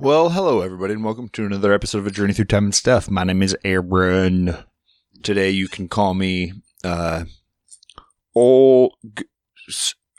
Well, 0.00 0.30
hello 0.30 0.62
everybody, 0.62 0.94
and 0.94 1.04
welcome 1.04 1.28
to 1.28 1.44
another 1.44 1.74
episode 1.74 1.98
of 1.98 2.06
A 2.06 2.10
Journey 2.10 2.32
Through 2.32 2.46
Time 2.46 2.64
and 2.64 2.74
Stuff. 2.74 3.10
My 3.10 3.22
name 3.22 3.42
is 3.42 3.54
Aaron. 3.64 4.56
Today, 5.22 5.50
you 5.50 5.68
can 5.68 5.88
call 5.88 6.14
me 6.14 6.54
uh, 6.82 7.24
old, 8.34 8.94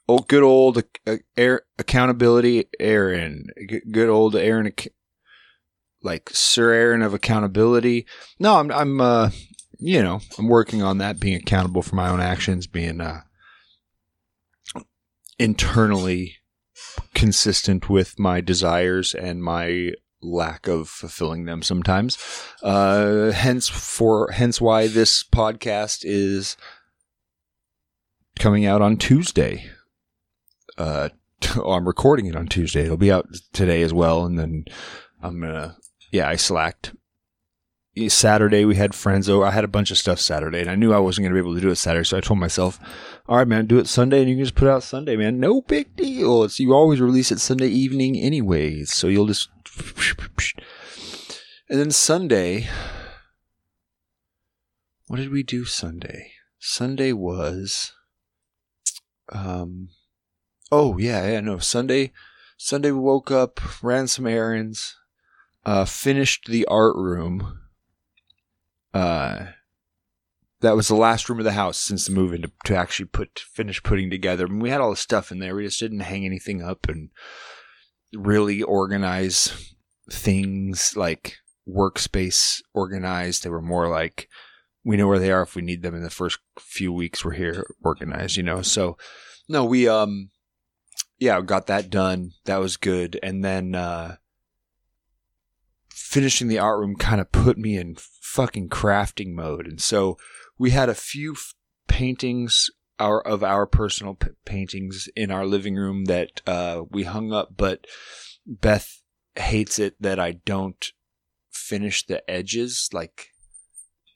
old, 0.07 0.27
good 0.27 0.44
old 0.44 0.84
uh, 1.07 1.16
Air, 1.36 1.63
accountability 1.80 2.66
Aaron. 2.80 3.48
G- 3.67 3.81
Good 3.91 4.08
old 4.08 4.36
Aaron, 4.36 4.72
like 6.03 6.30
Sir 6.31 6.73
Aaron 6.73 7.02
of 7.02 7.16
accountability. 7.16 8.05
No, 8.39 8.58
I'm, 8.58 8.72
I'm, 8.72 9.02
uh, 9.02 9.31
you 9.80 10.03
know, 10.03 10.22
I'm 10.38 10.48
working 10.48 10.84
on 10.84 11.00
that, 11.00 11.20
being 11.20 11.38
accountable 11.38 11.81
for 11.81 11.95
my 11.95 12.08
own 12.08 12.22
actions, 12.22 12.67
being 12.67 13.02
uh, 13.02 13.22
internally 15.39 16.36
consistent 17.13 17.90
with 17.90 18.20
my 18.20 18.41
desires 18.41 19.13
and 19.13 19.44
my 19.44 19.94
lack 20.22 20.67
of 20.67 20.88
fulfilling 20.88 21.45
them 21.45 21.62
sometimes. 21.62 22.17
Uh, 22.62 23.31
hence 23.31 23.67
for 23.67 24.31
hence 24.31 24.62
why 24.62 24.88
this 24.88 25.23
podcast 25.23 25.99
is 26.03 26.58
coming 28.39 28.66
out 28.66 28.81
on 28.81 28.98
Tuesday. 28.98 29.70
Uh, 30.77 31.09
I'm 31.66 31.88
recording 31.88 32.27
it 32.27 32.36
on 32.36 32.48
Tuesday. 32.48 32.84
It'll 32.84 32.98
be 32.98 33.11
out 33.11 33.27
today 33.53 33.81
as 33.81 33.94
well, 33.94 34.25
and 34.25 34.38
then 34.38 34.66
I'm 35.22 35.41
gonna 35.41 35.77
yeah 36.11 36.27
I 36.27 36.36
slacked. 36.36 36.94
Saturday 38.08 38.64
we 38.64 38.75
had 38.75 38.95
friends 38.95 39.28
over. 39.28 39.45
I 39.45 39.52
had 39.52 39.66
a 39.66 39.70
bunch 39.70 39.92
of 39.92 39.97
stuff 39.97 40.20
Saturday, 40.20 40.61
and 40.61 40.70
I 40.70 40.75
knew 40.75 40.94
I 40.94 41.00
wasn't 41.00 41.25
going 41.25 41.34
to 41.36 41.42
be 41.42 41.45
able 41.45 41.56
to 41.56 41.61
do 41.61 41.70
it 41.72 41.75
Saturday, 41.75 42.06
so 42.06 42.17
I 42.17 42.22
told 42.22 42.39
myself, 42.39 42.80
"All 43.28 43.38
right, 43.38 43.48
man, 43.48 43.66
do 43.66 43.80
it 43.80 43.88
Sunday, 43.88 44.22
and 44.22 44.30
you 44.30 44.38
can 44.38 44.45
just 44.45 44.56
put 44.56 44.70
out 44.70 44.83
Sunday, 44.83 45.17
man. 45.17 45.39
No 45.39 45.61
big 45.61 45.95
deal. 45.98 46.44
It's 46.44 46.59
you 46.59 46.73
always 46.73 47.02
release 47.02 47.33
it 47.33 47.42
Sunday 47.42 47.67
evening, 47.67 48.17
anyways, 48.17 48.94
so 48.94 49.08
you'll 49.08 49.28
just." 49.28 49.50
And 51.70 51.80
then 51.80 51.92
Sunday, 51.92 52.67
what 55.08 55.16
did 55.16 55.31
we 55.31 55.42
do 55.42 55.64
Sunday? 55.64 56.33
Sunday 56.59 57.14
was, 57.14 57.94
um, 59.31 59.88
oh 60.70 60.98
yeah, 60.98 61.30
yeah, 61.30 61.39
no, 61.39 61.59
Sunday. 61.59 62.11
Sunday 62.58 62.92
we 62.92 63.00
woke 63.00 63.31
up, 63.31 63.61
ran 63.81 64.09
some 64.09 64.28
errands, 64.28 64.98
uh, 65.66 65.86
finished 65.86 66.48
the 66.48 66.66
art 66.66 66.98
room 66.98 67.61
uh, 68.94 69.45
that 70.61 70.75
was 70.75 70.88
the 70.88 70.95
last 70.95 71.28
room 71.28 71.39
of 71.39 71.45
the 71.45 71.52
house 71.53 71.78
since 71.78 72.06
the 72.06 72.14
move 72.14 72.34
in 72.34 72.44
to, 72.44 72.52
to 72.66 72.75
actually 72.75 73.08
put 73.08 73.39
finish 73.39 73.81
putting 73.83 74.09
together. 74.09 74.48
Mean, 74.48 74.59
we 74.59 74.70
had 74.70 74.81
all 74.81 74.92
the 74.92 74.95
stuff 74.95 75.31
in 75.31 75.39
there. 75.39 75.56
We 75.56 75.66
just 75.66 75.80
didn't 75.80 76.02
hang 76.02 76.25
anything 76.25 76.61
up 76.61 76.88
and 76.88 77.09
really 78.14 78.61
organize 78.61 79.73
things 80.11 80.94
like 80.95 81.38
workspace 81.67 82.61
organized. 82.73 83.44
They 83.44 83.50
were 83.50 83.61
more 83.61 83.89
like 83.89 84.30
we 84.83 84.98
know 84.98 85.08
where 85.08 85.20
they 85.20 85.31
are 85.31 85.44
if 85.44 85.55
we 85.55 85.61
need 85.61 85.81
them 85.81 85.95
in 85.95 86.03
the 86.03 86.09
first 86.09 86.39
few 86.59 86.92
weeks 86.92 87.23
we're 87.23 87.33
here 87.33 87.66
organized, 87.83 88.38
you 88.38 88.44
know. 88.44 88.61
So 88.61 88.98
no, 89.48 89.66
we 89.66 89.88
um 89.88 90.30
yeah, 91.20 91.42
got 91.42 91.67
that 91.67 91.89
done. 91.89 92.31
That 92.45 92.59
was 92.59 92.78
good. 92.78 93.20
And 93.22 93.44
then 93.44 93.76
uh 93.76 94.17
finishing 96.12 96.50
the 96.50 96.59
art 96.59 96.78
room 96.78 96.94
kind 96.98 97.22
of 97.22 97.31
put 97.31 97.58
me 97.58 97.78
in 97.78 97.95
fucking 97.98 98.67
crafting 98.67 99.34
mode. 99.34 99.66
And 99.66 99.82
so 99.82 100.17
we 100.58 100.72
had 100.72 100.89
a 100.89 100.94
few 100.94 101.32
f- 101.32 101.54
paintings 101.88 102.70
our 102.99 103.26
of 103.26 103.45
our 103.45 103.66
personal 103.66 104.16
p- 104.16 104.32
paintings 104.44 105.08
in 105.16 105.32
our 105.32 105.45
living 105.45 105.76
room 105.76 106.05
that 106.05 106.42
uh, 106.45 106.82
we 106.89 107.04
hung 107.04 107.32
up, 107.32 107.54
but 107.55 107.88
Beth 108.45 109.02
hates 109.36 109.80
it 109.80 109.95
that 110.02 110.20
I 110.20 110.33
don't 110.33 110.92
finish 111.50 112.05
the 112.05 112.30
edges, 112.30 112.89
like 112.92 113.30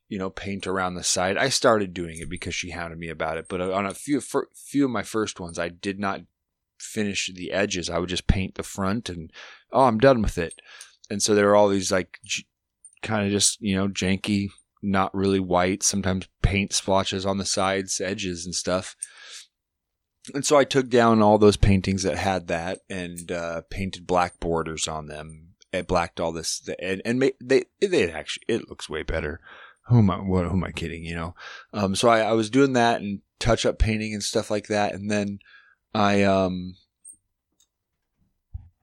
you 0.09 0.19
know, 0.19 0.29
paint 0.29 0.67
around 0.67 0.95
the 0.95 1.03
side. 1.03 1.38
I 1.38 1.47
started 1.47 1.94
doing 1.94 2.19
it 2.19 2.29
because 2.29 2.53
she 2.53 2.72
hounded 2.72 3.00
me 3.00 3.07
about 3.07 3.38
it, 3.38 3.45
but 3.47 3.61
on 3.61 3.85
a 3.85 3.94
few 3.94 4.19
few 4.22 4.84
of 4.84 4.91
my 4.91 5.03
first 5.03 5.39
ones, 5.39 5.57
I 5.57 5.69
did 5.69 5.97
not 5.97 6.22
finish 6.78 7.31
the 7.34 7.53
edges. 7.53 7.89
I 7.89 8.00
would 8.00 8.09
just 8.09 8.28
paint 8.28 8.55
the 8.55 8.63
front, 8.63 9.07
and 9.07 9.31
oh, 9.72 9.85
I'm 9.85 9.97
done 9.97 10.22
with 10.22 10.38
it 10.38 10.59
and 11.09 11.21
so 11.21 11.35
there 11.35 11.49
are 11.49 11.55
all 11.55 11.69
these 11.69 11.91
like 11.91 12.19
j- 12.23 12.45
kind 13.01 13.25
of 13.25 13.31
just 13.31 13.61
you 13.61 13.75
know 13.75 13.88
janky 13.88 14.49
not 14.81 15.13
really 15.16 15.39
white 15.39 15.83
sometimes 15.83 16.27
paint 16.41 16.71
splotches 16.73 17.25
on 17.25 17.38
the 17.38 17.45
sides 17.45 17.99
edges 17.99 18.45
and 18.45 18.55
stuff. 18.55 18.95
And 20.33 20.45
so 20.45 20.57
i 20.57 20.63
took 20.63 20.89
down 20.89 21.21
all 21.21 21.38
those 21.38 21.57
paintings 21.57 22.03
that 22.03 22.17
had 22.17 22.47
that 22.47 22.79
and 22.89 23.31
uh, 23.31 23.61
painted 23.69 24.07
black 24.07 24.39
borders 24.39 24.88
on 24.88 25.07
them. 25.07 25.49
And 25.73 25.88
blacked 25.88 26.21
all 26.21 26.31
this 26.31 26.67
and, 26.79 27.01
and 27.03 27.19
ma- 27.19 27.27
they 27.43 27.66
they 27.81 28.09
actually 28.09 28.45
it 28.47 28.69
looks 28.69 28.89
way 28.89 29.03
better. 29.03 29.41
Who 29.87 29.97
am 29.99 30.09
i 30.09 30.16
what 30.16 30.45
who 30.45 30.53
am 30.53 30.63
i 30.63 30.72
kidding 30.72 31.03
you 31.03 31.16
know? 31.16 31.35
Um 31.73 31.95
so 31.95 32.07
I, 32.07 32.22
I 32.22 32.31
was 32.31 32.49
doing 32.49 32.73
that 32.73 33.01
and 33.01 33.19
touch 33.39 33.66
up 33.66 33.77
painting 33.77 34.13
and 34.13 34.23
stuff 34.23 34.49
like 34.49 34.67
that. 34.67 34.93
And 34.93 35.11
then 35.11 35.39
i 35.93 36.23
um 36.23 36.75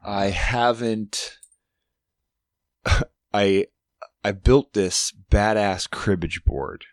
i 0.04 0.26
haven't 0.26 1.38
I 3.32 3.66
I 4.24 4.32
built 4.32 4.72
this 4.72 5.12
badass 5.30 5.90
cribbage 5.90 6.44
board. 6.44 6.84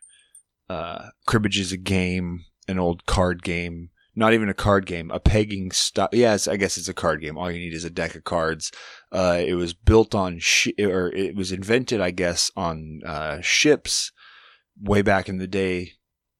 Uh, 0.70 1.10
cribbage 1.26 1.60
is 1.60 1.72
a 1.72 1.78
game, 1.78 2.46
an 2.68 2.80
old 2.80 3.06
card 3.06 3.44
game, 3.44 3.90
not 4.16 4.34
even 4.34 4.50
a 4.50 4.54
card 4.54 4.86
game, 4.86 5.12
a 5.12 5.20
pegging 5.20 5.72
style. 5.72 6.10
Yes, 6.12 6.48
I 6.48 6.58
guess 6.58 6.78
it's 6.78 6.88
a 6.88 6.94
card 6.94 7.22
game. 7.22 7.38
All 7.38 7.52
you 7.52 7.60
need 7.60 7.74
is 7.74 7.86
a 7.86 7.90
deck 7.90 8.16
of 8.16 8.24
cards. 8.24 8.72
Uh, 9.12 9.42
it 9.46 9.56
was 9.56 9.74
built 9.74 10.14
on 10.14 10.40
shi 10.40 10.74
or 10.80 11.08
it 11.14 11.36
was 11.36 11.52
invented, 11.52 12.02
I 12.02 12.12
guess, 12.12 12.52
on 12.56 13.02
uh, 13.06 13.42
ships 13.42 14.12
way 14.82 15.02
back 15.02 15.28
in 15.30 15.38
the 15.38 15.48
day, 15.48 15.94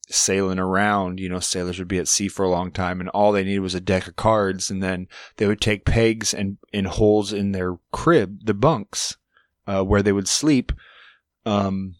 sailing 0.10 0.60
around. 0.60 1.20
You 1.20 1.30
know, 1.30 1.40
sailors 1.40 1.80
would 1.80 1.88
be 1.88 2.00
at 2.00 2.08
sea 2.08 2.28
for 2.28 2.46
a 2.46 2.50
long 2.50 2.72
time, 2.72 3.00
and 3.00 3.10
all 3.10 3.32
they 3.32 3.44
needed 3.44 3.60
was 3.60 3.76
a 3.76 3.82
deck 3.82 4.08
of 4.08 4.16
cards, 4.16 4.70
and 4.70 4.82
then 4.82 5.08
they 5.38 5.48
would 5.48 5.62
take 5.62 5.86
pegs 5.86 6.34
and 6.34 6.58
in 6.72 6.86
holes 6.86 7.34
in 7.34 7.52
their 7.52 7.78
crib, 7.92 8.46
the 8.46 8.54
bunks 8.54 9.18
uh, 9.70 9.84
where 9.84 10.02
they 10.02 10.12
would 10.12 10.28
sleep, 10.28 10.72
um, 11.46 11.96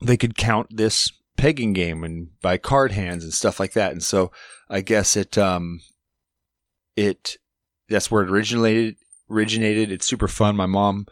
they 0.00 0.16
could 0.16 0.36
count 0.36 0.68
this 0.70 1.10
pegging 1.36 1.72
game 1.72 2.04
and 2.04 2.28
by 2.40 2.56
card 2.56 2.92
hands 2.92 3.24
and 3.24 3.34
stuff 3.34 3.58
like 3.58 3.72
that. 3.72 3.90
And 3.90 4.02
so 4.02 4.30
I 4.70 4.80
guess 4.80 5.16
it, 5.16 5.36
um, 5.36 5.80
it, 6.94 7.38
that's 7.88 8.10
where 8.10 8.22
it 8.22 8.30
originated, 8.30 8.96
originated. 9.28 9.90
It's 9.90 10.06
super 10.06 10.28
fun. 10.28 10.54
My 10.54 10.66
mom, 10.66 11.06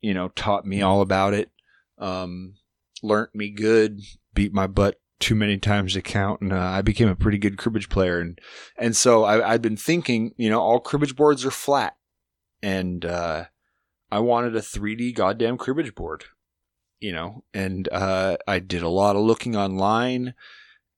you 0.00 0.14
know, 0.14 0.28
taught 0.28 0.66
me 0.66 0.82
all 0.82 1.00
about 1.00 1.32
it. 1.32 1.50
Um, 1.98 2.54
me 3.32 3.50
good, 3.50 4.00
beat 4.34 4.52
my 4.52 4.66
butt 4.66 5.00
too 5.20 5.34
many 5.36 5.58
times 5.58 5.94
to 5.94 6.02
count, 6.02 6.40
and 6.40 6.52
uh, 6.52 6.58
I 6.58 6.82
became 6.82 7.08
a 7.08 7.14
pretty 7.14 7.38
good 7.38 7.56
cribbage 7.56 7.88
player. 7.88 8.20
And 8.20 8.40
and 8.76 8.96
so 8.96 9.24
I, 9.24 9.52
I've 9.52 9.62
been 9.62 9.76
thinking, 9.76 10.32
you 10.36 10.50
know, 10.50 10.60
all 10.60 10.80
cribbage 10.80 11.14
boards 11.14 11.44
are 11.44 11.50
flat, 11.50 11.96
and 12.62 13.04
uh, 13.04 13.44
I 14.12 14.18
wanted 14.18 14.54
a 14.54 14.60
3D 14.60 15.14
goddamn 15.14 15.56
cribbage 15.56 15.94
board, 15.94 16.26
you 17.00 17.12
know, 17.12 17.44
and 17.54 17.88
uh, 17.90 18.36
I 18.46 18.58
did 18.58 18.82
a 18.82 18.90
lot 18.90 19.16
of 19.16 19.22
looking 19.22 19.56
online, 19.56 20.34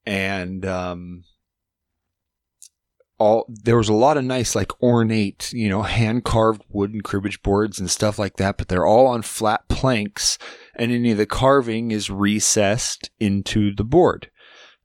and 0.04 0.66
um, 0.66 1.22
all 3.16 3.46
there 3.48 3.76
was 3.76 3.88
a 3.88 3.94
lot 3.94 4.16
of 4.16 4.24
nice 4.24 4.56
like 4.56 4.82
ornate, 4.82 5.52
you 5.52 5.68
know, 5.68 5.82
hand 5.82 6.24
carved 6.24 6.64
wooden 6.68 7.02
cribbage 7.02 7.40
boards 7.40 7.78
and 7.78 7.88
stuff 7.88 8.18
like 8.18 8.36
that, 8.38 8.58
but 8.58 8.66
they're 8.66 8.84
all 8.84 9.06
on 9.06 9.22
flat 9.22 9.68
planks, 9.68 10.36
and 10.74 10.90
any 10.90 11.12
of 11.12 11.16
the 11.16 11.24
carving 11.24 11.92
is 11.92 12.10
recessed 12.10 13.10
into 13.20 13.72
the 13.72 13.84
board. 13.84 14.28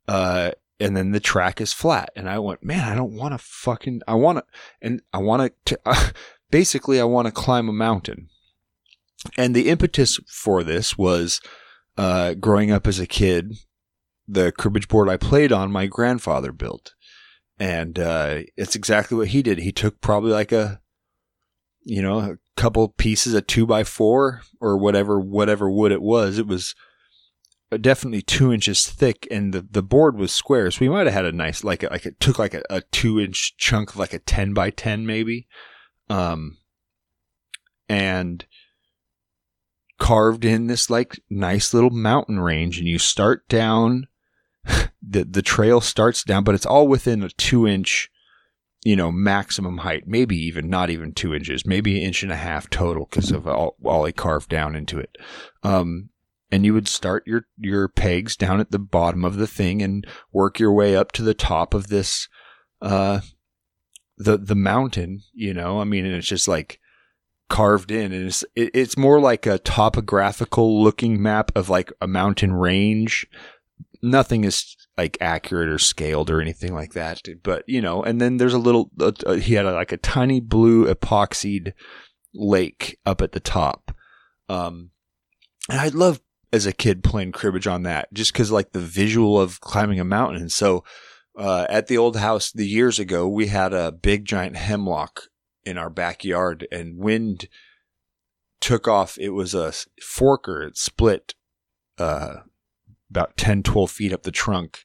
Uh, 0.06 0.52
and 0.78 0.96
then 0.96 1.10
the 1.10 1.20
track 1.20 1.60
is 1.60 1.72
flat. 1.72 2.10
And 2.16 2.28
I 2.28 2.38
went, 2.38 2.64
man, 2.64 2.88
I 2.88 2.94
don't 2.94 3.12
want 3.12 3.34
to 3.34 3.38
fucking, 3.38 4.00
I 4.08 4.14
want 4.14 4.38
to, 4.38 4.44
and 4.80 5.02
I 5.12 5.18
want 5.18 5.52
to, 5.66 5.80
uh, 5.84 6.10
basically, 6.50 7.00
I 7.00 7.04
want 7.04 7.26
to 7.26 7.32
climb 7.32 7.68
a 7.68 7.72
mountain. 7.72 8.28
And 9.36 9.54
the 9.54 9.68
impetus 9.68 10.18
for 10.26 10.62
this 10.62 10.96
was 10.96 11.40
uh, 11.96 12.34
growing 12.34 12.70
up 12.70 12.86
as 12.86 12.98
a 12.98 13.06
kid, 13.06 13.54
the 14.26 14.52
cribbage 14.52 14.88
board 14.88 15.08
I 15.08 15.16
played 15.16 15.52
on, 15.52 15.72
my 15.72 15.86
grandfather 15.86 16.52
built. 16.52 16.94
And 17.58 17.98
uh, 17.98 18.40
it's 18.56 18.74
exactly 18.74 19.18
what 19.18 19.28
he 19.28 19.42
did. 19.42 19.58
He 19.58 19.72
took 19.72 20.00
probably 20.00 20.32
like 20.32 20.50
a, 20.50 20.80
you 21.82 22.00
know, 22.00 22.18
a 22.20 22.38
couple 22.56 22.88
pieces, 22.88 23.34
a 23.34 23.42
two 23.42 23.66
by 23.66 23.84
four 23.84 24.40
or 24.60 24.78
whatever, 24.78 25.20
whatever 25.20 25.70
wood 25.70 25.92
it 25.92 26.00
was. 26.00 26.38
It 26.38 26.46
was 26.46 26.74
definitely 27.78 28.22
two 28.22 28.52
inches 28.52 28.86
thick, 28.86 29.28
and 29.30 29.52
the, 29.52 29.60
the 29.60 29.82
board 29.82 30.16
was 30.16 30.32
square. 30.32 30.70
So 30.70 30.78
we 30.80 30.88
might 30.88 31.06
have 31.06 31.14
had 31.14 31.26
a 31.26 31.32
nice, 31.32 31.62
like, 31.62 31.82
like 31.82 32.06
it 32.06 32.18
took 32.18 32.38
like 32.38 32.54
a, 32.54 32.62
a 32.70 32.80
two 32.80 33.20
inch 33.20 33.56
chunk 33.58 33.90
of 33.90 33.96
like 33.96 34.14
a 34.14 34.18
10 34.18 34.54
by 34.54 34.70
10 34.70 35.04
maybe. 35.04 35.46
Um, 36.10 36.58
and 37.88 38.44
carved 39.98 40.44
in 40.44 40.66
this 40.66 40.90
like 40.90 41.20
nice 41.30 41.72
little 41.72 41.90
mountain 41.90 42.40
range 42.40 42.78
and 42.78 42.88
you 42.88 42.98
start 42.98 43.46
down 43.48 44.08
the 44.64 45.24
the 45.24 45.42
trail 45.42 45.80
starts 45.80 46.24
down 46.24 46.42
but 46.42 46.54
it's 46.54 46.64
all 46.64 46.88
within 46.88 47.22
a 47.22 47.28
2 47.28 47.66
inch 47.66 48.10
you 48.84 48.96
know, 48.96 49.12
maximum 49.12 49.78
height, 49.78 50.04
maybe 50.06 50.36
even 50.36 50.70
not 50.70 50.90
even 50.90 51.12
two 51.12 51.34
inches, 51.34 51.66
maybe 51.66 51.98
an 51.98 52.06
inch 52.06 52.22
and 52.22 52.32
a 52.32 52.36
half 52.36 52.70
total 52.70 53.06
because 53.08 53.30
of 53.30 53.46
all, 53.46 53.76
I 54.04 54.12
carved 54.12 54.48
down 54.48 54.74
into 54.74 54.98
it. 54.98 55.16
Um, 55.62 56.10
and 56.50 56.64
you 56.64 56.72
would 56.74 56.88
start 56.88 57.26
your, 57.26 57.46
your 57.58 57.88
pegs 57.88 58.36
down 58.36 58.58
at 58.58 58.70
the 58.70 58.78
bottom 58.78 59.24
of 59.24 59.36
the 59.36 59.46
thing 59.46 59.82
and 59.82 60.06
work 60.32 60.58
your 60.58 60.72
way 60.72 60.96
up 60.96 61.12
to 61.12 61.22
the 61.22 61.34
top 61.34 61.74
of 61.74 61.88
this, 61.88 62.28
uh, 62.80 63.20
the, 64.20 64.36
the 64.36 64.54
mountain, 64.54 65.22
you 65.32 65.54
know, 65.54 65.80
I 65.80 65.84
mean, 65.84 66.04
and 66.04 66.14
it's 66.14 66.26
just 66.26 66.46
like 66.46 66.78
carved 67.48 67.90
in 67.90 68.12
and 68.12 68.26
it's, 68.26 68.44
it, 68.54 68.70
it's 68.74 68.96
more 68.96 69.18
like 69.18 69.46
a 69.46 69.58
topographical 69.58 70.82
looking 70.82 71.20
map 71.22 71.50
of 71.56 71.68
like 71.68 71.92
a 72.00 72.06
mountain 72.06 72.52
range. 72.52 73.26
Nothing 74.02 74.44
is 74.44 74.76
like 74.96 75.16
accurate 75.20 75.70
or 75.70 75.78
scaled 75.78 76.30
or 76.30 76.40
anything 76.40 76.74
like 76.74 76.92
that. 76.92 77.22
But 77.42 77.64
you 77.66 77.80
know, 77.80 78.02
and 78.02 78.20
then 78.20 78.36
there's 78.36 78.54
a 78.54 78.58
little. 78.58 78.90
Uh, 79.00 79.32
he 79.34 79.54
had 79.54 79.66
a, 79.66 79.72
like 79.72 79.92
a 79.92 79.96
tiny 79.96 80.40
blue 80.40 80.86
epoxied 80.86 81.72
lake 82.34 82.98
up 83.06 83.22
at 83.22 83.32
the 83.32 83.40
top. 83.40 83.94
Um, 84.48 84.90
and 85.68 85.80
I 85.80 85.88
love 85.88 86.20
as 86.52 86.66
a 86.66 86.72
kid 86.72 87.02
playing 87.02 87.32
cribbage 87.32 87.66
on 87.66 87.82
that, 87.84 88.12
just 88.12 88.32
because 88.32 88.50
like 88.50 88.72
the 88.72 88.80
visual 88.80 89.40
of 89.40 89.60
climbing 89.60 90.00
a 90.00 90.04
mountain. 90.04 90.42
And 90.42 90.52
so, 90.52 90.84
uh, 91.36 91.66
at 91.68 91.86
the 91.86 91.98
old 91.98 92.16
house 92.16 92.50
the 92.52 92.66
years 92.66 92.98
ago, 92.98 93.28
we 93.28 93.46
had 93.46 93.72
a 93.72 93.92
big 93.92 94.24
giant 94.24 94.56
hemlock 94.56 95.24
in 95.64 95.78
our 95.78 95.90
backyard, 95.90 96.66
and 96.72 96.98
wind 96.98 97.48
took 98.60 98.88
off. 98.88 99.18
It 99.18 99.30
was 99.30 99.54
a 99.54 99.72
forker. 100.02 100.66
It 100.66 100.76
split. 100.76 101.34
Uh, 101.98 102.40
about 103.10 103.36
10, 103.36 103.62
12 103.62 103.90
feet 103.90 104.12
up 104.12 104.22
the 104.22 104.30
trunk 104.30 104.84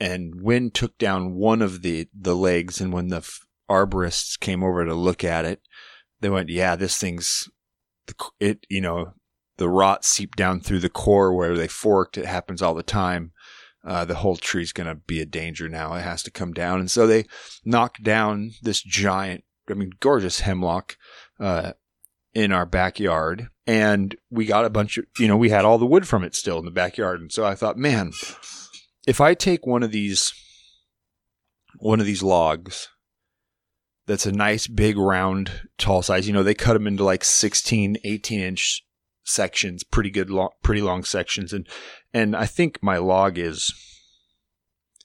and 0.00 0.40
wind 0.40 0.74
took 0.74 0.96
down 0.98 1.34
one 1.34 1.60
of 1.60 1.82
the 1.82 2.08
the 2.18 2.34
legs 2.34 2.80
and 2.80 2.92
when 2.92 3.08
the 3.08 3.18
f- 3.18 3.46
arborists 3.70 4.40
came 4.40 4.64
over 4.64 4.84
to 4.84 4.94
look 4.94 5.22
at 5.22 5.44
it 5.44 5.60
they 6.20 6.30
went 6.30 6.48
yeah 6.48 6.74
this 6.74 6.96
thing's 6.96 7.48
it 8.40 8.66
you 8.68 8.80
know 8.80 9.12
the 9.58 9.68
rot 9.68 10.04
seeped 10.04 10.36
down 10.36 10.58
through 10.58 10.80
the 10.80 10.88
core 10.88 11.34
where 11.34 11.56
they 11.56 11.68
forked 11.68 12.16
it 12.16 12.24
happens 12.24 12.62
all 12.62 12.74
the 12.74 12.82
time 12.82 13.30
uh, 13.84 14.04
the 14.04 14.16
whole 14.16 14.36
tree's 14.36 14.72
going 14.72 14.86
to 14.86 14.94
be 14.94 15.20
a 15.20 15.26
danger 15.26 15.68
now. 15.68 15.94
It 15.94 16.02
has 16.02 16.22
to 16.24 16.30
come 16.30 16.52
down. 16.52 16.80
And 16.80 16.90
so 16.90 17.06
they 17.06 17.24
knocked 17.64 18.02
down 18.02 18.52
this 18.62 18.82
giant 18.82 19.44
i 19.68 19.74
mean 19.74 19.92
gorgeous 20.00 20.40
hemlock 20.40 20.96
uh, 21.38 21.72
in 22.34 22.52
our 22.52 22.66
backyard. 22.66 23.48
And 23.66 24.16
we 24.30 24.46
got 24.46 24.64
a 24.64 24.70
bunch 24.70 24.98
of 24.98 25.04
you 25.18 25.28
know 25.28 25.36
we 25.36 25.50
had 25.50 25.64
all 25.64 25.78
the 25.78 25.86
wood 25.86 26.08
from 26.08 26.24
it 26.24 26.34
still 26.34 26.58
in 26.58 26.64
the 26.64 26.70
backyard. 26.70 27.20
And 27.20 27.32
so 27.32 27.44
i 27.44 27.54
thought 27.54 27.76
man 27.76 28.12
if 29.06 29.20
I 29.20 29.34
take 29.34 29.66
one 29.66 29.82
of 29.82 29.92
these 29.92 30.32
one 31.78 32.00
of 32.00 32.06
these 32.06 32.22
logs 32.22 32.88
that's 34.06 34.26
a 34.26 34.32
nice 34.32 34.66
big 34.66 34.98
round 34.98 35.68
tall 35.78 36.02
size, 36.02 36.26
you 36.26 36.32
know, 36.32 36.42
they 36.42 36.54
cut 36.54 36.74
them 36.74 36.86
into 36.86 37.04
like 37.04 37.24
16, 37.24 37.96
18 38.04 38.40
inch 38.40 38.84
sections, 39.30 39.84
pretty 39.84 40.10
good 40.10 40.30
long, 40.30 40.50
pretty 40.62 40.82
long 40.82 41.04
sections. 41.04 41.52
And, 41.52 41.66
and 42.12 42.36
I 42.36 42.46
think 42.46 42.82
my 42.82 42.98
log 42.98 43.38
is 43.38 43.72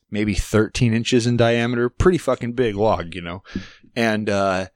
maybe 0.09 0.33
13 0.33 0.93
inches 0.93 1.27
in 1.27 1.37
diameter, 1.37 1.89
pretty 1.89 2.17
fucking 2.17 2.53
big 2.53 2.75
log, 2.75 3.15
you 3.15 3.21
know? 3.21 3.43
And, 3.95 4.29
uh, 4.29 4.67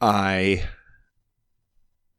I 0.00 0.64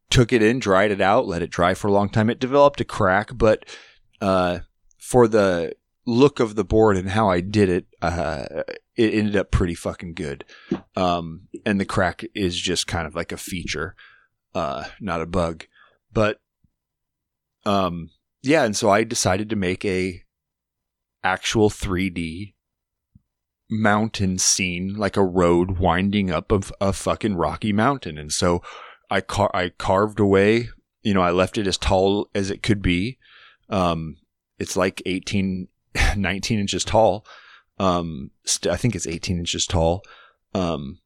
took 0.09 0.33
it 0.33 0.41
in, 0.41 0.59
dried 0.59 0.91
it 0.91 1.01
out, 1.01 1.27
let 1.27 1.41
it 1.41 1.49
dry 1.49 1.73
for 1.73 1.87
a 1.87 1.91
long 1.91 2.09
time. 2.09 2.29
It 2.29 2.39
developed 2.39 2.81
a 2.81 2.85
crack, 2.85 3.31
but, 3.35 3.65
uh, 4.21 4.59
for 4.97 5.27
the 5.27 5.73
look 6.05 6.39
of 6.39 6.55
the 6.55 6.63
board 6.63 6.97
and 6.97 7.09
how 7.09 7.29
I 7.29 7.41
did 7.41 7.69
it, 7.69 7.85
uh, 8.01 8.45
it 8.95 9.13
ended 9.13 9.35
up 9.35 9.51
pretty 9.51 9.75
fucking 9.75 10.13
good. 10.13 10.45
Um, 10.95 11.47
and 11.65 11.79
the 11.79 11.85
crack 11.85 12.23
is 12.33 12.59
just 12.59 12.87
kind 12.87 13.05
of 13.05 13.13
like 13.13 13.31
a 13.31 13.37
feature, 13.37 13.95
uh, 14.55 14.85
not 14.99 15.21
a 15.21 15.25
bug. 15.25 15.65
But, 16.11 16.39
um, 17.65 18.09
yeah, 18.41 18.63
and 18.63 18.75
so 18.75 18.89
I 18.89 19.03
decided 19.03 19.49
to 19.49 19.55
make 19.55 19.83
a 19.85 20.23
actual 21.23 21.69
3D 21.69 22.53
mountain 23.69 24.37
scene, 24.37 24.95
like 24.95 25.17
a 25.17 25.23
road 25.23 25.77
winding 25.77 26.31
up 26.31 26.51
of 26.51 26.71
a 26.79 26.93
fucking 26.93 27.35
rocky 27.35 27.73
mountain. 27.73 28.17
And 28.17 28.31
so 28.31 28.61
I 29.09 29.21
car- 29.21 29.51
I 29.53 29.69
carved 29.69 30.19
away, 30.19 30.69
you 31.01 31.13
know, 31.13 31.21
I 31.21 31.31
left 31.31 31.57
it 31.57 31.67
as 31.67 31.77
tall 31.77 32.29
as 32.33 32.49
it 32.49 32.63
could 32.63 32.81
be. 32.81 33.17
Um, 33.69 34.17
it's 34.59 34.77
like 34.77 35.01
18 35.05 35.67
19 36.15 36.59
inches 36.59 36.83
tall. 36.83 37.25
Um, 37.79 38.31
st- 38.45 38.73
I 38.73 38.77
think 38.77 38.95
it's 38.95 39.07
18 39.07 39.37
inches 39.37 39.65
tall. 39.65 40.01
Um, 40.53 40.99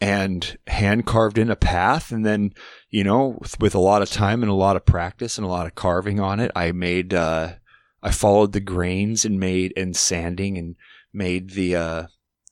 and 0.00 0.58
hand 0.66 1.06
carved 1.06 1.38
in 1.38 1.50
a 1.50 1.56
path. 1.56 2.10
And 2.10 2.24
then, 2.24 2.52
you 2.90 3.04
know, 3.04 3.38
with, 3.40 3.58
with, 3.60 3.74
a 3.74 3.80
lot 3.80 4.02
of 4.02 4.10
time 4.10 4.42
and 4.42 4.50
a 4.50 4.54
lot 4.54 4.76
of 4.76 4.84
practice 4.84 5.38
and 5.38 5.44
a 5.44 5.50
lot 5.50 5.66
of 5.66 5.74
carving 5.74 6.20
on 6.20 6.40
it, 6.40 6.50
I 6.54 6.72
made, 6.72 7.14
uh, 7.14 7.54
I 8.02 8.10
followed 8.10 8.52
the 8.52 8.60
grains 8.60 9.24
and 9.24 9.40
made, 9.40 9.72
and 9.76 9.96
sanding 9.96 10.58
and 10.58 10.76
made 11.12 11.50
the, 11.50 11.76
uh, 11.76 12.06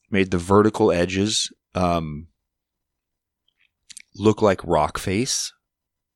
made 0.09 0.31
the 0.31 0.37
vertical 0.37 0.91
edges, 0.91 1.51
um, 1.75 2.27
look 4.15 4.41
like 4.41 4.63
rock 4.63 4.97
face 4.97 5.51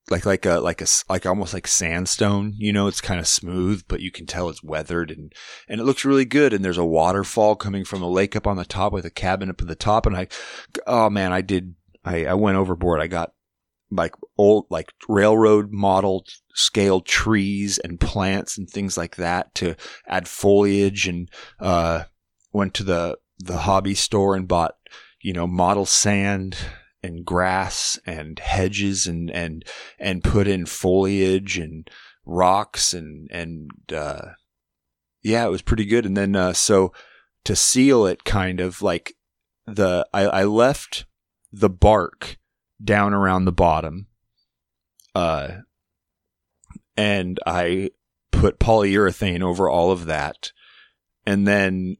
like 0.09 0.25
like 0.25 0.45
a 0.45 0.59
like 0.59 0.81
a 0.81 0.87
like 1.09 1.25
almost 1.25 1.53
like 1.53 1.67
sandstone 1.67 2.53
you 2.57 2.71
know 2.71 2.87
it's 2.87 3.01
kind 3.01 3.19
of 3.19 3.27
smooth 3.27 3.83
but 3.87 3.99
you 3.99 4.09
can 4.09 4.25
tell 4.25 4.49
it's 4.49 4.63
weathered 4.63 5.11
and 5.11 5.33
and 5.67 5.81
it 5.81 5.83
looks 5.83 6.05
really 6.05 6.25
good 6.25 6.53
and 6.53 6.63
there's 6.63 6.77
a 6.77 6.85
waterfall 6.85 7.55
coming 7.55 7.83
from 7.83 8.01
a 8.01 8.09
lake 8.09 8.35
up 8.35 8.47
on 8.47 8.55
the 8.55 8.65
top 8.65 8.93
with 8.93 9.05
a 9.05 9.09
cabin 9.09 9.49
up 9.49 9.61
at 9.61 9.67
the 9.67 9.75
top 9.75 10.05
and 10.05 10.15
i 10.15 10.27
oh 10.85 11.09
man 11.09 11.33
i 11.33 11.41
did 11.41 11.75
i 12.05 12.25
i 12.25 12.33
went 12.33 12.57
overboard. 12.57 13.01
I 13.01 13.07
got 13.07 13.33
like 13.91 14.13
old 14.37 14.65
like 14.69 14.91
railroad 15.07 15.71
model 15.71 16.25
scale 16.53 17.01
trees 17.01 17.77
and 17.77 17.99
plants 17.99 18.57
and 18.57 18.69
things 18.69 18.97
like 18.97 19.15
that 19.15 19.53
to 19.55 19.75
add 20.07 20.27
foliage 20.27 21.07
and 21.07 21.29
uh 21.59 22.03
went 22.51 22.73
to 22.73 22.83
the 22.83 23.17
the 23.39 23.59
hobby 23.59 23.95
store 23.95 24.35
and 24.35 24.47
bought 24.47 24.75
you 25.21 25.33
know 25.33 25.47
model 25.47 25.85
sand 25.85 26.57
and 27.03 27.25
grass 27.25 27.99
and 28.05 28.39
hedges 28.39 29.07
and 29.07 29.29
and 29.31 29.65
and 29.99 30.23
put 30.23 30.47
in 30.47 30.65
foliage 30.65 31.57
and 31.57 31.89
rocks 32.25 32.93
and 32.93 33.29
and 33.31 33.71
uh, 33.93 34.21
yeah, 35.23 35.45
it 35.45 35.51
was 35.51 35.61
pretty 35.61 35.85
good. 35.85 36.05
And 36.05 36.15
then 36.15 36.35
uh, 36.35 36.53
so 36.53 36.93
to 37.45 37.55
seal 37.55 38.05
it, 38.05 38.23
kind 38.23 38.59
of 38.59 38.81
like 38.81 39.15
the 39.65 40.07
I, 40.13 40.23
I 40.23 40.43
left 40.45 41.05
the 41.51 41.69
bark 41.69 42.37
down 42.83 43.13
around 43.13 43.45
the 43.45 43.51
bottom, 43.51 44.07
uh, 45.15 45.49
and 46.95 47.39
I 47.45 47.91
put 48.31 48.59
polyurethane 48.59 49.41
over 49.41 49.69
all 49.69 49.91
of 49.91 50.05
that, 50.05 50.51
and 51.25 51.47
then 51.47 51.97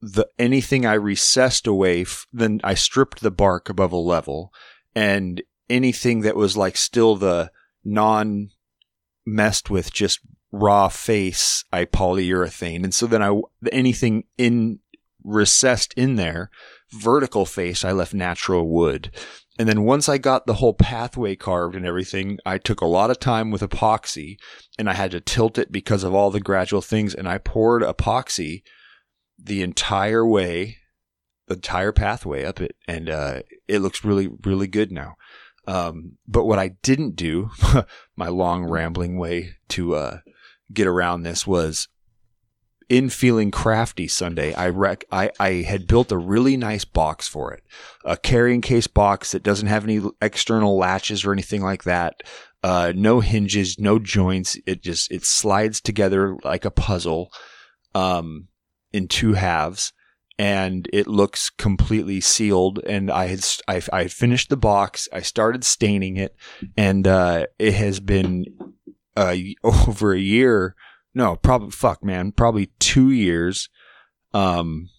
the 0.00 0.28
anything 0.38 0.86
I 0.86 0.94
recessed 0.94 1.66
away, 1.66 2.02
f- 2.02 2.26
then 2.32 2.60
I 2.62 2.74
stripped 2.74 3.20
the 3.20 3.30
bark 3.30 3.68
above 3.68 3.92
a 3.92 3.96
level, 3.96 4.52
and 4.94 5.42
anything 5.68 6.20
that 6.20 6.36
was 6.36 6.56
like 6.56 6.76
still 6.76 7.16
the 7.16 7.50
non 7.84 8.50
messed 9.26 9.70
with 9.70 9.92
just 9.92 10.20
raw 10.52 10.88
face, 10.88 11.64
I 11.72 11.84
polyurethane, 11.84 12.84
and 12.84 12.94
so 12.94 13.06
then 13.06 13.22
I 13.22 13.40
anything 13.72 14.24
in 14.36 14.80
recessed 15.24 15.92
in 15.94 16.16
there, 16.16 16.50
vertical 16.90 17.44
face, 17.44 17.84
I 17.84 17.92
left 17.92 18.14
natural 18.14 18.68
wood. 18.68 19.10
And 19.58 19.68
then 19.68 19.82
once 19.82 20.08
I 20.08 20.18
got 20.18 20.46
the 20.46 20.54
whole 20.54 20.74
pathway 20.74 21.34
carved 21.34 21.74
and 21.74 21.84
everything, 21.84 22.38
I 22.46 22.58
took 22.58 22.80
a 22.80 22.86
lot 22.86 23.10
of 23.10 23.18
time 23.18 23.50
with 23.50 23.60
epoxy 23.60 24.36
and 24.78 24.88
I 24.88 24.94
had 24.94 25.10
to 25.10 25.20
tilt 25.20 25.58
it 25.58 25.72
because 25.72 26.04
of 26.04 26.14
all 26.14 26.30
the 26.30 26.40
gradual 26.40 26.80
things. 26.80 27.12
And 27.12 27.28
I 27.28 27.38
poured 27.38 27.82
epoxy 27.82 28.62
the 29.38 29.62
entire 29.62 30.26
way, 30.26 30.78
the 31.46 31.54
entire 31.54 31.92
pathway 31.92 32.44
up 32.44 32.60
it, 32.60 32.76
and 32.86 33.08
uh, 33.08 33.42
it 33.66 33.80
looks 33.80 34.04
really, 34.04 34.28
really 34.44 34.66
good 34.66 34.92
now. 34.92 35.16
Um, 35.66 36.12
but 36.26 36.46
what 36.46 36.58
I 36.58 36.68
didn't 36.82 37.14
do, 37.16 37.50
my 38.16 38.28
long 38.28 38.64
rambling 38.64 39.18
way 39.18 39.56
to 39.68 39.94
uh, 39.94 40.18
get 40.72 40.86
around 40.86 41.22
this 41.22 41.46
was 41.46 41.88
in 42.88 43.10
feeling 43.10 43.50
crafty 43.50 44.08
Sunday, 44.08 44.54
I 44.54 44.70
rec- 44.70 45.04
I, 45.12 45.30
I 45.38 45.50
had 45.62 45.86
built 45.86 46.10
a 46.10 46.16
really 46.16 46.56
nice 46.56 46.86
box 46.86 47.28
for 47.28 47.52
it, 47.52 47.62
a 48.04 48.16
carrying 48.16 48.62
case 48.62 48.86
box 48.86 49.32
that 49.32 49.42
doesn't 49.42 49.68
have 49.68 49.84
any 49.84 50.00
external 50.22 50.78
latches 50.78 51.24
or 51.24 51.32
anything 51.32 51.62
like 51.62 51.84
that. 51.84 52.22
Uh, 52.62 52.92
no 52.96 53.20
hinges, 53.20 53.78
no 53.78 53.98
joints. 53.98 54.56
It 54.66 54.82
just 54.82 55.12
it 55.12 55.24
slides 55.24 55.80
together 55.80 56.36
like 56.44 56.64
a 56.64 56.70
puzzle. 56.70 57.30
Um, 57.94 58.47
in 58.92 59.08
two 59.08 59.34
halves 59.34 59.92
and 60.38 60.88
it 60.92 61.08
looks 61.08 61.50
completely 61.50 62.20
sealed. 62.20 62.78
And 62.86 63.10
I 63.10 63.26
had 63.26 63.44
I, 63.66 63.82
I 63.92 64.06
finished 64.06 64.50
the 64.50 64.56
box. 64.56 65.08
I 65.12 65.20
started 65.20 65.64
staining 65.64 66.16
it, 66.16 66.36
and 66.76 67.06
uh, 67.06 67.46
it 67.58 67.74
has 67.74 68.00
been 68.00 68.44
uh, 69.16 69.36
over 69.64 70.12
a 70.12 70.20
year. 70.20 70.76
No, 71.14 71.36
probably 71.36 71.70
fuck, 71.70 72.04
man, 72.04 72.32
probably 72.32 72.70
two 72.78 73.10
years. 73.10 73.68
Um, 74.32 74.90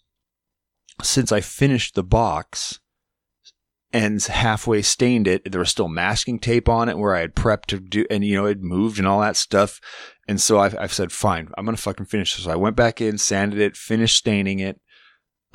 since 1.01 1.31
I 1.31 1.39
finished 1.39 1.95
the 1.95 2.03
box 2.03 2.79
and 3.93 4.21
halfway 4.21 4.81
stained 4.81 5.27
it, 5.27 5.49
there 5.49 5.59
was 5.59 5.69
still 5.69 5.87
masking 5.87 6.39
tape 6.39 6.67
on 6.67 6.89
it 6.89 6.97
where 6.97 7.15
I 7.15 7.21
had 7.21 7.35
prepped 7.35 7.67
to 7.67 7.79
do, 7.79 8.05
and 8.09 8.25
you 8.25 8.35
know, 8.35 8.45
it 8.45 8.61
moved 8.61 8.99
and 8.99 9.07
all 9.07 9.21
that 9.21 9.37
stuff. 9.37 9.79
And 10.29 10.39
so 10.39 10.59
I've, 10.59 10.77
I've 10.77 10.93
said, 10.93 11.11
fine, 11.11 11.49
I'm 11.57 11.65
going 11.65 11.75
to 11.75 11.81
fucking 11.81 12.05
finish 12.05 12.35
this. 12.35 12.45
So 12.45 12.51
I 12.51 12.55
went 12.55 12.75
back 12.75 13.01
in, 13.01 13.17
sanded 13.17 13.59
it, 13.59 13.75
finished 13.75 14.15
staining 14.15 14.59
it. 14.59 14.79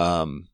Um, 0.00 0.48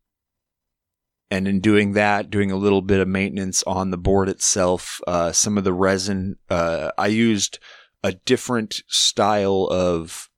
and 1.31 1.49
in 1.49 1.61
doing 1.61 1.93
that, 1.93 2.29
doing 2.29 2.51
a 2.51 2.57
little 2.57 2.83
bit 2.83 3.01
of 3.01 3.09
maintenance 3.09 3.63
on 3.63 3.91
the 3.91 3.97
board 3.97 4.29
itself, 4.29 5.01
uh, 5.07 5.33
some 5.33 5.57
of 5.57 5.65
the 5.65 5.73
resin, 5.73 6.37
uh, 6.51 6.91
I 6.99 7.07
used 7.07 7.61
a 8.05 8.13
different 8.13 8.83
style 8.89 9.67
of, 9.71 10.29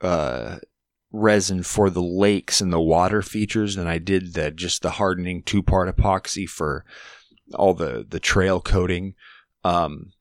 uh, 0.00 0.56
resin 1.12 1.62
for 1.62 1.90
the 1.90 2.02
lakes 2.02 2.62
and 2.62 2.72
the 2.72 2.80
water 2.80 3.20
features 3.20 3.76
than 3.76 3.86
I 3.86 3.98
did 3.98 4.32
the 4.32 4.50
just 4.50 4.80
the 4.80 4.92
hardening 4.92 5.42
two 5.42 5.62
part 5.62 5.94
epoxy 5.94 6.48
for 6.48 6.86
all 7.54 7.74
the 7.74 8.06
the 8.08 8.20
trail 8.20 8.60
coating. 8.60 9.14
Um, 9.62 10.12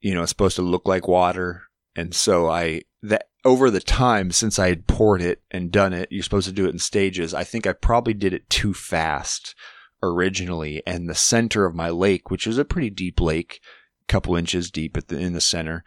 you 0.00 0.14
know, 0.14 0.22
it's 0.22 0.30
supposed 0.30 0.56
to 0.56 0.62
look 0.62 0.86
like 0.86 1.08
water, 1.08 1.62
and 2.00 2.14
so 2.14 2.48
I 2.48 2.82
that 3.02 3.28
over 3.44 3.70
the 3.70 3.80
time 3.80 4.30
since 4.30 4.58
I 4.58 4.68
had 4.68 4.86
poured 4.86 5.22
it 5.22 5.42
and 5.50 5.70
done 5.70 5.92
it, 5.92 6.08
you're 6.10 6.22
supposed 6.22 6.48
to 6.48 6.52
do 6.52 6.66
it 6.66 6.70
in 6.70 6.78
stages. 6.78 7.32
I 7.32 7.44
think 7.44 7.66
I 7.66 7.72
probably 7.72 8.14
did 8.14 8.34
it 8.34 8.50
too 8.50 8.74
fast 8.74 9.54
originally, 10.02 10.82
and 10.86 11.08
the 11.08 11.14
center 11.14 11.66
of 11.66 11.74
my 11.74 11.90
lake, 11.90 12.30
which 12.30 12.46
is 12.46 12.58
a 12.58 12.64
pretty 12.64 12.90
deep 12.90 13.20
lake, 13.20 13.60
a 14.02 14.12
couple 14.12 14.36
inches 14.36 14.70
deep 14.70 14.96
at 14.96 15.08
the 15.08 15.18
in 15.18 15.32
the 15.32 15.40
center, 15.40 15.84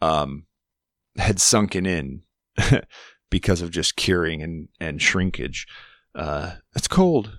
um, 0.00 0.46
had 1.16 1.40
sunken 1.40 1.86
in. 1.86 2.22
because 3.30 3.62
of 3.62 3.70
just 3.70 3.96
curing 3.96 4.42
and, 4.42 4.68
and 4.80 5.02
shrinkage. 5.02 5.66
Uh, 6.14 6.54
it's 6.74 6.88
cold. 6.88 7.38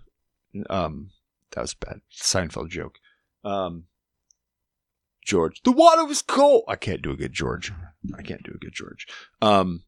Um, 0.69 1.11
that 1.51 1.61
was 1.61 1.73
bad. 1.73 2.01
Seinfeld 2.11 2.69
joke. 2.69 2.95
Um, 3.43 3.85
George, 5.27 5.61
the 5.63 5.73
water 5.73 6.05
was 6.05 6.21
cold. 6.21 6.63
I 6.69 6.77
can't 6.77 7.01
do 7.01 7.11
a 7.11 7.17
good 7.17 7.33
George. 7.33 7.73
I 8.17 8.21
can't 8.21 8.43
do 8.43 8.53
a 8.55 8.57
good 8.57 8.71
George. 8.73 9.05
Um, 9.41 9.83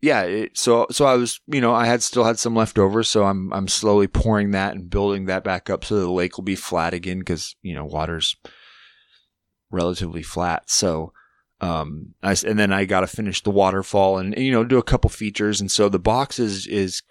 yeah. 0.00 0.22
It, 0.22 0.56
so, 0.56 0.86
so 0.90 1.04
I 1.04 1.14
was, 1.14 1.40
you 1.46 1.60
know, 1.60 1.74
I 1.74 1.84
had 1.84 2.02
still 2.02 2.24
had 2.24 2.38
some 2.38 2.56
left 2.56 2.78
over. 2.78 3.02
So 3.02 3.24
I'm, 3.24 3.52
I'm 3.52 3.68
slowly 3.68 4.06
pouring 4.06 4.52
that 4.52 4.74
and 4.74 4.88
building 4.88 5.26
that 5.26 5.44
back 5.44 5.68
up 5.68 5.84
so 5.84 6.00
the 6.00 6.10
lake 6.10 6.38
will 6.38 6.44
be 6.44 6.56
flat 6.56 6.94
again. 6.94 7.22
Cause, 7.22 7.54
you 7.60 7.74
know, 7.74 7.84
water's 7.84 8.34
relatively 9.70 10.22
flat. 10.22 10.70
So, 10.70 11.12
um, 11.60 12.14
I, 12.22 12.34
and 12.46 12.58
then 12.58 12.72
I 12.72 12.86
got 12.86 13.00
to 13.00 13.06
finish 13.06 13.42
the 13.42 13.50
waterfall 13.50 14.16
and, 14.16 14.34
you 14.38 14.52
know, 14.52 14.64
do 14.64 14.78
a 14.78 14.82
couple 14.82 15.10
features. 15.10 15.60
And 15.60 15.70
so 15.70 15.90
the 15.90 15.98
box 15.98 16.38
is, 16.38 16.66
is 16.66 17.02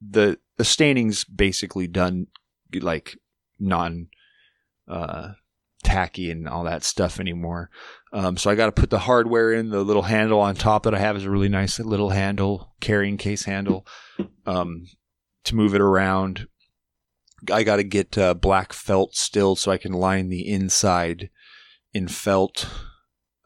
the, 0.00 0.38
the 0.58 0.64
staining's 0.64 1.24
basically 1.24 1.88
done 1.88 2.28
like 2.72 3.18
non, 3.58 4.06
uh, 4.86 5.32
tacky 5.82 6.30
and 6.30 6.48
all 6.48 6.64
that 6.64 6.84
stuff 6.84 7.20
anymore. 7.20 7.70
Um, 8.12 8.36
so 8.36 8.50
I 8.50 8.54
got 8.54 8.66
to 8.66 8.72
put 8.72 8.90
the 8.90 8.98
hardware 9.00 9.52
in. 9.52 9.70
The 9.70 9.84
little 9.84 10.02
handle 10.02 10.40
on 10.40 10.54
top 10.54 10.82
that 10.82 10.94
I 10.94 10.98
have 10.98 11.16
is 11.16 11.24
a 11.24 11.30
really 11.30 11.48
nice 11.48 11.78
little 11.78 12.10
handle, 12.10 12.74
carrying 12.80 13.16
case 13.16 13.44
handle, 13.44 13.86
um, 14.46 14.86
to 15.44 15.54
move 15.54 15.74
it 15.74 15.80
around. 15.80 16.46
I 17.50 17.62
got 17.62 17.76
to 17.76 17.84
get 17.84 18.18
uh, 18.18 18.34
black 18.34 18.72
felt 18.72 19.14
still 19.14 19.56
so 19.56 19.72
I 19.72 19.78
can 19.78 19.92
line 19.92 20.28
the 20.28 20.46
inside 20.46 21.30
in 21.94 22.08
felt 22.08 22.68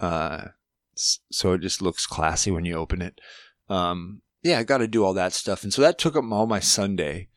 uh, 0.00 0.48
so 0.94 1.52
it 1.52 1.60
just 1.60 1.82
looks 1.82 2.06
classy 2.06 2.50
when 2.50 2.64
you 2.64 2.74
open 2.74 3.02
it. 3.02 3.20
Um, 3.68 4.22
yeah, 4.42 4.58
I 4.58 4.64
got 4.64 4.78
to 4.78 4.88
do 4.88 5.04
all 5.04 5.14
that 5.14 5.32
stuff, 5.32 5.62
and 5.64 5.72
so 5.72 5.82
that 5.82 5.98
took 5.98 6.16
up 6.16 6.24
all 6.30 6.46
my 6.46 6.60
Sunday. 6.60 7.28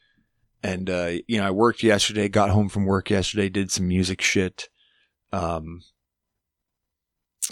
And 0.63 0.89
uh, 0.89 1.11
you 1.27 1.37
know, 1.37 1.47
I 1.47 1.51
worked 1.51 1.83
yesterday, 1.83 2.27
got 2.27 2.49
home 2.49 2.67
from 2.67 2.85
work 2.85 3.09
yesterday, 3.09 3.49
did 3.49 3.71
some 3.71 3.87
music 3.87 4.21
shit. 4.21 4.69
Um, 5.31 5.81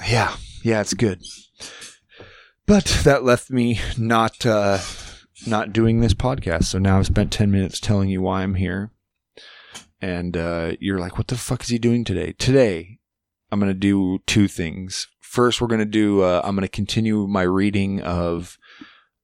yeah, 0.07 0.35
yeah, 0.63 0.81
it's 0.81 0.93
good. 0.93 1.21
But 2.65 2.85
that 3.03 3.23
left 3.23 3.49
me 3.51 3.79
not 3.97 4.45
uh, 4.45 4.79
not 5.45 5.73
doing 5.73 5.99
this 5.99 6.13
podcast. 6.13 6.65
So 6.65 6.79
now 6.79 6.97
I've 6.97 7.05
spent 7.05 7.31
ten 7.31 7.51
minutes 7.51 7.79
telling 7.79 8.09
you 8.09 8.21
why 8.21 8.41
I'm 8.43 8.55
here, 8.55 8.91
and 10.01 10.35
uh, 10.35 10.73
you're 10.79 10.99
like, 10.99 11.17
"What 11.17 11.27
the 11.27 11.37
fuck 11.37 11.61
is 11.61 11.69
he 11.69 11.77
doing 11.77 12.03
today?" 12.03 12.33
Today, 12.33 12.99
I'm 13.51 13.59
to 13.71 13.79
do 13.79 14.19
two 14.25 14.47
things. 14.47 15.07
First, 15.21 15.59
we're 15.59 15.67
to 15.79 15.85
do, 15.85 16.21
uh, 16.21 16.41
I'm 16.43 16.55
to 16.63 16.67
continue 16.67 17.27
my 17.27 17.41
reading 17.41 18.01
of 18.01 18.57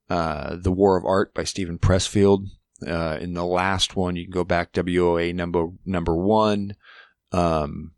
uh, 0.10 0.58
The 0.60 0.72
War 0.72 0.98
of 0.98 1.06
Art 1.06 1.34
by 1.34 1.44
Steven 1.44 1.78
Pressfield. 1.78 2.48
Uh, 2.86 3.18
in 3.22 3.34
the 3.34 3.46
last 3.46 3.96
one, 3.96 4.16
you 4.16 4.26
can 4.26 4.32
go 4.32 4.44
back 4.44 4.74
WOA 4.74 5.34
number 5.34 5.68
number 5.86 6.16
one. 6.16 6.76
Um, 7.32 7.94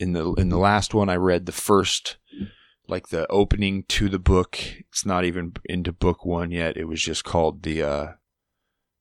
in 0.00 0.14
the 0.14 0.32
in 0.32 0.48
the 0.48 0.58
last 0.58 0.94
one, 0.94 1.08
I 1.08 1.16
read 1.16 1.46
the 1.46 1.52
first, 1.52 2.16
like 2.88 3.08
the 3.08 3.30
opening 3.30 3.84
to 3.88 4.08
the 4.08 4.18
book. 4.18 4.58
It's 4.88 5.04
not 5.04 5.24
even 5.24 5.52
into 5.66 5.92
book 5.92 6.24
one 6.24 6.50
yet. 6.50 6.76
It 6.76 6.86
was 6.86 7.02
just 7.02 7.22
called 7.22 7.62
the 7.62 7.82
uh, 7.82 8.06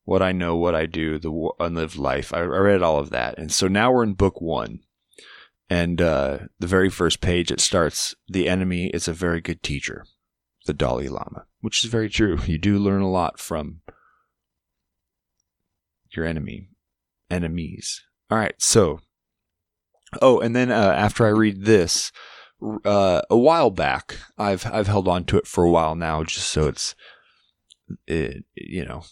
what 0.03 0.21
I 0.21 0.33
know, 0.33 0.57
what 0.57 0.75
I 0.75 0.85
do, 0.85 1.17
the 1.17 1.51
unlived 1.59 1.95
life. 1.95 2.33
I, 2.33 2.39
I 2.39 2.43
read 2.43 2.83
all 2.83 2.99
of 2.99 3.11
that, 3.11 3.39
and 3.39 3.51
so 3.51 3.67
now 3.67 3.91
we're 3.91 4.03
in 4.03 4.13
book 4.13 4.41
one, 4.41 4.81
and 5.69 6.01
uh, 6.01 6.39
the 6.59 6.67
very 6.67 6.89
first 6.89 7.21
page 7.21 7.49
it 7.49 7.61
starts: 7.61 8.13
"The 8.27 8.49
enemy 8.49 8.87
is 8.87 9.07
a 9.07 9.13
very 9.13 9.39
good 9.39 9.63
teacher, 9.63 10.05
the 10.65 10.73
Dalai 10.73 11.07
Lama," 11.07 11.45
which 11.61 11.83
is 11.83 11.89
very 11.89 12.09
true. 12.09 12.39
You 12.45 12.57
do 12.57 12.77
learn 12.77 13.01
a 13.01 13.09
lot 13.09 13.39
from 13.39 13.81
your 16.11 16.25
enemy, 16.25 16.67
enemies. 17.31 18.01
All 18.29 18.37
right, 18.37 18.55
so 18.57 18.99
oh, 20.21 20.39
and 20.39 20.55
then 20.55 20.71
uh, 20.71 20.93
after 20.95 21.25
I 21.25 21.29
read 21.29 21.65
this. 21.65 22.11
Uh, 22.83 23.21
a 23.29 23.37
while 23.37 23.69
back, 23.69 24.17
I've 24.37 24.65
I've 24.65 24.87
held 24.87 25.07
on 25.07 25.23
to 25.25 25.37
it 25.37 25.47
for 25.47 25.63
a 25.63 25.69
while 25.69 25.95
now, 25.95 26.25
just 26.25 26.49
so 26.49 26.67
it's 26.67 26.93
it, 28.05 28.43
you 28.53 28.83
know 28.83 29.03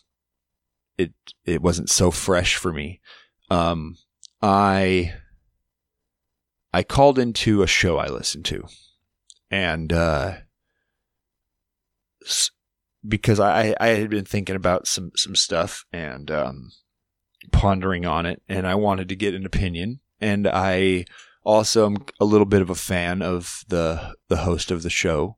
it 0.98 1.14
it 1.46 1.62
wasn't 1.62 1.90
so 1.90 2.12
fresh 2.12 2.56
for 2.56 2.74
me. 2.74 3.00
Um, 3.50 3.96
I 4.42 5.14
I 6.74 6.84
called 6.84 7.20
into 7.20 7.62
a 7.62 7.68
show 7.68 7.98
I 7.98 8.08
listened 8.08 8.46
to, 8.46 8.64
and 9.50 9.94
uh, 9.94 10.34
because 13.08 13.40
I 13.40 13.76
I 13.80 13.88
had 13.90 14.10
been 14.10 14.26
thinking 14.26 14.56
about 14.56 14.88
some 14.88 15.12
some 15.16 15.36
stuff 15.36 15.86
and 15.92 16.30
um, 16.32 16.72
pondering 17.52 18.06
on 18.06 18.26
it, 18.26 18.42
and 18.50 18.68
I 18.68 18.76
wanted 18.76 19.10
to 19.10 19.16
get 19.16 19.34
an 19.34 19.46
opinion, 19.46 20.00
and 20.20 20.48
I 20.48 21.06
also 21.44 21.86
am 21.86 21.98
a 22.20 22.26
little 22.26 22.46
bit 22.46 22.62
of 22.62 22.70
a 22.70 22.76
fan 22.76 23.22
of 23.22 23.64
the 23.68 24.16
the 24.28 24.38
host 24.38 24.72
of 24.72 24.84
the 24.84 24.90
show. 24.90 25.38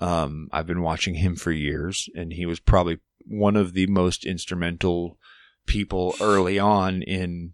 Um, 0.00 0.48
I've 0.52 0.66
been 0.66 0.82
watching 0.82 1.14
him 1.14 1.36
for 1.36 1.52
years, 1.52 2.08
and 2.14 2.32
he 2.32 2.46
was 2.46 2.60
probably 2.60 2.98
one 3.26 3.56
of 3.56 3.72
the 3.72 3.86
most 3.86 4.24
instrumental 4.24 5.18
people 5.66 6.14
early 6.20 6.58
on 6.58 7.02
in 7.02 7.52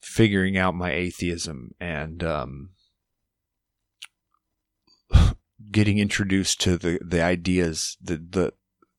figuring 0.00 0.56
out 0.56 0.74
my 0.74 0.92
atheism 0.92 1.72
and 1.80 2.22
um, 2.22 2.70
getting 5.70 5.98
introduced 5.98 6.60
to 6.60 6.76
the 6.76 6.98
the 7.04 7.22
ideas 7.22 7.96
the 8.00 8.16
the 8.16 8.52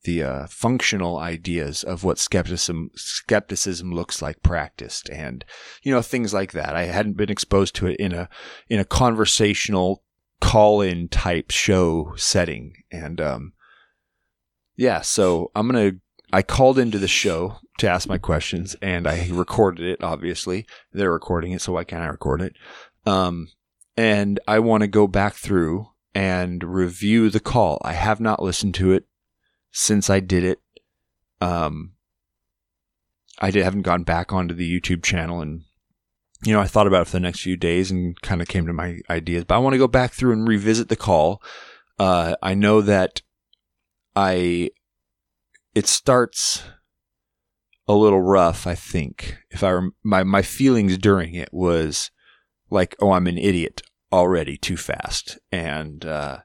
the 0.04 0.22
uh, 0.24 0.48
functional 0.48 1.18
ideas 1.18 1.84
of 1.84 2.04
what 2.04 2.20
skepticism 2.20 2.90
skepticism 2.96 3.92
looks 3.92 4.22
like 4.22 4.42
practiced 4.44 5.10
and 5.10 5.46
you 5.82 5.92
know 5.94 6.02
things 6.02 6.34
like 6.34 6.52
that 6.52 6.76
i 6.76 6.84
hadn't 6.84 7.18
been 7.18 7.30
exposed 7.30 7.74
to 7.76 7.88
it 7.88 7.96
in 7.98 8.14
a 8.14 8.28
in 8.70 8.80
a 8.80 8.86
conversational 8.86 10.04
call 10.42 10.82
in 10.82 11.08
type 11.08 11.52
show 11.52 12.14
setting 12.18 12.74
and 12.92 13.22
um 13.22 13.54
yeah, 14.76 15.02
so 15.02 15.52
I'm 15.56 15.72
to 15.72 16.00
I 16.32 16.42
called 16.42 16.80
into 16.80 16.98
the 16.98 17.08
show 17.08 17.58
to 17.78 17.88
ask 17.88 18.08
my 18.10 18.18
questions 18.18 18.76
and 18.82 19.08
I 19.08 19.30
recorded 19.32 19.86
it 19.86 20.04
obviously. 20.04 20.66
They're 20.92 21.12
recording 21.12 21.52
it, 21.52 21.62
so 21.62 21.74
why 21.74 21.84
can't 21.84 22.04
I 22.04 22.08
record 22.08 22.42
it? 22.42 22.56
Um 23.06 23.50
and 23.96 24.40
I 24.48 24.60
want 24.60 24.82
to 24.82 24.88
go 24.88 25.08
back 25.08 25.36
through 25.36 25.90
and 26.16 26.64
review 26.64 27.30
the 27.30 27.40
call. 27.40 27.80
I 27.84 27.94
have 27.94 28.20
not 28.20 28.42
listened 28.42 28.74
to 28.76 28.92
it 28.92 29.06
since 29.74 30.10
I 30.10 30.22
did 30.22 30.46
it. 30.46 30.62
Um 31.42 31.94
I 33.40 33.52
did, 33.52 33.64
haven't 33.64 33.82
gone 33.82 34.04
back 34.04 34.32
onto 34.32 34.54
the 34.54 34.80
YouTube 34.80 35.04
channel 35.04 35.42
and 35.42 35.64
you 36.46 36.54
know, 36.54 36.60
I 36.60 36.68
thought 36.68 36.88
about 36.88 37.04
it 37.04 37.06
for 37.06 37.14
the 37.14 37.22
next 37.22 37.42
few 37.42 37.56
days 37.56 37.90
and 37.90 38.20
kind 38.22 38.42
of 38.42 38.48
came 38.48 38.68
to 38.68 38.74
my 38.74 39.00
ideas, 39.10 39.46
but 39.46 39.56
I 39.56 39.60
want 39.60 39.74
to 39.74 39.80
go 39.80 39.88
back 39.88 40.12
through 40.12 40.34
and 40.34 40.48
revisit 40.48 40.90
the 40.90 40.96
call. 40.96 41.42
Uh, 41.98 42.36
I 42.42 42.54
know 42.54 42.82
that 42.82 43.22
I 44.16 44.72
it 45.74 45.88
starts 45.88 46.64
a 47.88 47.94
little 47.94 48.22
rough. 48.22 48.68
I 48.68 48.76
think 48.76 49.38
if 49.50 49.64
I 49.64 49.80
my 50.04 50.24
my 50.24 50.42
feelings 50.42 50.98
during 50.98 51.34
it 51.34 51.50
was 51.54 52.12
like, 52.70 52.96
oh, 53.00 53.12
I'm 53.12 53.28
an 53.28 53.38
idiot 53.38 53.82
already, 54.12 54.58
too 54.58 54.78
fast, 54.78 55.40
and 55.52 56.06
uh, 56.06 56.40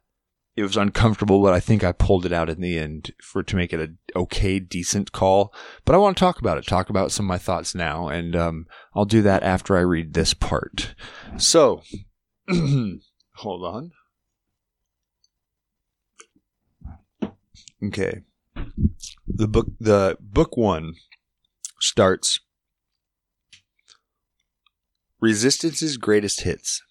it 0.58 0.62
was 0.62 0.76
uncomfortable, 0.76 1.40
but 1.40 1.54
I 1.54 1.60
think 1.60 1.84
I 1.84 1.92
pulled 1.92 2.26
it 2.26 2.32
out 2.32 2.50
in 2.50 2.60
the 2.60 2.76
end 2.76 3.12
for 3.22 3.44
to 3.44 3.54
make 3.54 3.72
it 3.72 3.80
a 3.80 4.18
okay, 4.18 4.58
decent 4.58 5.12
call. 5.12 5.54
But 5.84 5.94
I 5.94 5.98
want 5.98 6.16
to 6.16 6.20
talk 6.20 6.40
about 6.40 6.58
it, 6.58 6.66
talk 6.66 6.90
about 6.90 7.12
some 7.12 7.26
of 7.26 7.28
my 7.28 7.38
thoughts 7.38 7.76
now, 7.76 8.08
and 8.08 8.34
um, 8.34 8.66
I'll 8.92 9.04
do 9.04 9.22
that 9.22 9.44
after 9.44 9.76
I 9.76 9.82
read 9.82 10.14
this 10.14 10.34
part. 10.34 10.96
So, 11.36 11.82
hold 13.36 13.64
on. 13.64 13.92
Okay, 17.84 18.22
the 19.28 19.46
book, 19.46 19.68
the 19.78 20.18
book 20.20 20.56
one 20.56 20.94
starts. 21.78 22.40
Resistance's 25.20 25.96
greatest 25.96 26.40
hits. 26.40 26.82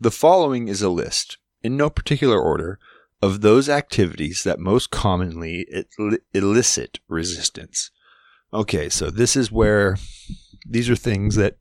The 0.00 0.10
following 0.10 0.68
is 0.68 0.80
a 0.80 0.88
list 0.88 1.36
in 1.62 1.76
no 1.76 1.90
particular 1.90 2.40
order, 2.40 2.78
of 3.20 3.40
those 3.40 3.68
activities 3.68 4.44
that 4.44 4.58
most 4.60 4.90
commonly 4.90 5.66
elicit 6.32 7.00
resistance. 7.08 7.90
Okay, 8.52 8.88
so 8.88 9.10
this 9.10 9.36
is 9.36 9.52
where 9.52 9.96
these 10.66 10.88
are 10.88 10.96
things 10.96 11.34
that 11.34 11.58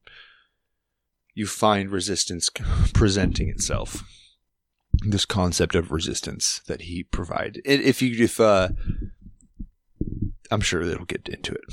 you 1.33 1.45
find 1.45 1.91
resistance 1.91 2.49
presenting 2.93 3.49
itself. 3.49 4.03
This 4.93 5.25
concept 5.25 5.75
of 5.75 5.91
resistance 5.91 6.61
that 6.67 6.81
he 6.83 7.03
provided. 7.03 7.61
If 7.65 8.01
you, 8.01 8.23
if, 8.23 8.39
uh, 8.39 8.69
I'm 10.49 10.61
sure 10.61 10.81
it'll 10.81 11.05
get 11.05 11.27
into 11.27 11.53
it. 11.53 11.63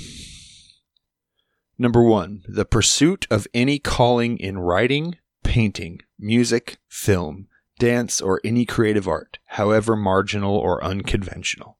Number 1.77 2.03
one, 2.03 2.43
the 2.47 2.65
pursuit 2.65 3.27
of 3.29 3.47
any 3.53 3.79
calling 3.79 4.37
in 4.37 4.59
writing, 4.59 5.17
painting, 5.43 6.01
music, 6.19 6.77
film, 6.87 7.47
dance, 7.77 8.21
or 8.21 8.41
any 8.43 8.65
creative 8.65 9.07
art, 9.07 9.39
however 9.45 9.95
marginal 9.95 10.55
or 10.55 10.83
unconventional. 10.83 11.77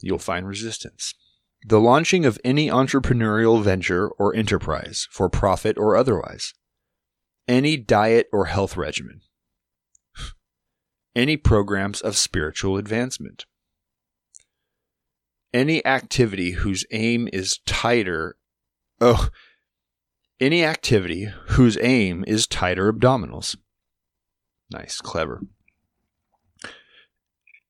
You'll 0.00 0.18
find 0.18 0.46
resistance. 0.46 1.14
The 1.64 1.80
launching 1.80 2.24
of 2.24 2.38
any 2.44 2.68
entrepreneurial 2.68 3.62
venture 3.62 4.08
or 4.08 4.34
enterprise, 4.34 5.08
for 5.10 5.28
profit 5.28 5.78
or 5.78 5.96
otherwise. 5.96 6.54
Any 7.48 7.76
diet 7.76 8.28
or 8.32 8.46
health 8.46 8.76
regimen. 8.76 9.22
Any 11.14 11.36
programs 11.36 12.00
of 12.00 12.16
spiritual 12.16 12.76
advancement. 12.76 13.46
Any 15.52 15.84
activity 15.86 16.52
whose 16.52 16.84
aim 16.90 17.28
is 17.32 17.60
tighter. 17.64 18.36
Oh, 19.00 19.28
any 20.38 20.62
activity 20.64 21.30
whose 21.48 21.78
aim 21.80 22.24
is 22.26 22.46
tighter 22.46 22.92
abdominals 22.92 23.56
Nice, 24.70 25.00
clever. 25.00 25.42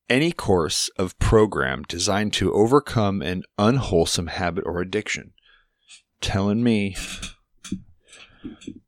Any 0.09 0.31
course 0.31 0.89
of 0.97 1.19
program 1.19 1.83
designed 1.87 2.33
to 2.33 2.53
overcome 2.53 3.21
an 3.21 3.43
unwholesome 3.57 4.27
habit 4.27 4.63
or 4.65 4.79
addiction. 4.79 5.33
Telling 6.21 6.63
me. 6.63 6.95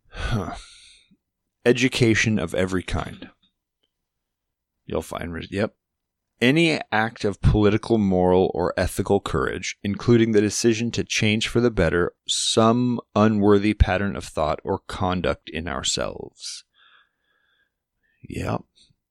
Huh. 0.07 0.55
Education 1.65 2.39
of 2.39 2.55
every 2.55 2.83
kind. 2.83 3.29
You'll 4.85 5.01
find, 5.01 5.45
yep. 5.51 5.75
Any 6.41 6.79
act 6.89 7.25
of 7.25 7.41
political, 7.41 7.97
moral, 7.97 8.49
or 8.53 8.73
ethical 8.77 9.19
courage, 9.19 9.77
including 9.83 10.31
the 10.31 10.41
decision 10.41 10.89
to 10.91 11.03
change 11.03 11.49
for 11.49 11.59
the 11.59 11.69
better 11.69 12.13
some 12.27 13.01
unworthy 13.13 13.73
pattern 13.73 14.15
of 14.15 14.23
thought 14.23 14.61
or 14.63 14.79
conduct 14.87 15.49
in 15.49 15.67
ourselves. 15.67 16.63
Yep. 18.21 18.63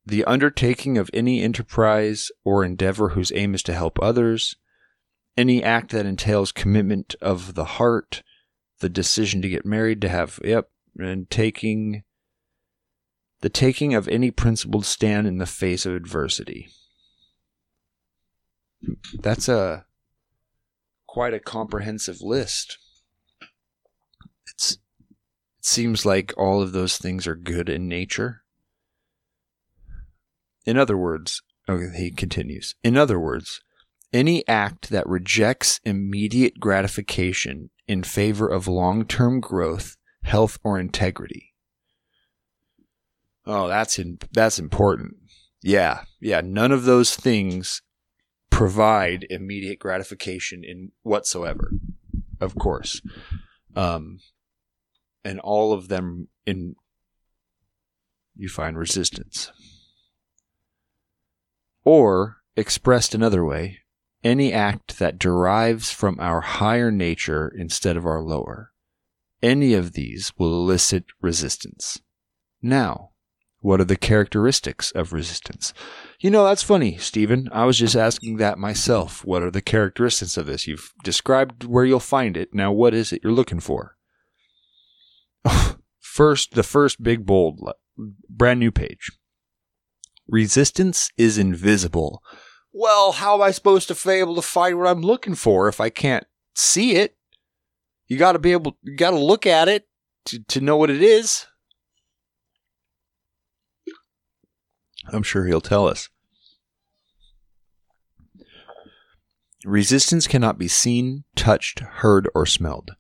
The 0.07 0.25
undertaking 0.25 0.97
of 0.97 1.11
any 1.13 1.43
enterprise 1.43 2.31
or 2.45 2.65
endeavor 2.65 3.11
whose 3.11 3.33
aim 3.35 3.55
is 3.55 3.63
to 3.65 3.75
help 3.75 3.99
others, 4.01 4.57
any 5.37 5.63
act 5.63 5.91
that 5.91 6.07
entails 6.07 6.51
commitment 6.51 7.15
of 7.21 7.55
the 7.55 7.65
heart, 7.65 8.23
the 8.81 8.89
decision 8.89 9.43
to 9.43 9.49
get 9.49 9.67
married, 9.67 10.01
to 10.01 10.09
have, 10.09 10.41
yep, 10.43 10.71
and 10.97 11.29
taking 11.31 12.05
the 13.41 13.49
taking 13.49 13.95
of 13.95 14.09
any 14.09 14.31
principled 14.31 14.85
stand 14.85 15.27
in 15.27 15.39
the 15.39 15.47
face 15.47 15.87
of 15.87 15.95
adversity. 15.95 16.69
That's 19.21 19.49
a 19.49 19.85
quite 21.07 21.35
a 21.35 21.41
comprehensive 21.41 22.21
list. 22.21 22.79
It's 24.47 24.73
it 25.59 25.65
seems 25.67 26.07
like 26.07 26.33
all 26.37 26.63
of 26.63 26.73
those 26.73 26.97
things 26.97 27.27
are 27.27 27.35
good 27.35 27.69
in 27.69 27.89
nature. 27.89 28.43
In 30.69 30.77
other 30.77 30.99
words, 30.99 31.41
okay, 31.67 31.97
he 31.97 32.11
continues. 32.11 32.75
In 32.85 32.99
other 32.99 33.19
words, 33.19 33.63
any 34.13 34.47
act 34.47 34.91
that 34.91 35.09
rejects 35.09 35.81
immediate 35.83 36.61
gratification 36.61 37.71
in 37.87 38.03
favor 38.03 38.47
of 38.47 38.69
long 38.69 39.07
term 39.07 39.41
growth, 39.41 39.97
health, 40.25 40.59
or 40.63 40.79
integrity. 40.79 41.55
Oh, 43.47 43.67
that's 43.67 43.99
in, 43.99 44.19
that's 44.31 44.59
important. 44.59 45.15
Yeah, 45.63 46.03
yeah. 46.21 46.43
None 46.45 46.71
of 46.71 46.85
those 46.85 47.17
things 47.17 47.81
provide 48.51 49.27
immediate 49.31 49.79
gratification 49.79 50.65
in 50.65 50.93
whatsoever. 51.03 51.73
Of 52.43 52.57
course, 52.57 53.01
um, 53.75 54.19
and 55.25 55.41
all 55.41 55.73
of 55.73 55.89
them 55.89 56.29
in 56.45 56.75
you 58.37 58.51
find 58.51 58.77
resistance. 58.77 59.51
Or, 61.91 62.43
expressed 62.55 63.15
another 63.15 63.43
way, 63.43 63.79
any 64.23 64.53
act 64.53 64.99
that 64.99 65.19
derives 65.19 65.91
from 65.91 66.21
our 66.21 66.43
higher 66.43 66.91
nature 66.91 67.49
instead 67.49 67.97
of 67.97 68.05
our 68.05 68.21
lower. 68.21 68.73
Any 69.43 69.73
of 69.73 69.95
these 69.95 70.31
will 70.37 70.53
elicit 70.53 71.07
resistance. 71.23 72.03
Now, 72.61 73.13
what 73.61 73.81
are 73.81 73.87
the 73.87 73.97
characteristics 73.97 74.91
of 74.91 75.15
resistance? 75.15 75.73
You 76.21 76.29
know, 76.29 76.45
that's 76.45 76.63
funny, 76.63 76.99
Steven. 76.99 77.49
I 77.53 77.65
was 77.65 77.79
just 77.79 77.97
asking 77.97 78.37
that 78.37 78.59
myself. 78.59 79.25
What 79.25 79.43
are 79.43 79.51
the 79.51 79.63
characteristics 79.63 80.37
of 80.37 80.45
this? 80.45 80.67
You've 80.67 80.93
described 81.03 81.65
where 81.65 81.87
you'll 81.87 82.01
find 82.01 82.37
it. 82.37 82.53
Now, 82.53 82.71
what 82.71 82.93
is 82.93 83.15
it 83.15 83.23
you're 83.25 83.33
looking 83.33 83.61
for? 83.61 83.97
first, 85.99 86.53
the 86.53 86.63
first 86.63 87.03
big 87.03 87.25
bold, 87.25 87.61
brand 88.29 88.61
new 88.61 88.73
page. 88.73 89.11
Resistance 90.29 91.11
is 91.17 91.39
invisible. 91.39 92.23
Well, 92.73 93.13
how 93.13 93.35
am 93.35 93.43
I 93.43 93.51
supposed 93.51 93.89
to 93.89 93.95
be 93.95 94.15
able 94.15 94.35
to 94.35 94.43
find 94.43 94.77
what 94.79 94.87
I'm 94.87 95.01
looking 95.01 95.35
for 95.35 95.69
if 95.69 95.81
I 95.81 95.89
can't 95.89 96.27
see 96.55 96.97
it? 96.97 97.17
You 98.07 98.19
got 98.19 98.33
to 98.33 98.39
be 98.39 98.53
able, 98.53 98.77
you 98.83 98.97
got 98.97 99.11
to 99.11 99.19
look 99.19 99.47
at 99.47 99.69
it 99.69 99.89
to, 100.27 100.41
to 100.45 100.61
know 100.61 100.77
what 100.77 100.91
it 100.91 101.03
is. 101.03 101.47
I'm 105.11 105.23
sure 105.23 105.47
he'll 105.47 105.63
tell 105.63 105.89
us. 105.89 106.11
Resistance 109.65 110.27
cannot 110.27 110.59
be 110.59 110.69
seen, 110.69 111.25
touched, 111.35 111.81
heard, 111.81 112.29
or 112.35 112.47
smelled, 112.47 112.93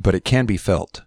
but 0.00 0.14
it 0.14 0.24
can 0.24 0.46
be 0.46 0.56
felt. 0.56 1.02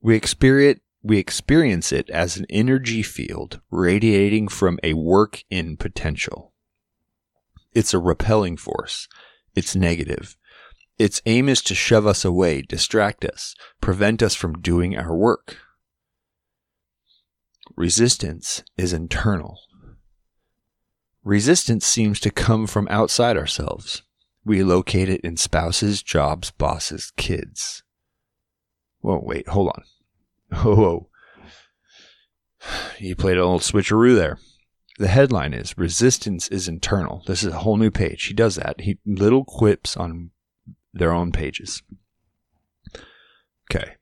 We 0.00 0.14
experience 0.14 0.80
we 1.02 1.18
experience 1.18 1.92
it 1.92 2.08
as 2.10 2.36
an 2.36 2.46
energy 2.48 3.02
field 3.02 3.60
radiating 3.70 4.48
from 4.48 4.78
a 4.82 4.94
work 4.94 5.42
in 5.50 5.76
potential. 5.76 6.52
It's 7.72 7.92
a 7.92 7.98
repelling 7.98 8.56
force. 8.56 9.08
It's 9.54 9.74
negative. 9.74 10.36
Its 10.98 11.20
aim 11.26 11.48
is 11.48 11.62
to 11.62 11.74
shove 11.74 12.06
us 12.06 12.24
away, 12.24 12.62
distract 12.62 13.24
us, 13.24 13.54
prevent 13.80 14.22
us 14.22 14.34
from 14.34 14.60
doing 14.60 14.96
our 14.96 15.16
work. 15.16 15.56
Resistance 17.76 18.62
is 18.76 18.92
internal. 18.92 19.58
Resistance 21.24 21.86
seems 21.86 22.20
to 22.20 22.30
come 22.30 22.66
from 22.66 22.86
outside 22.90 23.36
ourselves. 23.36 24.02
We 24.44 24.62
locate 24.62 25.08
it 25.08 25.20
in 25.22 25.36
spouses, 25.36 26.02
jobs, 26.02 26.50
bosses, 26.50 27.12
kids. 27.16 27.82
Whoa, 29.00 29.20
wait, 29.22 29.48
hold 29.48 29.68
on. 29.68 29.82
Oh, 30.64 31.08
you 32.98 33.16
played 33.16 33.36
a 33.36 33.44
little 33.44 33.58
switcheroo 33.58 34.14
there. 34.14 34.38
The 34.98 35.08
headline 35.08 35.54
is 35.54 35.76
Resistance 35.76 36.46
is 36.48 36.68
Internal. 36.68 37.22
This 37.26 37.42
is 37.42 37.52
a 37.52 37.58
whole 37.58 37.76
new 37.76 37.90
page. 37.90 38.24
He 38.24 38.34
does 38.34 38.56
that. 38.56 38.82
He 38.82 38.98
little 39.06 39.44
quips 39.44 39.96
on 39.96 40.30
their 40.92 41.12
own 41.12 41.32
pages. 41.32 41.82
Okay. 43.70 43.94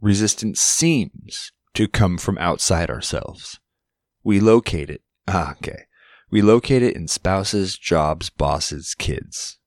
Resistance 0.00 0.60
seems 0.60 1.52
to 1.74 1.88
come 1.88 2.16
from 2.16 2.38
outside 2.38 2.88
ourselves. 2.88 3.58
We 4.22 4.40
locate 4.40 4.90
it. 4.90 5.02
Ah, 5.26 5.52
okay. 5.52 5.86
We 6.30 6.40
locate 6.40 6.82
it 6.82 6.94
in 6.94 7.08
spouses, 7.08 7.76
jobs, 7.76 8.30
bosses, 8.30 8.94
kids. 8.94 9.58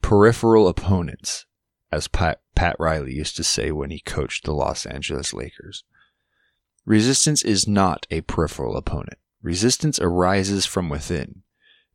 Peripheral 0.00 0.68
opponents, 0.68 1.46
as 1.92 2.08
Pat, 2.08 2.40
Pat 2.54 2.74
Riley 2.78 3.14
used 3.14 3.36
to 3.36 3.44
say 3.44 3.70
when 3.70 3.90
he 3.90 4.00
coached 4.00 4.44
the 4.44 4.54
Los 4.54 4.86
Angeles 4.86 5.34
Lakers. 5.34 5.84
Resistance 6.84 7.44
is 7.44 7.68
not 7.68 8.06
a 8.10 8.22
peripheral 8.22 8.76
opponent. 8.76 9.18
Resistance 9.42 10.00
arises 10.00 10.66
from 10.66 10.88
within. 10.88 11.42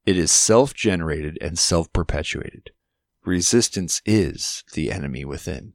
It 0.06 0.18
is 0.18 0.32
self 0.32 0.74
generated 0.74 1.38
and 1.42 1.58
self 1.60 1.92
perpetuated. 1.92 2.70
Resistance 3.26 4.02
is 4.06 4.64
the 4.74 4.92
enemy 4.92 5.26
within. 5.26 5.74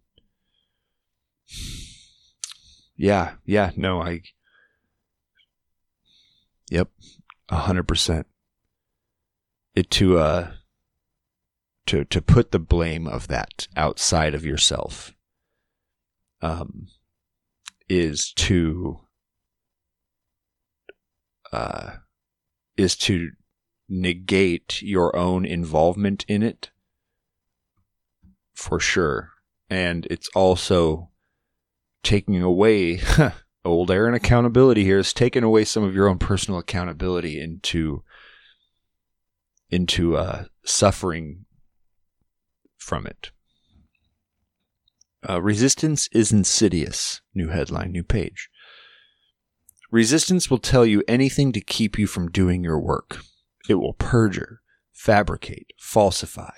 Yeah, 2.96 3.34
yeah, 3.44 3.72
no, 3.76 4.00
I. 4.00 4.22
Yep, 6.70 6.88
a 7.50 7.56
hundred 7.56 7.88
percent. 7.88 8.26
It 9.74 9.90
to 9.90 10.18
uh 10.18 10.52
to 11.86 12.04
to 12.04 12.22
put 12.22 12.52
the 12.52 12.58
blame 12.58 13.06
of 13.06 13.28
that 13.28 13.66
outside 13.76 14.34
of 14.34 14.44
yourself 14.44 15.12
um 16.40 16.86
is 17.88 18.32
to 18.32 19.00
uh 21.52 21.92
is 22.76 22.96
to 22.96 23.30
negate 23.88 24.80
your 24.80 25.14
own 25.14 25.44
involvement 25.44 26.24
in 26.26 26.42
it 26.42 26.70
for 28.54 28.80
sure. 28.80 29.30
And 29.68 30.06
it's 30.10 30.28
also 30.34 31.10
taking 32.02 32.42
away 32.42 33.00
old 33.64 33.90
Aaron 33.90 34.14
accountability 34.14 34.84
here 34.84 34.98
is 34.98 35.12
taking 35.12 35.44
away 35.44 35.64
some 35.64 35.82
of 35.82 35.94
your 35.94 36.08
own 36.08 36.18
personal 36.18 36.58
accountability 36.58 37.40
into 37.40 38.02
into 39.70 40.16
uh, 40.16 40.44
suffering 40.64 41.44
from 42.82 43.06
it. 43.06 43.30
Uh, 45.28 45.40
resistance 45.40 46.08
is 46.12 46.32
insidious. 46.32 47.20
New 47.34 47.48
headline, 47.48 47.92
new 47.92 48.02
page. 48.02 48.50
Resistance 49.90 50.50
will 50.50 50.58
tell 50.58 50.84
you 50.84 51.02
anything 51.06 51.52
to 51.52 51.60
keep 51.60 51.98
you 51.98 52.06
from 52.06 52.30
doing 52.30 52.64
your 52.64 52.80
work. 52.80 53.18
It 53.68 53.76
will 53.76 53.92
perjure, 53.92 54.62
fabricate, 54.92 55.72
falsify, 55.78 56.54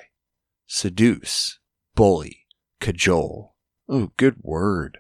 seduce, 0.67 1.59
bully, 1.95 2.47
cajole. 2.81 3.55
Oh, 3.89 4.13
good 4.17 4.37
word. 4.43 4.99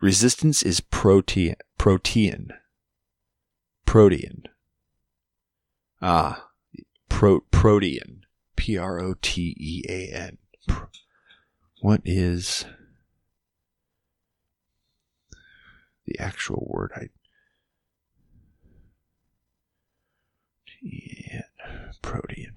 Resistance 0.00 0.62
is 0.62 0.80
protean. 0.80 1.56
Protean. 1.78 2.48
Protean. 3.84 4.44
Ah, 6.02 6.48
pro, 7.08 7.40
protean. 7.50 8.22
P 8.56 8.76
R 8.76 8.98
O 9.00 9.14
T 9.20 9.54
E 9.58 9.82
A 9.88 10.12
N. 10.12 10.38
What 11.80 12.00
is 12.04 12.64
the 16.06 16.18
actual 16.18 16.66
word? 16.68 16.92
I 16.96 17.08
protean 22.02 22.54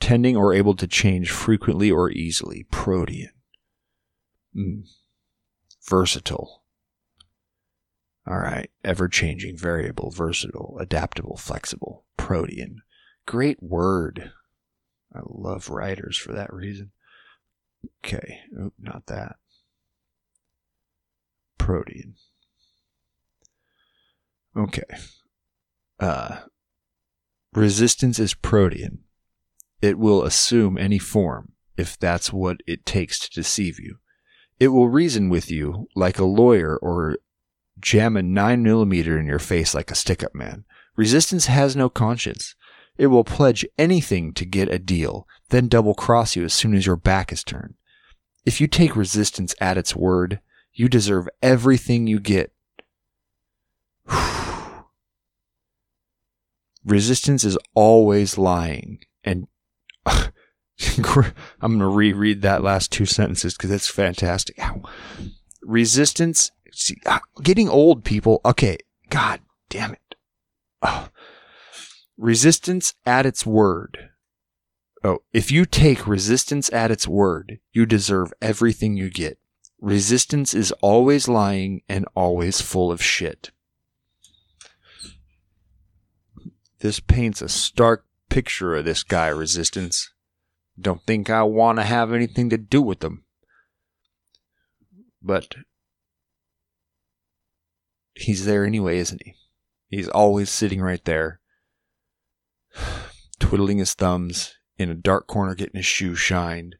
tending 0.00 0.36
or 0.36 0.52
able 0.52 0.74
to 0.74 0.86
change 0.86 1.30
frequently 1.30 1.90
or 1.90 2.10
easily. 2.10 2.66
Protean 2.70 3.30
mm. 4.54 4.82
versatile. 5.88 6.64
All 8.26 8.38
right. 8.38 8.70
Ever 8.84 9.08
changing 9.08 9.56
variable. 9.56 10.10
Versatile. 10.10 10.76
Adaptable. 10.80 11.36
Flexible. 11.36 12.04
Protean 12.16 12.82
great 13.26 13.62
word 13.62 14.32
I 15.14 15.20
love 15.24 15.70
writers 15.70 16.16
for 16.16 16.32
that 16.32 16.52
reason. 16.52 16.90
Okay, 18.04 18.40
oh, 18.58 18.72
not 18.78 19.06
that. 19.06 19.36
Protean. 21.58 22.14
Okay. 24.56 24.82
Uh, 25.98 26.40
resistance 27.52 28.18
is 28.18 28.34
protean. 28.34 29.00
It 29.80 29.98
will 29.98 30.24
assume 30.24 30.78
any 30.78 30.98
form 30.98 31.52
if 31.76 31.98
that's 31.98 32.32
what 32.32 32.58
it 32.66 32.86
takes 32.86 33.18
to 33.20 33.30
deceive 33.30 33.78
you. 33.78 33.98
It 34.60 34.68
will 34.68 34.88
reason 34.88 35.28
with 35.28 35.50
you 35.50 35.88
like 35.94 36.18
a 36.18 36.24
lawyer 36.24 36.76
or 36.76 37.18
jam 37.80 38.16
a 38.16 38.20
9mm 38.20 39.18
in 39.18 39.26
your 39.26 39.38
face 39.38 39.74
like 39.74 39.90
a 39.90 39.96
stick 39.96 40.22
up 40.22 40.34
man. 40.34 40.64
Resistance 40.96 41.46
has 41.46 41.74
no 41.74 41.88
conscience. 41.88 42.54
It 42.96 43.08
will 43.08 43.24
pledge 43.24 43.66
anything 43.76 44.32
to 44.34 44.44
get 44.44 44.72
a 44.72 44.78
deal, 44.78 45.26
then 45.50 45.68
double 45.68 45.94
cross 45.94 46.36
you 46.36 46.44
as 46.44 46.54
soon 46.54 46.74
as 46.74 46.86
your 46.86 46.96
back 46.96 47.32
is 47.32 47.42
turned. 47.42 47.74
If 48.44 48.60
you 48.60 48.66
take 48.68 48.94
resistance 48.94 49.54
at 49.60 49.78
its 49.78 49.96
word, 49.96 50.40
you 50.72 50.88
deserve 50.88 51.28
everything 51.42 52.06
you 52.06 52.20
get. 52.20 52.52
resistance 56.84 57.42
is 57.44 57.58
always 57.74 58.38
lying. 58.38 59.00
And 59.24 59.48
I'm 60.06 60.32
going 61.60 61.78
to 61.78 61.88
reread 61.88 62.42
that 62.42 62.62
last 62.62 62.92
two 62.92 63.06
sentences 63.06 63.54
because 63.54 63.70
it's 63.70 63.88
fantastic. 63.88 64.60
Resistance, 65.62 66.50
see, 66.72 66.96
ah, 67.06 67.22
getting 67.42 67.68
old, 67.68 68.04
people. 68.04 68.40
Okay, 68.44 68.76
God 69.08 69.40
damn 69.68 69.94
it. 69.94 70.14
Oh. 70.82 71.08
Resistance 72.16 72.94
at 73.04 73.26
its 73.26 73.44
word. 73.44 74.10
Oh, 75.02 75.18
if 75.32 75.50
you 75.50 75.66
take 75.66 76.06
resistance 76.06 76.72
at 76.72 76.90
its 76.90 77.08
word, 77.08 77.58
you 77.72 77.86
deserve 77.86 78.32
everything 78.40 78.96
you 78.96 79.10
get. 79.10 79.38
Resistance 79.80 80.54
is 80.54 80.72
always 80.80 81.28
lying 81.28 81.82
and 81.88 82.06
always 82.14 82.60
full 82.60 82.90
of 82.90 83.02
shit. 83.02 83.50
This 86.78 87.00
paints 87.00 87.42
a 87.42 87.48
stark 87.48 88.06
picture 88.30 88.76
of 88.76 88.84
this 88.84 89.02
guy, 89.02 89.28
Resistance. 89.28 90.10
Don't 90.80 91.02
think 91.02 91.28
I 91.28 91.42
want 91.42 91.78
to 91.78 91.84
have 91.84 92.12
anything 92.12 92.48
to 92.50 92.58
do 92.58 92.80
with 92.80 93.02
him. 93.02 93.24
But 95.22 95.54
he's 98.14 98.44
there 98.44 98.64
anyway, 98.64 98.98
isn't 98.98 99.22
he? 99.24 99.34
He's 99.88 100.08
always 100.08 100.50
sitting 100.50 100.80
right 100.80 101.04
there 101.04 101.40
twiddling 103.38 103.78
his 103.78 103.94
thumbs 103.94 104.54
in 104.78 104.90
a 104.90 104.94
dark 104.94 105.26
corner, 105.26 105.54
getting 105.54 105.76
his 105.76 105.86
shoe 105.86 106.14
shined, 106.14 106.76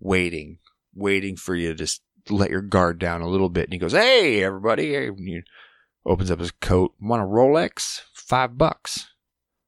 waiting, 0.00 0.58
waiting 0.94 1.36
for 1.36 1.54
you 1.54 1.68
to 1.68 1.74
just 1.74 2.02
let 2.30 2.50
your 2.50 2.62
guard 2.62 2.98
down 2.98 3.20
a 3.20 3.28
little 3.28 3.48
bit. 3.48 3.64
And 3.64 3.72
he 3.72 3.78
goes, 3.78 3.92
Hey, 3.92 4.42
everybody. 4.42 4.94
And 4.94 5.18
he 5.18 5.42
opens 6.04 6.30
up 6.30 6.40
his 6.40 6.50
coat. 6.50 6.94
Want 7.00 7.22
a 7.22 7.26
Rolex? 7.26 8.02
Five 8.12 8.58
bucks. 8.58 9.08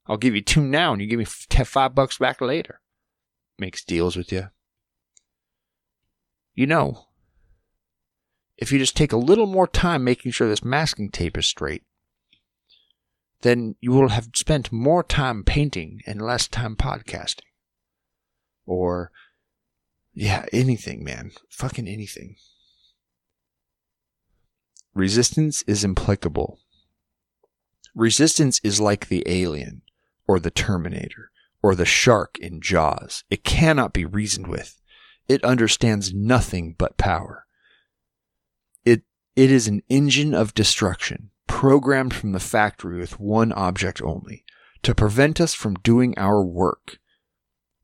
I'll 0.07 0.17
give 0.17 0.35
you 0.35 0.41
two 0.41 0.61
now 0.61 0.93
and 0.93 1.01
you 1.01 1.07
give 1.07 1.19
me 1.19 1.25
five 1.25 1.95
bucks 1.95 2.17
back 2.17 2.41
later. 2.41 2.81
Makes 3.57 3.83
deals 3.83 4.15
with 4.15 4.31
you. 4.31 4.49
You 6.53 6.67
know, 6.67 7.05
if 8.57 8.71
you 8.71 8.79
just 8.79 8.97
take 8.97 9.13
a 9.13 9.17
little 9.17 9.47
more 9.47 9.67
time 9.67 10.03
making 10.03 10.31
sure 10.31 10.49
this 10.49 10.63
masking 10.63 11.09
tape 11.09 11.37
is 11.37 11.45
straight, 11.45 11.83
then 13.41 13.75
you 13.81 13.91
will 13.91 14.09
have 14.09 14.29
spent 14.35 14.71
more 14.71 15.03
time 15.03 15.43
painting 15.43 16.01
and 16.05 16.21
less 16.21 16.47
time 16.47 16.75
podcasting. 16.75 17.41
Or, 18.65 19.11
yeah, 20.13 20.45
anything, 20.53 21.03
man. 21.03 21.31
Fucking 21.49 21.87
anything. 21.87 22.35
Resistance 24.93 25.63
is 25.63 25.83
implacable. 25.83 26.59
Resistance 27.95 28.59
is 28.63 28.79
like 28.79 29.07
the 29.07 29.23
alien, 29.25 29.81
or 30.27 30.39
the 30.39 30.51
Terminator, 30.51 31.31
or 31.61 31.75
the 31.75 31.85
shark 31.85 32.37
in 32.39 32.61
Jaws. 32.61 33.23
It 33.29 33.43
cannot 33.43 33.93
be 33.93 34.05
reasoned 34.05 34.47
with. 34.47 34.79
It 35.27 35.43
understands 35.43 36.13
nothing 36.13 36.75
but 36.77 36.97
power. 36.97 37.45
It, 38.85 39.03
it 39.35 39.51
is 39.51 39.67
an 39.67 39.81
engine 39.89 40.33
of 40.33 40.53
destruction 40.53 41.31
programmed 41.51 42.13
from 42.13 42.31
the 42.31 42.39
factory 42.39 42.97
with 42.97 43.19
one 43.19 43.51
object 43.51 44.01
only 44.01 44.43
to 44.81 44.95
prevent 44.95 45.39
us 45.39 45.53
from 45.53 45.75
doing 45.75 46.17
our 46.17 46.43
work. 46.43 46.97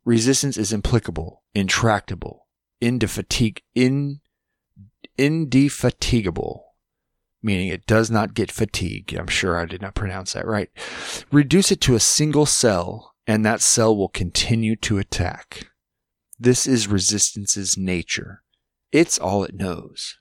Resistance 0.03 0.57
is 0.57 0.73
implicable, 0.73 1.43
intractable, 1.53 2.47
indefatig- 2.81 3.59
in, 3.75 4.21
indefatigable, 5.17 6.73
meaning 7.43 7.67
it 7.67 7.85
does 7.85 8.09
not 8.09 8.33
get 8.33 8.49
fatigued. 8.49 9.13
I'm 9.13 9.27
sure 9.27 9.59
I 9.59 9.65
did 9.65 9.81
not 9.81 9.93
pronounce 9.95 10.33
that 10.33 10.47
right. 10.47 10.69
Reduce 11.31 11.71
it 11.71 11.81
to 11.81 11.93
a 11.93 11.99
single 11.99 12.45
cell, 12.47 13.13
and 13.27 13.45
that 13.45 13.61
cell 13.61 13.95
will 13.95 14.09
continue 14.09 14.75
to 14.77 14.97
attack. 14.97 15.67
This 16.39 16.65
is 16.65 16.87
resistance's 16.87 17.77
nature. 17.77 18.43
It's 18.91 19.19
all 19.19 19.43
it 19.43 19.53
knows. 19.53 20.17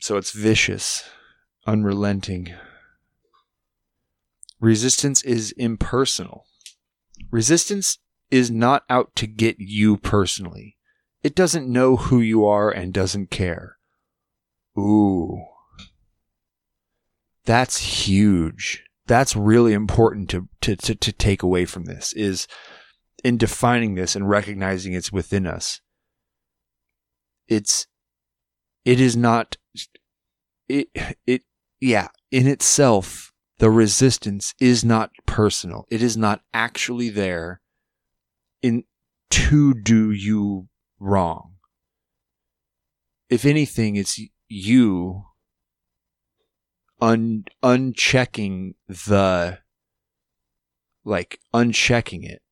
So 0.00 0.16
it's 0.16 0.30
vicious 0.30 1.02
unrelenting. 1.66 2.54
Resistance 4.60 5.22
is 5.22 5.52
impersonal. 5.52 6.46
Resistance 7.30 7.98
is 8.30 8.50
not 8.50 8.84
out 8.88 9.14
to 9.16 9.26
get 9.26 9.56
you 9.58 9.96
personally. 9.96 10.76
It 11.22 11.34
doesn't 11.34 11.68
know 11.68 11.96
who 11.96 12.20
you 12.20 12.46
are 12.46 12.70
and 12.70 12.92
doesn't 12.92 13.30
care. 13.30 13.76
Ooh. 14.78 15.44
That's 17.44 17.78
huge. 17.78 18.84
That's 19.06 19.36
really 19.36 19.72
important 19.72 20.28
to, 20.30 20.48
to, 20.62 20.76
to, 20.76 20.94
to 20.94 21.12
take 21.12 21.42
away 21.42 21.64
from 21.64 21.84
this 21.84 22.12
is 22.12 22.48
in 23.22 23.36
defining 23.36 23.94
this 23.94 24.16
and 24.16 24.28
recognizing 24.28 24.92
it's 24.92 25.12
within 25.12 25.46
us. 25.46 25.80
It's, 27.48 27.86
it 28.84 29.00
is 29.00 29.16
not, 29.16 29.56
it, 30.68 30.88
it, 31.26 31.42
yeah, 31.80 32.08
in 32.30 32.46
itself, 32.46 33.32
the 33.58 33.70
resistance 33.70 34.54
is 34.60 34.84
not 34.84 35.10
personal. 35.26 35.86
It 35.90 36.02
is 36.02 36.16
not 36.16 36.42
actually 36.52 37.08
there 37.10 37.60
in 38.62 38.84
to 39.30 39.74
do 39.74 40.10
you 40.10 40.68
wrong. 40.98 41.54
If 43.28 43.44
anything, 43.44 43.96
it's 43.96 44.20
you 44.48 45.24
un 47.00 47.44
unchecking 47.62 48.74
the 48.88 49.58
like 51.04 51.38
unchecking 51.54 52.24
it 52.24 52.42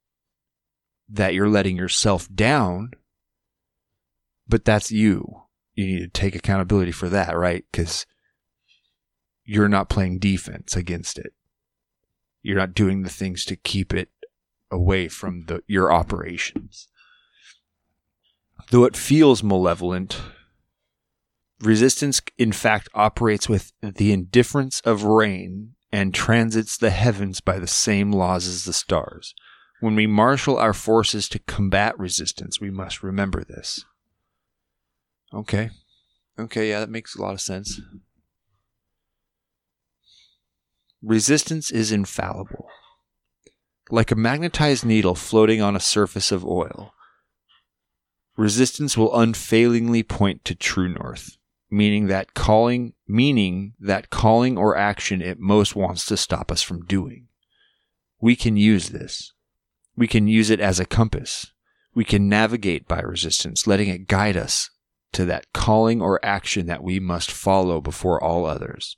that 1.09 1.35
you're 1.35 1.49
letting 1.49 1.77
yourself 1.77 2.29
down 2.35 2.91
but 4.47 4.65
that's 4.65 4.93
you 4.93 5.43
you 5.75 5.87
need 5.87 5.99
to 6.01 6.09
take 6.09 6.35
accountability 6.35 6.93
for 6.93 7.09
that 7.09 7.37
right 7.37 7.65
cuz 7.73 8.05
you're 9.45 9.69
not 9.69 9.89
playing 9.89 10.19
defense 10.19 10.77
against 10.77 11.19
it 11.19 11.33
you're 12.43 12.57
not 12.57 12.75
doing 12.75 13.03
the 13.03 13.11
things 13.11 13.45
to 13.45 13.57
keep 13.57 13.93
it 13.93 14.09
away 14.71 15.09
from 15.09 15.45
the 15.47 15.63
your 15.67 15.93
operations 15.93 16.89
though 18.71 18.85
it 18.85 18.97
feels 18.97 19.43
malevolent 19.43 20.21
Resistance, 21.65 22.21
in 22.37 22.53
fact, 22.53 22.89
operates 22.95 23.49
with 23.49 23.73
the 23.81 24.13
indifference 24.13 24.81
of 24.81 25.05
rain 25.05 25.75
and 25.93 26.13
transits 26.13 26.77
the 26.77 26.91
heavens 26.91 27.41
by 27.41 27.59
the 27.59 27.67
same 27.67 28.13
laws 28.13 28.47
as 28.47 28.65
the 28.65 28.73
stars. 28.73 29.35
When 29.81 29.95
we 29.95 30.07
marshal 30.07 30.59
our 30.59 30.75
forces 30.75 31.29
to 31.31 31.39
combat 31.39 31.99
resistance, 31.99 32.61
we 32.61 32.71
must 32.71 33.03
remember 33.03 33.45
this. 33.45 33.85
Okay. 35.33 35.71
Okay, 36.39 36.69
yeah, 36.69 36.81
that 36.81 36.91
makes 36.91 37.15
a 37.15 37.23
lot 37.23 37.35
of 37.35 37.41
sense. 37.41 37.81
Resistance 41.05 41.71
is 41.71 41.93
infallible. 41.93 42.67
Like 43.90 44.11
a 44.11 44.17
magnetized 44.17 44.85
needle 44.85 45.14
floating 45.14 45.61
on 45.61 45.77
a 45.77 45.81
surface 45.81 46.33
of 46.33 46.45
oil, 46.45 46.95
resistance 48.37 48.97
will 48.97 49.14
unfailingly 49.17 50.03
point 50.03 50.45
to 50.47 50.55
true 50.55 50.88
north 50.88 51.37
meaning 51.75 52.07
that 52.07 52.35
calling 52.35 52.93
meaning 53.09 53.75
that 53.81 54.09
calling 54.09 54.57
or 54.57 54.77
action 54.77 55.21
it 55.21 55.40
most 55.40 55.75
wants 55.75 56.07
to 56.07 56.17
stop 56.17 56.53
us 56.53 56.62
from 56.62 56.85
doing. 56.85 57.27
We 58.21 58.37
can 58.37 58.57
use 58.57 58.90
this. 58.90 59.33
We 59.97 60.07
can 60.07 60.29
use 60.29 60.51
it 60.51 60.61
as 60.61 60.79
a 60.79 60.87
compass. 60.87 61.53
We 61.95 62.05
can 62.05 62.29
navigate 62.29 62.87
by 62.87 63.01
resistance, 63.01 63.67
letting 63.67 63.88
it 63.88 64.07
guide 64.07 64.37
us 64.37 64.71
to 65.12 65.25
that 65.27 65.53
calling 65.53 66.01
or 66.01 66.25
action 66.25 66.67
that 66.67 66.83
we 66.83 67.01
must 67.01 67.31
follow 67.31 67.81
before 67.81 68.23
all 68.23 68.47
others. 68.47 68.97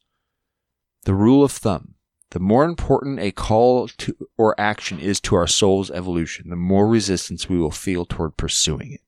The 1.05 1.15
rule 1.15 1.45
of 1.45 1.53
thumb 1.53 1.95
the 2.31 2.41
more 2.41 2.65
important 2.65 3.21
a 3.21 3.31
call 3.31 3.89
to 3.89 4.29
or 4.37 4.59
action 4.61 4.99
is 4.99 5.21
to 5.23 5.37
our 5.37 5.47
soul's 5.47 5.91
evolution, 5.91 6.51
the 6.51 6.57
more 6.57 6.89
resistance 6.89 7.49
we 7.49 7.59
will 7.59 7.71
feel 7.71 8.05
toward 8.05 8.37
pursuing 8.37 8.93
it. 8.93 9.01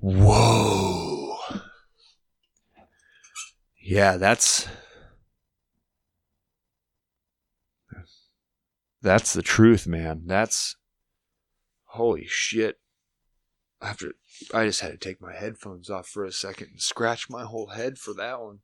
Whoa. 0.00 1.36
Yeah, 3.82 4.16
that's 4.16 4.66
that's 9.02 9.34
the 9.34 9.42
truth, 9.42 9.86
man. 9.86 10.22
That's 10.26 10.76
holy 11.84 12.26
shit. 12.26 12.76
After 13.82 14.14
I 14.54 14.64
just 14.64 14.80
had 14.80 14.92
to 14.92 14.96
take 14.96 15.20
my 15.20 15.34
headphones 15.34 15.90
off 15.90 16.08
for 16.08 16.24
a 16.24 16.32
second 16.32 16.68
and 16.72 16.80
scratch 16.80 17.28
my 17.28 17.44
whole 17.44 17.68
head 17.68 17.98
for 17.98 18.14
that 18.14 18.40
one. 18.40 18.60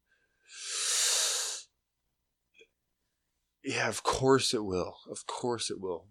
Yeah, 3.63 3.89
of 3.89 4.03
course 4.03 4.55
it 4.55 4.65
will. 4.65 4.97
Of 5.11 5.27
course 5.27 5.71
it 5.71 5.81
will. 5.81 6.07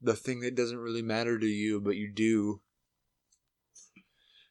The 0.00 0.16
thing 0.16 0.40
that 0.40 0.54
doesn't 0.54 0.78
really 0.78 1.02
matter 1.02 1.38
to 1.38 1.46
you, 1.46 1.80
but 1.80 1.96
you 1.96 2.10
do, 2.10 2.62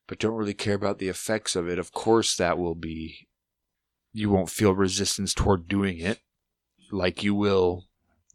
but 0.07 0.19
don't 0.19 0.35
really 0.35 0.53
care 0.53 0.75
about 0.75 0.99
the 0.99 1.09
effects 1.09 1.55
of 1.55 1.67
it, 1.67 1.79
of 1.79 1.91
course 1.91 2.35
that 2.35 2.57
will 2.57 2.75
be 2.75 3.29
you 4.11 4.29
won't 4.29 4.49
feel 4.49 4.73
resistance 4.73 5.33
toward 5.33 5.67
doing 5.67 5.99
it 5.99 6.19
like 6.91 7.23
you 7.23 7.35
will 7.35 7.85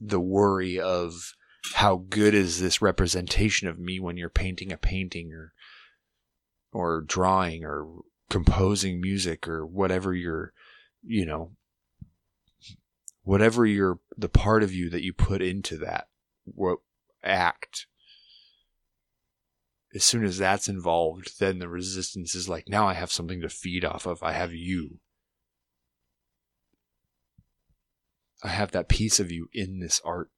the 0.01 0.21
worry 0.21 0.79
of 0.79 1.35
how 1.75 1.97
good 2.09 2.35
is 2.35 2.61
this 2.61 2.83
representation 2.83 3.69
of 3.69 3.79
me 3.79 3.99
when 3.99 4.17
you're 4.17 4.29
painting 4.29 4.71
a 4.71 4.77
painting 4.77 5.33
or 5.33 5.53
or 6.73 7.01
drawing 7.01 7.65
or 7.65 7.87
composing 8.29 9.01
music 9.01 9.49
or 9.49 9.65
whatever 9.67 10.15
you're 10.15 10.53
you 11.03 11.25
know 11.25 11.53
whatever 13.25 13.67
you're 13.67 13.99
the 14.17 14.29
part 14.29 14.63
of 14.63 14.73
you 14.73 14.89
that 14.89 15.03
you 15.03 15.13
put 15.13 15.43
into 15.43 15.77
that 15.77 16.09
what 16.45 16.79
act 17.23 17.87
as 19.95 20.05
soon 20.05 20.25
as 20.25 20.39
that's 20.39 20.69
involved 20.69 21.39
then 21.41 21.59
the 21.59 21.69
resistance 21.69 22.35
is 22.35 22.49
like 22.49 22.69
now 22.69 22.87
i 22.87 22.95
have 22.95 23.11
something 23.11 23.41
to 23.41 23.49
feed 23.49 23.85
off 23.85 24.07
of 24.07 24.23
i 24.23 24.33
have 24.33 24.53
you 24.53 25.01
I 28.45 28.49
have 28.49 28.73
that 28.73 28.91
piece 28.91 29.19
of 29.19 29.33
you 29.33 29.49
in 29.55 29.81
this 29.81 30.03
art, 30.05 30.31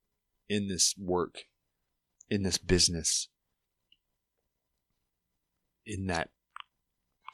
in 0.48 0.68
this 0.68 0.94
work, 0.96 1.46
in 2.30 2.44
this 2.44 2.56
business, 2.56 3.28
in 5.84 6.06
that 6.06 6.30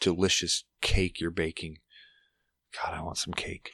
delicious 0.01 0.65
cake 0.81 1.21
you're 1.21 1.31
baking. 1.31 1.77
God, 2.75 2.95
I 2.95 3.03
want 3.03 3.19
some 3.19 3.35
cake. 3.35 3.73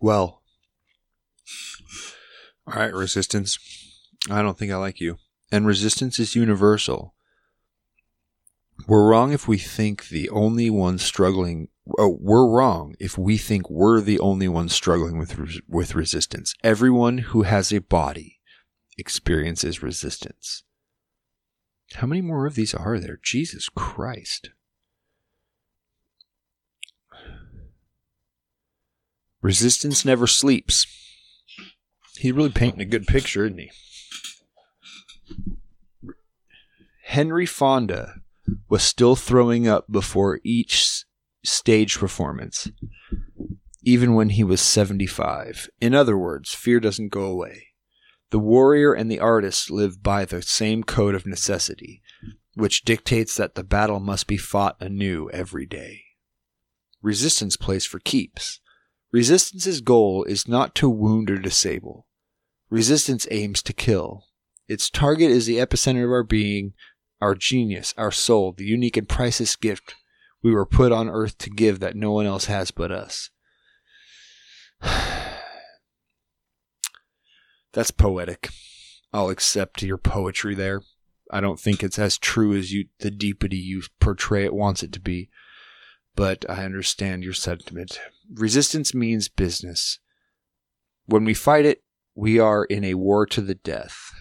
Well, 0.00 0.42
all 2.66 2.74
right, 2.74 2.92
resistance. 2.92 3.58
I 4.30 4.42
don't 4.42 4.58
think 4.58 4.72
I 4.72 4.76
like 4.76 5.00
you. 5.00 5.16
And 5.50 5.66
resistance 5.66 6.18
is 6.18 6.36
universal. 6.36 7.14
We're 8.86 9.08
wrong 9.08 9.32
if 9.32 9.48
we 9.48 9.58
think 9.58 10.08
the 10.08 10.28
only 10.30 10.70
one 10.70 10.98
struggling. 10.98 11.68
Oh, 11.98 12.16
we're 12.20 12.46
wrong 12.46 12.94
if 13.00 13.18
we 13.18 13.38
think 13.38 13.68
we're 13.70 14.00
the 14.00 14.20
only 14.20 14.48
ones 14.48 14.74
struggling 14.74 15.18
with 15.18 15.60
with 15.66 15.94
resistance. 15.94 16.54
Everyone 16.62 17.18
who 17.18 17.42
has 17.42 17.72
a 17.72 17.80
body 17.80 18.38
experiences 18.96 19.82
resistance. 19.82 20.62
How 21.94 22.06
many 22.06 22.20
more 22.20 22.46
of 22.46 22.54
these 22.54 22.74
are 22.74 22.98
there? 22.98 23.18
Jesus 23.22 23.68
Christ. 23.68 24.50
Resistance 29.40 30.04
never 30.04 30.26
sleeps. 30.26 30.86
He's 32.16 32.32
really 32.32 32.50
painting 32.50 32.80
a 32.80 32.84
good 32.84 33.06
picture, 33.06 33.44
isn't 33.46 33.58
he? 33.58 33.70
Henry 37.04 37.46
Fonda 37.46 38.16
was 38.68 38.82
still 38.82 39.16
throwing 39.16 39.66
up 39.66 39.90
before 39.90 40.40
each 40.44 41.04
stage 41.44 41.98
performance, 41.98 42.70
even 43.82 44.14
when 44.14 44.30
he 44.30 44.44
was 44.44 44.60
75. 44.60 45.70
In 45.80 45.94
other 45.94 46.18
words, 46.18 46.52
fear 46.54 46.80
doesn't 46.80 47.08
go 47.08 47.22
away. 47.22 47.68
The 48.30 48.38
warrior 48.38 48.92
and 48.92 49.10
the 49.10 49.20
artist 49.20 49.70
live 49.70 50.02
by 50.02 50.24
the 50.24 50.42
same 50.42 50.82
code 50.82 51.14
of 51.14 51.26
necessity, 51.26 52.02
which 52.54 52.82
dictates 52.82 53.36
that 53.36 53.54
the 53.54 53.64
battle 53.64 54.00
must 54.00 54.26
be 54.26 54.36
fought 54.36 54.76
anew 54.80 55.30
every 55.30 55.64
day. 55.64 56.02
Resistance 57.00 57.56
plays 57.56 57.86
for 57.86 58.00
keeps. 58.00 58.60
Resistance's 59.12 59.80
goal 59.80 60.24
is 60.24 60.46
not 60.46 60.74
to 60.76 60.88
wound 60.88 61.30
or 61.30 61.38
disable. 61.38 62.06
Resistance 62.70 63.26
aims 63.30 63.62
to 63.62 63.72
kill. 63.72 64.24
Its 64.68 64.90
target 64.90 65.30
is 65.30 65.46
the 65.46 65.56
epicenter 65.56 66.04
of 66.04 66.10
our 66.10 66.22
being, 66.22 66.74
our 67.20 67.34
genius, 67.34 67.94
our 67.96 68.12
soul, 68.12 68.52
the 68.52 68.66
unique 68.66 68.96
and 68.96 69.08
priceless 69.08 69.56
gift 69.56 69.94
we 70.42 70.52
were 70.52 70.66
put 70.66 70.92
on 70.92 71.08
earth 71.08 71.38
to 71.38 71.50
give 71.50 71.80
that 71.80 71.96
no 71.96 72.12
one 72.12 72.26
else 72.26 72.44
has 72.44 72.70
but 72.70 72.92
us. 72.92 73.30
That's 77.72 77.90
poetic. 77.90 78.50
I'll 79.12 79.30
accept 79.30 79.82
your 79.82 79.98
poetry 79.98 80.54
there. 80.54 80.82
I 81.30 81.40
don't 81.40 81.58
think 81.60 81.82
it's 81.82 81.98
as 81.98 82.16
true 82.18 82.54
as 82.56 82.72
you 82.72 82.86
the 83.00 83.10
deepity 83.10 83.60
you 83.62 83.82
portray 84.00 84.44
it 84.44 84.54
wants 84.54 84.82
it 84.82 84.92
to 84.92 85.00
be, 85.00 85.28
but 86.14 86.44
I 86.48 86.64
understand 86.64 87.24
your 87.24 87.34
sentiment. 87.34 87.98
Resistance 88.32 88.94
means 88.94 89.28
business. 89.28 89.98
When 91.06 91.24
we 91.24 91.34
fight 91.34 91.64
it, 91.64 91.82
we 92.14 92.38
are 92.38 92.64
in 92.64 92.84
a 92.84 92.94
war 92.94 93.26
to 93.26 93.40
the 93.40 93.54
death. 93.54 94.12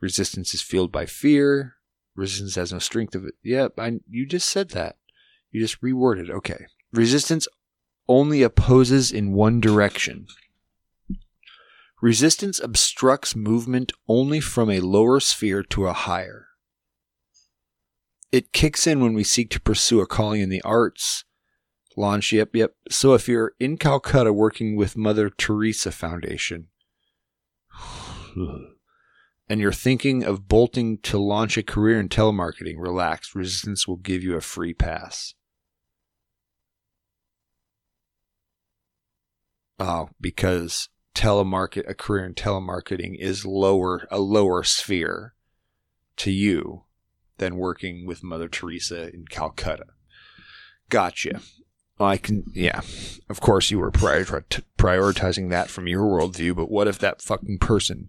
Resistance 0.00 0.54
is 0.54 0.62
fueled 0.62 0.90
by 0.90 1.06
fear. 1.06 1.76
Resistance 2.16 2.56
has 2.56 2.72
no 2.72 2.78
strength 2.78 3.14
of 3.14 3.24
it. 3.24 3.34
Yep, 3.42 3.74
I, 3.78 4.00
you 4.08 4.26
just 4.26 4.48
said 4.48 4.70
that. 4.70 4.96
You 5.50 5.60
just 5.60 5.80
reworded. 5.80 6.30
Okay. 6.30 6.66
Resistance 6.92 7.46
only 8.08 8.42
opposes 8.42 9.12
in 9.12 9.32
one 9.32 9.60
direction. 9.60 10.26
Resistance 12.02 12.60
obstructs 12.60 13.34
movement 13.34 13.92
only 14.08 14.40
from 14.40 14.70
a 14.70 14.80
lower 14.80 15.20
sphere 15.20 15.62
to 15.62 15.86
a 15.86 15.92
higher. 15.92 16.48
It 18.30 18.52
kicks 18.52 18.86
in 18.86 19.00
when 19.00 19.14
we 19.14 19.24
seek 19.24 19.48
to 19.50 19.60
pursue 19.60 20.00
a 20.00 20.06
calling 20.06 20.40
in 20.40 20.50
the 20.50 20.62
arts. 20.62 21.24
Launch, 21.96 22.32
yep, 22.32 22.54
yep. 22.54 22.74
So 22.90 23.14
if 23.14 23.28
you're 23.28 23.52
in 23.60 23.76
Calcutta 23.76 24.32
working 24.32 24.76
with 24.76 24.96
Mother 24.96 25.30
Teresa 25.30 25.92
Foundation, 25.92 26.68
and 28.36 29.60
you're 29.60 29.72
thinking 29.72 30.24
of 30.24 30.48
bolting 30.48 30.98
to 30.98 31.18
launch 31.18 31.56
a 31.56 31.62
career 31.62 32.00
in 32.00 32.08
telemarketing, 32.08 32.74
relax. 32.78 33.34
Resistance 33.34 33.86
will 33.86 33.96
give 33.96 34.22
you 34.24 34.36
a 34.36 34.40
free 34.40 34.74
pass. 34.74 35.34
Oh, 39.78 40.08
because 40.20 40.88
telemarket 41.14 41.88
a 41.88 41.94
career 41.94 42.24
in 42.24 42.34
telemarketing 42.34 43.16
is 43.18 43.46
lower 43.46 44.06
a 44.10 44.18
lower 44.18 44.64
sphere 44.64 45.34
to 46.16 46.30
you 46.30 46.84
than 47.38 47.56
working 47.56 48.06
with 48.06 48.22
Mother 48.22 48.48
Teresa 48.48 49.12
in 49.12 49.26
Calcutta. 49.26 49.86
Gotcha. 50.88 51.40
I 52.00 52.16
can, 52.16 52.44
yeah. 52.54 52.80
Of 53.28 53.40
course, 53.40 53.70
you 53.70 53.78
were 53.78 53.90
prioritizing 53.90 55.50
that 55.50 55.70
from 55.70 55.86
your 55.86 56.02
worldview, 56.02 56.56
but 56.56 56.70
what 56.70 56.88
if 56.88 56.98
that 56.98 57.22
fucking 57.22 57.58
person, 57.58 58.08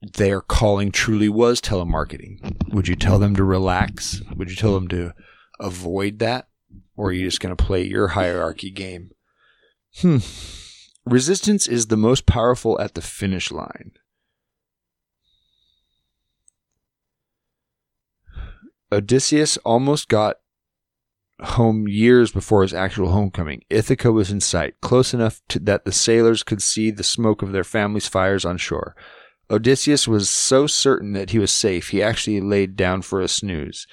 their 0.00 0.40
calling 0.40 0.90
truly 0.90 1.28
was 1.28 1.60
telemarketing? 1.60 2.72
Would 2.72 2.88
you 2.88 2.96
tell 2.96 3.18
them 3.18 3.36
to 3.36 3.44
relax? 3.44 4.22
Would 4.34 4.50
you 4.50 4.56
tell 4.56 4.74
them 4.74 4.88
to 4.88 5.12
avoid 5.60 6.20
that? 6.20 6.48
Or 6.96 7.08
are 7.08 7.12
you 7.12 7.26
just 7.26 7.40
going 7.40 7.54
to 7.54 7.64
play 7.64 7.82
your 7.82 8.08
hierarchy 8.08 8.70
game? 8.70 9.10
Hmm. 10.00 10.18
Resistance 11.04 11.66
is 11.66 11.86
the 11.86 11.96
most 11.96 12.26
powerful 12.26 12.80
at 12.80 12.94
the 12.94 13.00
finish 13.00 13.50
line. 13.50 13.92
Odysseus 18.90 19.56
almost 19.58 20.08
got 20.08 20.38
home 21.40 21.86
years 21.86 22.32
before 22.32 22.62
his 22.62 22.74
actual 22.74 23.10
homecoming. 23.10 23.62
Ithaca 23.70 24.10
was 24.10 24.30
in 24.30 24.40
sight, 24.40 24.80
close 24.80 25.14
enough 25.14 25.40
to, 25.48 25.58
that 25.60 25.84
the 25.84 25.92
sailors 25.92 26.42
could 26.42 26.62
see 26.62 26.90
the 26.90 27.04
smoke 27.04 27.42
of 27.42 27.52
their 27.52 27.64
family's 27.64 28.08
fires 28.08 28.44
on 28.44 28.56
shore. 28.56 28.96
Odysseus 29.50 30.06
was 30.06 30.28
so 30.28 30.66
certain 30.66 31.12
that 31.12 31.30
he 31.30 31.38
was 31.38 31.52
safe, 31.52 31.88
he 31.88 32.02
actually 32.02 32.40
laid 32.40 32.76
down 32.76 33.02
for 33.02 33.20
a 33.20 33.28
snooze. 33.28 33.86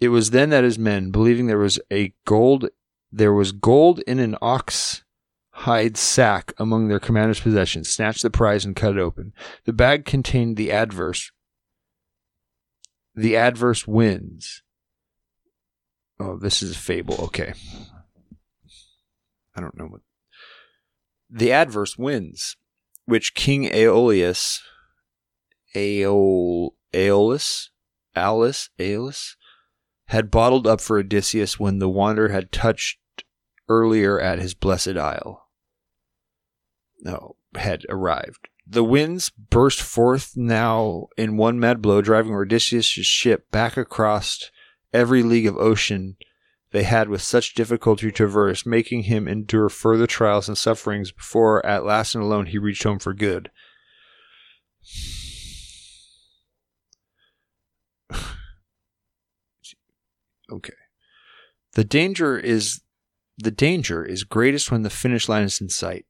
It 0.00 0.08
was 0.08 0.30
then 0.30 0.50
that 0.50 0.64
his 0.64 0.78
men, 0.78 1.10
believing 1.10 1.46
there 1.46 1.58
was 1.58 1.80
a 1.90 2.14
gold, 2.24 2.68
there 3.10 3.32
was 3.32 3.52
gold 3.52 4.00
in 4.06 4.18
an 4.18 4.36
ox 4.42 5.02
hide 5.50 5.96
sack 5.96 6.52
among 6.58 6.88
their 6.88 7.00
commander's 7.00 7.40
possessions, 7.40 7.88
snatched 7.88 8.22
the 8.22 8.30
prize 8.30 8.66
and 8.66 8.76
cut 8.76 8.92
it 8.92 9.00
open. 9.00 9.32
The 9.64 9.72
bag 9.72 10.04
contained 10.04 10.58
the 10.58 10.70
adverse. 10.70 11.32
The 13.14 13.36
adverse 13.36 13.86
wins. 13.86 14.62
Oh, 16.18 16.36
this 16.36 16.62
is 16.62 16.72
a 16.72 16.78
fable. 16.78 17.16
Okay. 17.24 17.52
I 19.54 19.60
don't 19.60 19.76
know 19.76 19.86
what. 19.86 20.00
The 21.28 21.52
adverse 21.52 21.98
wins, 21.98 22.56
which 23.04 23.34
King 23.34 23.64
Aeolus, 23.64 24.60
Aeol, 25.74 26.70
Aeolus, 26.94 27.70
Alice, 28.14 28.70
Aeolus, 28.78 29.36
had 30.06 30.30
bottled 30.30 30.66
up 30.66 30.80
for 30.80 30.98
Odysseus 30.98 31.58
when 31.58 31.78
the 31.78 31.88
wanderer 31.88 32.28
had 32.28 32.52
touched 32.52 32.98
earlier 33.68 34.20
at 34.20 34.38
his 34.38 34.54
blessed 34.54 34.96
isle 34.96 35.46
no, 37.00 37.36
had 37.54 37.86
arrived. 37.88 38.48
The 38.66 38.84
winds 38.84 39.30
burst 39.30 39.80
forth 39.80 40.36
now 40.36 41.06
in 41.16 41.36
one 41.36 41.60
mad 41.60 41.80
blow, 41.80 42.02
driving 42.02 42.34
Odysseus' 42.34 42.86
ship 42.86 43.50
back 43.50 43.76
across 43.76 44.50
every 44.96 45.22
league 45.22 45.46
of 45.46 45.58
ocean 45.58 46.16
they 46.72 46.82
had 46.82 47.08
with 47.08 47.22
such 47.22 47.54
difficulty 47.54 48.06
to 48.06 48.12
traverse, 48.12 48.66
making 48.66 49.02
him 49.02 49.28
endure 49.28 49.68
further 49.68 50.06
trials 50.06 50.48
and 50.48 50.56
sufferings 50.58 51.12
before 51.12 51.64
at 51.64 51.84
last 51.84 52.14
and 52.14 52.24
alone 52.24 52.46
he 52.46 52.56
reached 52.58 52.82
home 52.82 52.98
for 52.98 53.12
good. 53.12 53.50
okay. 60.50 60.72
The 61.74 61.84
danger 61.84 62.38
is 62.38 62.80
the 63.38 63.50
danger 63.50 64.02
is 64.02 64.24
greatest 64.24 64.70
when 64.70 64.82
the 64.82 64.88
finish 64.90 65.28
line 65.28 65.44
is 65.44 65.60
in 65.60 65.68
sight. 65.68 66.06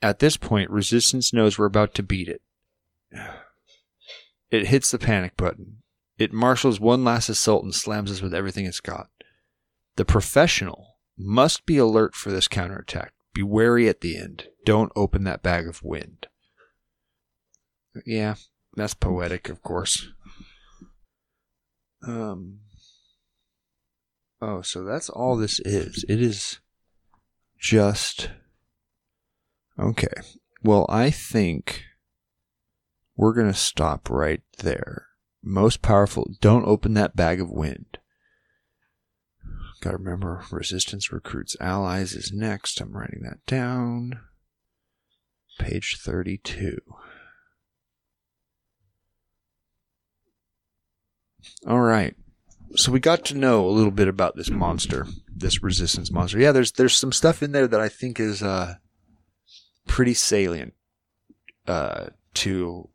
At 0.00 0.20
this 0.20 0.38
point, 0.38 0.70
Resistance 0.70 1.34
knows 1.34 1.58
we're 1.58 1.66
about 1.66 1.94
to 1.94 2.02
beat 2.02 2.28
it. 2.28 2.40
It 4.50 4.66
hits 4.66 4.90
the 4.90 4.98
panic 4.98 5.34
button. 5.38 5.81
It 6.18 6.32
marshals 6.32 6.80
one 6.80 7.04
last 7.04 7.28
assault 7.28 7.64
and 7.64 7.74
slams 7.74 8.10
us 8.10 8.22
with 8.22 8.34
everything 8.34 8.66
it's 8.66 8.80
got. 8.80 9.08
The 9.96 10.04
professional 10.04 10.96
must 11.18 11.66
be 11.66 11.78
alert 11.78 12.14
for 12.14 12.30
this 12.30 12.48
counterattack. 12.48 13.12
Be 13.34 13.42
wary 13.42 13.88
at 13.88 14.00
the 14.00 14.16
end. 14.16 14.48
Don't 14.64 14.92
open 14.94 15.24
that 15.24 15.42
bag 15.42 15.66
of 15.66 15.82
wind. 15.82 16.26
Yeah, 18.06 18.36
that's 18.74 18.94
poetic, 18.94 19.48
of 19.48 19.62
course. 19.62 20.08
Um. 22.06 22.60
Oh, 24.40 24.62
so 24.62 24.82
that's 24.82 25.08
all 25.08 25.36
this 25.36 25.60
is. 25.60 26.04
It 26.08 26.20
is 26.20 26.58
just 27.58 28.28
Okay. 29.78 30.12
Well, 30.62 30.86
I 30.88 31.10
think 31.10 31.84
we're 33.16 33.34
going 33.34 33.50
to 33.50 33.58
stop 33.58 34.10
right 34.10 34.42
there. 34.58 35.06
Most 35.42 35.82
powerful. 35.82 36.30
Don't 36.40 36.66
open 36.66 36.94
that 36.94 37.16
bag 37.16 37.40
of 37.40 37.50
wind. 37.50 37.98
Gotta 39.80 39.96
remember, 39.96 40.44
resistance 40.50 41.10
recruits 41.10 41.56
allies 41.60 42.14
is 42.14 42.32
next. 42.32 42.80
I'm 42.80 42.92
writing 42.92 43.22
that 43.22 43.44
down. 43.46 44.20
Page 45.58 45.98
32. 46.00 46.78
All 51.66 51.80
right. 51.80 52.14
So 52.76 52.92
we 52.92 53.00
got 53.00 53.24
to 53.26 53.36
know 53.36 53.66
a 53.66 53.70
little 53.70 53.90
bit 53.90 54.08
about 54.08 54.36
this 54.36 54.50
monster, 54.50 55.06
this 55.28 55.62
resistance 55.62 56.10
monster. 56.10 56.38
Yeah, 56.38 56.52
there's 56.52 56.72
there's 56.72 56.94
some 56.94 57.12
stuff 57.12 57.42
in 57.42 57.52
there 57.52 57.66
that 57.66 57.80
I 57.80 57.88
think 57.88 58.18
is 58.18 58.42
uh 58.42 58.76
pretty 59.86 60.14
salient 60.14 60.74
uh, 61.66 62.06
to 62.34 62.88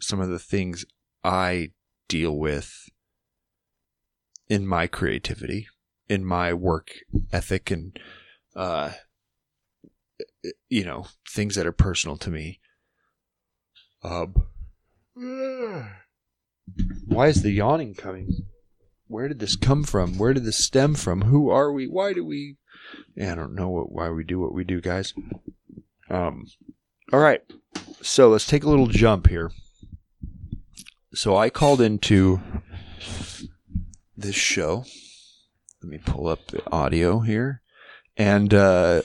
some 0.00 0.20
of 0.20 0.28
the 0.28 0.38
things 0.38 0.84
I 1.26 1.70
deal 2.08 2.38
with 2.38 2.88
in 4.48 4.64
my 4.66 4.86
creativity, 4.86 5.66
in 6.08 6.24
my 6.24 6.52
work 6.54 6.92
ethic, 7.32 7.70
and 7.72 7.98
uh, 8.54 8.92
you 10.68 10.84
know 10.84 11.06
things 11.28 11.56
that 11.56 11.66
are 11.66 11.72
personal 11.72 12.16
to 12.18 12.30
me. 12.30 12.60
Um, 14.04 14.34
why 17.06 17.26
is 17.26 17.42
the 17.42 17.50
yawning 17.50 17.94
coming? 17.94 18.46
Where 19.08 19.26
did 19.26 19.40
this 19.40 19.56
come 19.56 19.82
from? 19.82 20.18
Where 20.18 20.32
did 20.32 20.44
this 20.44 20.64
stem 20.64 20.94
from? 20.94 21.22
Who 21.22 21.50
are 21.50 21.72
we? 21.72 21.88
Why 21.88 22.12
do 22.12 22.24
we 22.24 22.56
yeah, 23.16 23.32
I 23.32 23.34
don't 23.34 23.54
know 23.54 23.68
what, 23.68 23.90
why 23.90 24.10
we 24.10 24.24
do 24.24 24.38
what 24.38 24.54
we 24.54 24.62
do, 24.62 24.80
guys. 24.80 25.12
Um, 26.10 26.46
all 27.12 27.20
right. 27.20 27.40
So 28.02 28.28
let's 28.28 28.46
take 28.46 28.64
a 28.64 28.68
little 28.68 28.86
jump 28.86 29.28
here. 29.28 29.50
So 31.14 31.36
I 31.36 31.50
called 31.50 31.80
into 31.80 32.40
this 34.16 34.34
show. 34.34 34.84
Let 35.82 35.90
me 35.90 35.98
pull 35.98 36.28
up 36.28 36.46
the 36.48 36.62
audio 36.70 37.20
here. 37.20 37.62
And 38.16 38.52
uh, 38.52 39.02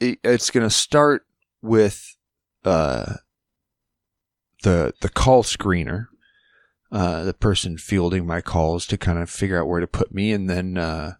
it, 0.00 0.18
it's 0.24 0.50
going 0.50 0.66
to 0.66 0.74
start 0.74 1.26
with 1.62 2.16
uh, 2.64 3.14
the 4.62 4.94
the 5.00 5.08
call 5.08 5.42
screener, 5.42 6.06
uh, 6.90 7.24
the 7.24 7.34
person 7.34 7.78
fielding 7.78 8.26
my 8.26 8.40
calls 8.40 8.86
to 8.86 8.98
kind 8.98 9.18
of 9.18 9.30
figure 9.30 9.60
out 9.60 9.68
where 9.68 9.80
to 9.80 9.86
put 9.86 10.12
me, 10.12 10.32
and 10.32 10.50
then 10.50 10.76
uh, 10.76 11.14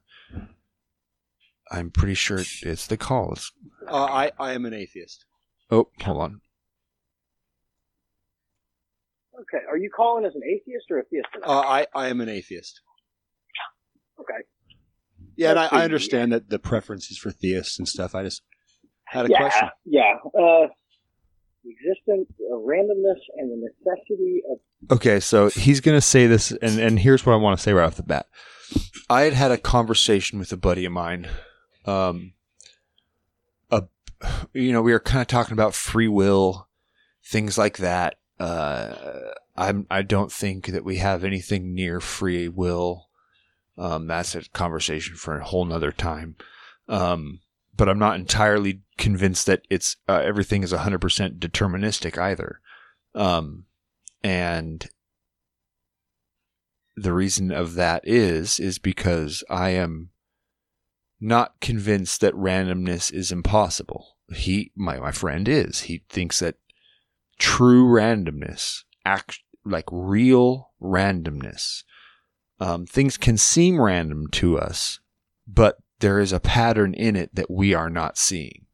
I'm 1.70 1.90
pretty 1.90 2.14
sure 2.14 2.42
it's 2.62 2.86
the 2.86 2.96
calls. 2.96 3.52
Uh, 3.88 4.04
I 4.04 4.32
I 4.38 4.52
am 4.52 4.64
an 4.64 4.74
atheist. 4.74 5.24
Oh, 5.70 5.88
hold 6.02 6.20
on. 6.20 6.40
Okay, 9.42 9.64
are 9.68 9.76
you 9.76 9.90
calling 9.94 10.24
as 10.24 10.34
an 10.34 10.42
atheist 10.44 10.86
or 10.90 10.98
a 10.98 11.04
theist? 11.04 11.26
Uh, 11.44 11.60
I 11.60 11.86
I 11.94 12.08
am 12.08 12.20
an 12.20 12.28
atheist. 12.28 12.80
Okay. 14.20 14.42
Yeah, 15.36 15.50
and 15.50 15.58
I, 15.58 15.68
I, 15.72 15.84
understand 15.84 16.32
that 16.32 16.50
the 16.50 16.58
preference 16.58 17.10
is 17.10 17.18
for 17.18 17.30
theists 17.30 17.78
and 17.78 17.88
stuff. 17.88 18.14
I 18.14 18.22
just 18.22 18.42
had 19.04 19.26
a 19.26 19.30
yeah, 19.30 19.38
question. 19.38 19.68
Yeah. 19.86 20.14
Uh, 20.26 20.66
the 21.64 21.70
existence 21.70 22.28
of 22.52 22.60
randomness 22.60 23.20
and 23.36 23.50
the 23.50 23.68
necessity 23.68 24.42
of 24.50 24.58
Okay, 24.90 25.20
so 25.20 25.48
he's 25.48 25.80
going 25.80 25.96
to 25.96 26.02
say 26.02 26.26
this, 26.26 26.50
and, 26.50 26.80
and 26.80 26.98
here's 26.98 27.24
what 27.24 27.34
I 27.34 27.36
want 27.36 27.56
to 27.56 27.62
say 27.62 27.72
right 27.72 27.84
off 27.84 27.94
the 27.94 28.02
bat. 28.02 28.26
I 29.08 29.22
had 29.22 29.32
had 29.32 29.50
a 29.52 29.58
conversation 29.58 30.38
with 30.38 30.52
a 30.52 30.56
buddy 30.56 30.84
of 30.84 30.92
mine. 30.92 31.28
Um, 31.84 32.32
a, 33.70 33.84
you 34.52 34.72
know, 34.72 34.82
we 34.82 34.92
were 34.92 35.00
kind 35.00 35.20
of 35.20 35.28
talking 35.28 35.52
about 35.52 35.74
free 35.74 36.08
will, 36.08 36.68
things 37.24 37.56
like 37.56 37.78
that. 37.78 38.16
Uh, 38.42 39.30
I'm, 39.56 39.86
I 39.88 40.02
don't 40.02 40.32
think 40.32 40.66
that 40.66 40.84
we 40.84 40.96
have 40.96 41.22
anything 41.22 41.74
near 41.74 42.00
free 42.00 42.48
will. 42.48 43.08
Um, 43.78 44.08
that's 44.08 44.34
a 44.34 44.42
conversation 44.50 45.14
for 45.14 45.38
a 45.38 45.44
whole 45.44 45.64
nother 45.64 45.92
time. 45.92 46.34
Um, 46.88 47.38
but 47.76 47.88
I'm 47.88 48.00
not 48.00 48.16
entirely 48.16 48.80
convinced 48.98 49.46
that 49.46 49.62
it's 49.70 49.96
uh, 50.08 50.22
everything 50.24 50.64
is 50.64 50.72
100% 50.72 51.38
deterministic 51.38 52.18
either. 52.18 52.60
Um, 53.14 53.66
and 54.24 54.88
the 56.96 57.12
reason 57.12 57.52
of 57.52 57.74
that 57.74 58.02
is 58.04 58.58
is 58.58 58.80
because 58.80 59.44
I 59.48 59.70
am 59.70 60.10
not 61.20 61.60
convinced 61.60 62.20
that 62.22 62.34
randomness 62.34 63.12
is 63.12 63.30
impossible. 63.30 64.16
He 64.34 64.72
my 64.74 64.98
my 64.98 65.12
friend 65.12 65.48
is. 65.48 65.82
He 65.82 66.02
thinks 66.08 66.40
that 66.40 66.56
true 67.38 67.86
randomness, 67.86 68.84
act 69.04 69.40
like 69.64 69.86
real 69.90 70.70
randomness. 70.80 71.84
Um, 72.60 72.86
things 72.86 73.16
can 73.16 73.36
seem 73.36 73.80
random 73.80 74.28
to 74.32 74.58
us, 74.58 75.00
but 75.46 75.78
there 76.00 76.18
is 76.18 76.32
a 76.32 76.40
pattern 76.40 76.94
in 76.94 77.16
it 77.16 77.34
that 77.34 77.50
we 77.50 77.74
are 77.74 77.90
not 77.90 78.18
seeing. 78.18 78.66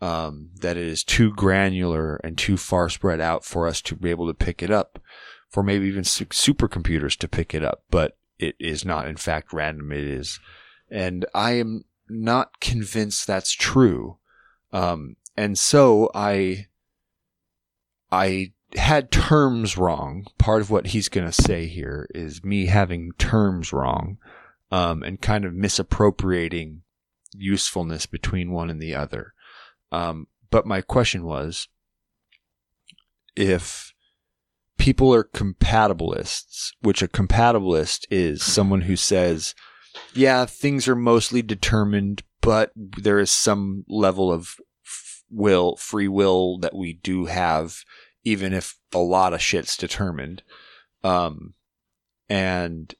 Um, 0.00 0.50
that 0.60 0.76
it 0.76 0.86
is 0.86 1.04
too 1.04 1.32
granular 1.32 2.16
and 2.24 2.36
too 2.36 2.56
far 2.56 2.88
spread 2.88 3.20
out 3.20 3.44
for 3.44 3.68
us 3.68 3.80
to 3.82 3.94
be 3.94 4.10
able 4.10 4.26
to 4.26 4.34
pick 4.34 4.60
it 4.60 4.70
up, 4.70 4.98
for 5.48 5.62
maybe 5.62 5.86
even 5.86 6.02
su- 6.02 6.26
supercomputers 6.26 7.16
to 7.18 7.28
pick 7.28 7.54
it 7.54 7.62
up, 7.62 7.84
but 7.88 8.16
it 8.38 8.56
is 8.58 8.84
not 8.84 9.06
in 9.06 9.16
fact 9.16 9.52
random. 9.52 9.92
It 9.92 10.04
is, 10.04 10.40
and 10.90 11.24
I 11.34 11.52
am 11.52 11.84
not 12.08 12.58
convinced 12.60 13.28
that's 13.28 13.52
true. 13.52 14.18
Um, 14.72 15.16
and 15.36 15.56
so 15.56 16.10
I, 16.14 16.66
I 18.12 18.52
had 18.76 19.10
terms 19.10 19.76
wrong. 19.76 20.26
Part 20.38 20.60
of 20.60 20.70
what 20.70 20.88
he's 20.88 21.08
going 21.08 21.26
to 21.26 21.32
say 21.32 21.66
here 21.66 22.08
is 22.14 22.44
me 22.44 22.66
having 22.66 23.12
terms 23.18 23.72
wrong, 23.72 24.18
um, 24.70 25.02
and 25.02 25.20
kind 25.20 25.44
of 25.44 25.54
misappropriating 25.54 26.82
usefulness 27.34 28.06
between 28.06 28.52
one 28.52 28.70
and 28.70 28.80
the 28.80 28.94
other. 28.94 29.32
Um, 29.90 30.26
but 30.50 30.66
my 30.66 30.82
question 30.82 31.24
was 31.24 31.68
if 33.34 33.92
people 34.76 35.14
are 35.14 35.24
compatibilists, 35.24 36.72
which 36.80 37.02
a 37.02 37.08
compatibilist 37.08 38.06
is 38.10 38.42
someone 38.42 38.82
who 38.82 38.96
says, 38.96 39.54
yeah, 40.14 40.44
things 40.44 40.88
are 40.88 40.96
mostly 40.96 41.40
determined, 41.40 42.22
but 42.40 42.72
there 42.76 43.18
is 43.18 43.30
some 43.30 43.84
level 43.88 44.32
of 44.32 44.56
will, 45.32 45.76
free 45.76 46.08
will 46.08 46.58
that 46.58 46.74
we 46.74 46.92
do 46.92 47.26
have, 47.26 47.84
even 48.24 48.52
if 48.52 48.78
a 48.92 48.98
lot 48.98 49.32
of 49.32 49.42
shit's 49.42 49.76
determined. 49.76 50.42
Um, 51.02 51.54
and 52.28 52.94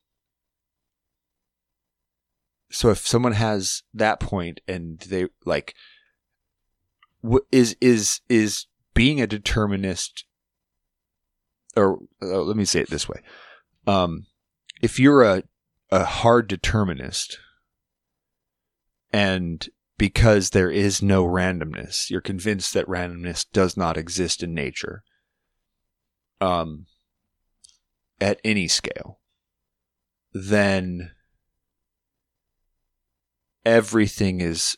so 2.70 2.90
if 2.90 3.06
someone 3.06 3.32
has 3.32 3.82
that 3.94 4.18
point 4.18 4.60
and 4.66 4.98
they 5.00 5.28
like, 5.44 5.74
is 7.52 7.76
is 7.80 8.20
is 8.28 8.66
being 8.94 9.20
a 9.20 9.26
determinist 9.26 10.24
or 11.76 12.00
uh, 12.20 12.42
let 12.42 12.56
me 12.56 12.64
say 12.64 12.80
it 12.80 12.90
this 12.90 13.08
way 13.08 13.20
um, 13.86 14.26
if 14.80 14.98
you're 14.98 15.22
a 15.22 15.44
a 15.90 16.04
hard 16.04 16.48
determinist 16.48 17.38
and 19.12 19.68
because 19.98 20.50
there 20.50 20.70
is 20.70 21.02
no 21.02 21.24
randomness 21.24 22.10
you're 22.10 22.20
convinced 22.20 22.74
that 22.74 22.86
randomness 22.86 23.46
does 23.52 23.76
not 23.76 23.96
exist 23.96 24.42
in 24.42 24.54
nature 24.54 25.02
um 26.40 26.86
at 28.20 28.40
any 28.44 28.66
scale 28.66 29.20
then 30.32 31.10
everything 33.64 34.40
is 34.40 34.76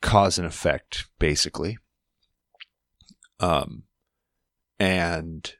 cause 0.00 0.38
and 0.38 0.46
effect, 0.46 1.06
basically. 1.18 1.78
Um, 3.40 3.84
and 4.78 5.52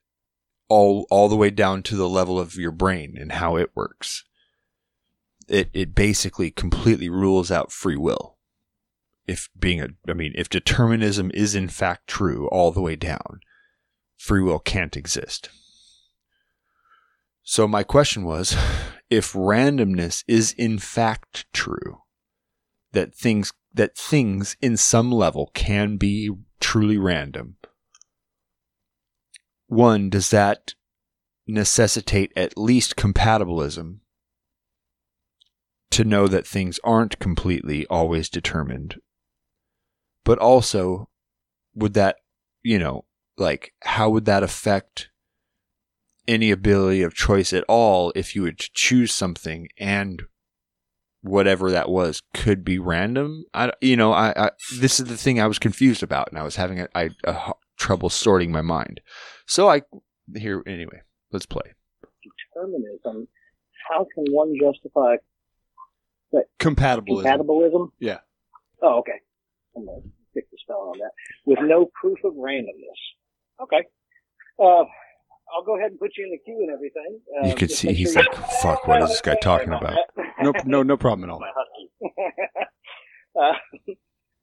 all 0.68 1.06
all 1.10 1.28
the 1.28 1.36
way 1.36 1.50
down 1.50 1.82
to 1.84 1.96
the 1.96 2.08
level 2.08 2.38
of 2.38 2.56
your 2.56 2.70
brain 2.70 3.16
and 3.18 3.32
how 3.32 3.56
it 3.56 3.70
works. 3.74 4.24
It 5.48 5.70
it 5.72 5.94
basically 5.94 6.50
completely 6.50 7.08
rules 7.08 7.50
out 7.50 7.72
free 7.72 7.96
will. 7.96 8.31
If 9.26 9.48
being 9.58 9.80
a, 9.80 9.88
I 10.08 10.14
mean, 10.14 10.32
if 10.34 10.48
determinism 10.48 11.30
is 11.32 11.54
in 11.54 11.68
fact 11.68 12.06
true 12.06 12.48
all 12.48 12.72
the 12.72 12.80
way 12.80 12.96
down, 12.96 13.40
free 14.16 14.42
will 14.42 14.58
can't 14.58 14.96
exist. 14.96 15.48
So 17.42 17.66
my 17.66 17.82
question 17.82 18.24
was, 18.24 18.56
if 19.10 19.32
randomness 19.32 20.24
is 20.26 20.52
in 20.52 20.78
fact 20.78 21.46
true, 21.52 22.02
that 22.92 23.14
things 23.14 23.52
that 23.74 23.96
things 23.96 24.56
in 24.60 24.76
some 24.76 25.10
level 25.10 25.50
can 25.54 25.96
be 25.96 26.30
truly 26.60 26.98
random. 26.98 27.56
One, 29.66 30.10
does 30.10 30.30
that 30.30 30.74
necessitate 31.46 32.32
at 32.36 32.58
least 32.58 32.96
compatibilism 32.96 34.00
to 35.90 36.04
know 36.04 36.28
that 36.28 36.46
things 36.46 36.78
aren't 36.84 37.18
completely 37.18 37.86
always 37.86 38.28
determined? 38.28 39.00
But 40.24 40.38
also, 40.38 41.08
would 41.74 41.94
that, 41.94 42.16
you 42.62 42.78
know, 42.78 43.04
like, 43.36 43.72
how 43.82 44.10
would 44.10 44.24
that 44.26 44.42
affect 44.42 45.10
any 46.28 46.50
ability 46.50 47.02
of 47.02 47.14
choice 47.14 47.52
at 47.52 47.64
all 47.68 48.12
if 48.14 48.36
you 48.36 48.42
were 48.42 48.52
to 48.52 48.70
choose 48.72 49.12
something 49.12 49.68
and 49.78 50.22
whatever 51.22 51.70
that 51.70 51.88
was 51.88 52.22
could 52.34 52.64
be 52.64 52.78
random. 52.78 53.44
I, 53.54 53.72
you 53.80 53.96
know, 53.96 54.12
I, 54.12 54.32
I 54.36 54.50
this 54.78 55.00
is 55.00 55.06
the 55.06 55.16
thing 55.16 55.40
I 55.40 55.46
was 55.46 55.58
confused 55.58 56.02
about, 56.02 56.28
and 56.30 56.38
I 56.38 56.42
was 56.42 56.56
having 56.56 56.80
a, 56.80 56.88
I, 56.94 57.10
a 57.24 57.32
h- 57.48 57.54
trouble 57.76 58.10
sorting 58.10 58.52
my 58.52 58.62
mind. 58.62 59.00
So 59.46 59.68
I 59.68 59.82
here 60.36 60.62
anyway. 60.66 61.02
Let's 61.32 61.46
play. 61.46 61.72
determinism, 62.54 63.26
how 63.90 64.06
can 64.14 64.24
one 64.30 64.54
justify 64.60 65.16
Compatibilism. 66.58 67.24
compatibilism? 67.24 67.90
Yeah. 67.98 68.18
Oh, 68.82 68.98
okay. 68.98 69.20
I'm 69.76 69.86
gonna 69.86 70.00
stick 70.30 70.44
the 70.50 70.58
spelling 70.62 70.90
on 70.90 70.98
that. 70.98 71.10
With 71.46 71.58
no 71.62 71.90
proof 72.00 72.18
of 72.24 72.34
randomness. 72.34 73.00
Okay. 73.62 73.82
Uh, 74.58 74.84
I'll 75.54 75.64
go 75.64 75.76
ahead 75.76 75.90
and 75.90 75.98
put 76.00 76.12
you 76.16 76.24
in 76.24 76.30
the 76.30 76.38
queue 76.44 76.60
and 76.62 76.70
everything. 76.70 77.20
Uh, 77.42 77.48
You 77.48 77.54
could 77.54 77.70
see 77.70 77.88
make 77.88 77.96
he's 77.96 78.12
sure 78.12 78.22
like, 78.22 78.32
you- 78.36 78.44
"Fuck, 78.62 78.86
what 78.86 79.02
is 79.02 79.08
this 79.10 79.20
guy 79.20 79.36
talking 79.36 79.72
about?" 79.72 79.98
No, 80.42 80.52
no, 80.64 80.82
no 80.82 80.96
problem 80.96 81.28
at 81.28 81.32
all. 81.32 81.38
My 81.38 81.52
husky. 81.54 81.90
uh, 83.40 83.52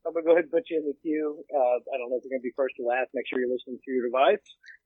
I'm 0.08 0.14
gonna 0.14 0.24
go 0.24 0.32
ahead 0.32 0.44
and 0.46 0.52
put 0.52 0.64
you 0.70 0.78
in 0.80 0.86
the 0.86 0.94
queue. 1.02 1.44
Uh, 1.54 1.60
I 1.60 1.98
don't 1.98 2.10
know 2.10 2.16
if 2.18 2.24
you're 2.24 2.32
gonna 2.38 2.42
be 2.42 2.54
first 2.56 2.76
or 2.80 2.88
last. 2.88 3.10
Make 3.14 3.26
sure 3.28 3.40
you're 3.40 3.50
listening 3.52 3.80
to 3.84 3.92
your 3.92 4.06
device 4.08 4.40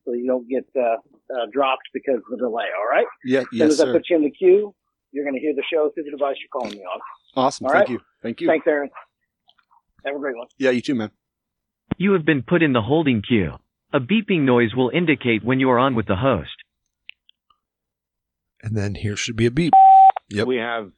so 0.06 0.14
you 0.14 0.26
don't 0.26 0.48
get 0.50 0.66
uh, 0.76 0.96
uh, 1.36 1.46
dropped 1.52 1.84
because 1.94 2.18
of 2.18 2.24
the 2.32 2.38
delay. 2.38 2.66
All 2.78 2.90
right. 2.90 3.06
Yeah, 3.24 3.42
As 3.42 3.46
soon 3.52 3.60
yes, 3.60 3.72
as 3.74 3.82
I 3.82 3.92
put 3.92 4.10
you 4.10 4.16
in 4.16 4.24
the 4.24 4.32
queue, 4.32 4.74
you're 5.12 5.24
gonna 5.26 5.40
hear 5.40 5.54
the 5.54 5.64
show 5.72 5.92
through 5.94 6.06
the 6.06 6.12
device 6.12 6.38
you're 6.40 6.50
calling 6.52 6.76
me 6.78 6.84
on. 6.84 7.00
Awesome. 7.36 7.68
All 7.68 7.74
Thank 7.74 7.82
right. 7.90 7.90
you. 7.92 8.00
Thank 8.24 8.42
you. 8.42 8.48
Thanks, 8.48 8.66
Aaron. 8.66 8.90
Have 10.06 10.16
a 10.16 10.20
great 10.20 10.36
one. 10.36 10.48
Yeah, 10.58 10.72
you 10.72 10.82
too, 10.82 10.96
man. 10.96 11.12
You 11.98 12.14
have 12.14 12.26
been 12.26 12.44
put 12.44 12.64
in 12.64 12.74
the 12.74 12.82
holding 12.82 13.22
queue. 13.22 13.54
A 13.94 14.00
beeping 14.00 14.42
noise 14.42 14.74
will 14.76 14.90
indicate 14.90 15.44
when 15.44 15.60
you 15.60 15.70
are 15.70 15.80
on 15.80 15.96
with 15.96 16.08
the 16.08 16.16
host. 16.16 16.50
And 18.62 18.76
then 18.76 18.96
here 18.96 19.16
should 19.16 19.36
be 19.36 19.46
a 19.46 19.52
beep. 19.52 19.74
Yep. 20.30 20.48
We 20.48 20.58
have 20.58 20.92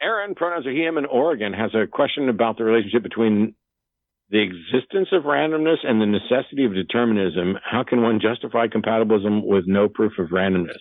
Aaron, 0.00 0.34
pronouns 0.34 0.66
are 0.66 0.70
he, 0.70 0.84
him, 0.84 0.98
in 0.98 1.06
Oregon, 1.06 1.52
has 1.52 1.74
a 1.74 1.86
question 1.86 2.28
about 2.28 2.56
the 2.56 2.64
relationship 2.64 3.02
between 3.02 3.54
the 4.30 4.40
existence 4.40 5.08
of 5.12 5.24
randomness 5.24 5.78
and 5.84 6.00
the 6.00 6.06
necessity 6.06 6.64
of 6.64 6.74
determinism. 6.74 7.56
How 7.64 7.82
can 7.82 8.02
one 8.02 8.20
justify 8.20 8.66
compatibilism 8.68 9.44
with 9.44 9.64
no 9.66 9.88
proof 9.88 10.12
of 10.18 10.28
randomness? 10.28 10.78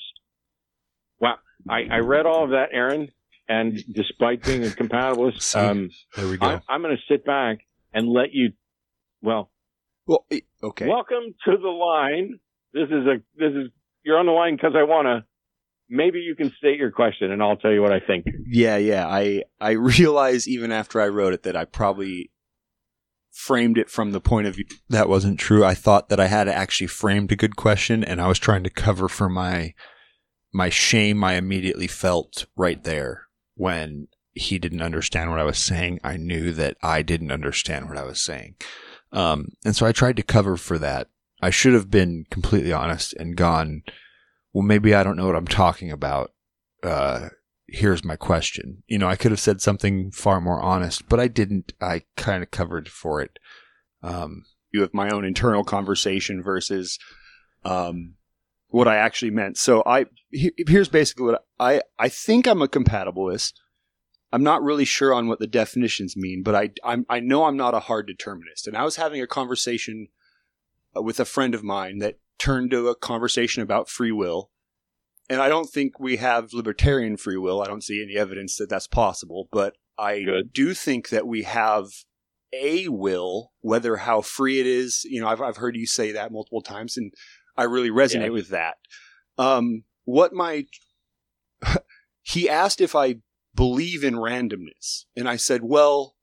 Wow. 1.20 1.36
I, 1.68 1.84
I 1.92 1.98
read 2.00 2.26
all 2.26 2.44
of 2.44 2.52
that, 2.52 2.68
Aaron, 2.72 3.10
and 3.48 3.84
despite 3.94 4.44
being 4.44 4.64
a 4.64 4.68
compatibilist, 4.68 5.42
See? 5.42 5.60
um, 5.60 5.90
There 6.16 6.28
we 6.28 6.38
go. 6.38 6.46
I'm, 6.46 6.62
I'm 6.68 6.82
going 6.82 6.96
to 6.96 7.14
sit 7.14 7.26
back 7.26 7.60
and 7.94 8.10
let 8.10 8.34
you, 8.34 8.52
well, 9.22 9.52
well, 10.06 10.26
e- 10.32 10.42
okay. 10.64 10.88
welcome 10.88 11.34
to 11.46 11.58
the 11.58 11.70
line. 11.70 12.40
This 12.74 12.88
is 12.90 13.06
a, 13.08 13.16
this 13.36 13.54
is, 13.54 13.72
you're 14.04 14.18
on 14.18 14.26
the 14.26 14.32
line 14.32 14.56
because 14.56 14.74
I 14.76 14.84
want 14.84 15.06
to, 15.08 15.26
maybe 15.90 16.20
you 16.20 16.36
can 16.36 16.52
state 16.58 16.78
your 16.78 16.92
question 16.92 17.32
and 17.32 17.42
I'll 17.42 17.56
tell 17.58 17.72
you 17.72 17.82
what 17.82 17.94
I 17.94 18.00
think. 18.00 18.26
Yeah, 18.46 18.78
yeah. 18.78 19.08
I 19.08 19.44
I 19.60 19.72
realize 19.98 20.48
even 20.48 20.72
after 20.72 21.00
I 21.02 21.08
wrote 21.08 21.34
it 21.34 21.44
that 21.44 21.56
I 21.56 21.66
probably 21.66 22.32
framed 23.32 23.78
it 23.78 23.90
from 23.90 24.12
the 24.12 24.20
point 24.20 24.48
of 24.48 24.56
view 24.56 24.66
that 24.90 25.08
wasn't 25.08 25.40
true. 25.40 25.64
I 25.64 25.76
thought 25.76 26.10
that 26.10 26.20
I 26.20 26.26
had 26.28 26.48
actually 26.48 26.88
framed 26.88 27.32
a 27.32 27.36
good 27.36 27.56
question 27.56 28.04
and 28.04 28.20
I 28.20 28.28
was 28.28 28.40
trying 28.40 28.64
to 28.64 28.70
cover 28.70 29.08
for 29.08 29.30
my 29.30 29.74
my 30.54 30.70
shame 30.70 31.24
I 31.24 31.34
immediately 31.36 31.88
felt 31.88 32.48
right 32.56 32.84
there 32.84 33.27
when 33.58 34.08
he 34.34 34.60
didn't 34.60 34.82
understand 34.82 35.30
what 35.30 35.40
I 35.40 35.44
was 35.44 35.58
saying. 35.58 36.00
I 36.04 36.16
knew 36.16 36.54
that 36.54 36.78
I 36.82 37.02
didn't 37.02 37.32
understand 37.32 37.90
what 37.90 37.98
I 37.98 38.04
was 38.04 38.22
saying. 38.22 38.56
Um, 39.12 39.50
and 39.66 39.76
so 39.76 39.86
I 39.86 39.92
tried 39.92 40.16
to 40.18 40.24
cover 40.24 40.58
for 40.58 40.78
that. 40.78 41.08
I 41.42 41.50
should 41.50 41.74
have 41.74 41.92
been 41.92 42.26
completely 42.30 42.72
honest 42.72 43.14
and 43.14 43.36
gone, 43.36 43.84
well, 44.54 44.64
maybe 44.64 44.94
I 44.94 45.04
don't 45.04 45.18
know 45.18 45.26
what 45.26 45.36
I'm 45.36 45.48
talking 45.48 45.92
about. 45.92 46.32
Uh, 46.84 47.30
here's 47.68 48.04
my 48.04 48.16
question. 48.16 48.84
You 48.88 48.98
know, 48.98 49.08
I 49.08 49.16
could 49.16 49.32
have 49.32 49.40
said 49.40 49.62
something 49.62 50.12
far 50.12 50.40
more 50.40 50.62
honest, 50.62 51.10
but 51.10 51.20
I 51.20 51.28
didn't. 51.28 51.74
I 51.82 52.04
kind 52.16 52.44
of 52.44 52.52
covered 52.52 52.90
for 52.90 53.22
it. 53.22 53.40
Um, 54.04 54.46
You 54.72 54.82
have 54.82 54.94
my 54.94 55.10
own 55.10 55.26
internal 55.26 55.64
conversation 55.64 56.44
versus 56.44 57.00
um, 57.66 58.16
what 58.70 58.88
I 58.88 58.96
actually 58.96 59.32
meant. 59.32 59.58
So 59.58 59.84
I 59.86 60.06
here's 60.32 60.90
basically 60.90 61.26
what 61.26 61.46
I 61.60 61.82
I 61.98 62.10
think 62.10 62.48
I'm 62.48 62.62
a 62.62 62.68
compatibilist. 62.68 63.54
I'm 64.32 64.44
not 64.44 64.62
really 64.62 64.86
sure 64.86 65.14
on 65.14 65.28
what 65.28 65.40
the 65.40 65.48
definitions 65.48 66.18
mean, 66.18 66.44
but 66.44 66.56
I 66.56 66.70
I'm, 66.84 67.06
I 67.10 67.20
know 67.20 67.46
I'm 67.46 67.58
not 67.58 67.74
a 67.74 67.82
hard 67.82 68.08
determinist. 68.08 68.68
And 68.68 68.76
I 68.76 68.84
was 68.84 68.98
having 68.98 69.22
a 69.22 69.28
conversation 69.28 70.08
uh, 70.96 71.02
with 71.02 71.20
a 71.20 71.26
friend 71.26 71.56
of 71.56 71.64
mine 71.64 72.00
that 72.00 72.20
turned 72.38 72.72
to 72.72 72.90
a 72.90 72.96
conversation 72.96 73.64
about 73.64 73.90
free 73.90 74.12
will. 74.12 74.52
And 75.30 75.42
I 75.42 75.50
don't 75.50 75.70
think 75.70 76.00
we 76.00 76.18
have 76.18 76.54
libertarian 76.54 77.18
free 77.18 77.38
will. 77.38 77.62
I 77.62 77.68
don't 77.68 77.84
see 77.84 78.02
any 78.02 78.18
evidence 78.18 78.58
that 78.58 78.70
that's 78.70 78.88
possible, 78.88 79.50
but 79.52 79.76
I 79.98 80.24
Good. 80.24 80.54
do 80.54 80.74
think 80.74 81.10
that 81.10 81.28
we 81.28 81.44
have 81.44 81.88
a 82.54 82.88
will, 82.88 83.52
whether 83.60 83.98
how 83.98 84.22
free 84.22 84.60
it 84.60 84.68
is. 84.68 85.04
You 85.04 85.22
know, 85.22 85.28
I've, 85.28 85.42
I've 85.42 85.58
heard 85.58 85.76
you 85.76 85.86
say 85.86 86.12
that 86.14 86.32
multiple 86.32 86.62
times, 86.62 86.96
and 86.96 87.12
I 87.58 87.64
really 87.64 87.90
resonate 87.90 88.26
Yeah. 88.26 88.30
with 88.30 88.50
that. 88.50 88.78
Um, 89.38 89.84
what 90.06 90.34
my 90.34 90.66
he 92.22 92.50
asked 92.50 92.82
if 92.82 92.96
I 92.96 93.18
believe 93.56 94.04
in 94.04 94.16
randomness, 94.16 95.06
and 95.16 95.28
I 95.28 95.36
said, 95.36 95.62
well, 95.64 96.16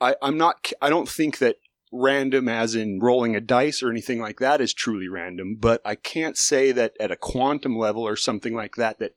I, 0.00 0.16
I'm 0.22 0.36
not. 0.38 0.72
I 0.80 0.90
don't 0.90 1.08
think 1.08 1.38
that 1.38 1.56
random, 1.92 2.48
as 2.48 2.74
in 2.74 3.00
rolling 3.00 3.34
a 3.34 3.40
dice 3.40 3.82
or 3.82 3.90
anything 3.90 4.20
like 4.20 4.38
that, 4.38 4.60
is 4.60 4.72
truly 4.72 5.08
random. 5.08 5.56
But 5.58 5.80
I 5.84 5.94
can't 5.94 6.36
say 6.36 6.72
that 6.72 6.94
at 7.00 7.10
a 7.10 7.16
quantum 7.16 7.76
level 7.76 8.06
or 8.06 8.16
something 8.16 8.54
like 8.54 8.76
that 8.76 8.98
that 8.98 9.12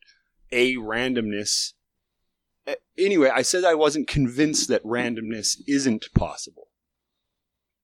a 0.51 0.75
randomness. 0.75 1.73
Anyway, 2.97 3.29
I 3.29 3.41
said 3.41 3.63
I 3.65 3.75
wasn't 3.75 4.07
convinced 4.07 4.69
that 4.69 4.83
randomness 4.83 5.57
isn't 5.67 6.05
possible. 6.15 6.67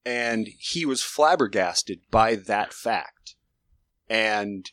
And 0.05 0.47
he 0.57 0.85
was 0.85 1.03
flabbergasted 1.03 1.99
by 2.09 2.35
that 2.35 2.73
fact. 2.73 3.35
And 4.09 4.69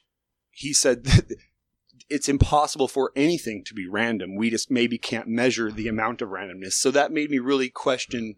he 0.51 0.73
said 0.73 1.05
that 1.05 1.35
it's 2.09 2.29
impossible 2.29 2.89
for 2.89 3.13
anything 3.17 3.65
to 3.65 3.75
be 3.75 3.89
random. 3.89 4.37
We 4.37 4.51
just 4.51 4.71
maybe 4.71 4.99
can't 4.99 5.29
measure 5.29 5.71
the 5.71 5.89
amount 5.89 6.23
of 6.23 6.29
randomness. 6.31 6.75
So 6.75 6.91
that 6.93 7.13
made 7.13 7.31
me 7.31 7.39
really 7.39 7.69
question 7.69 8.37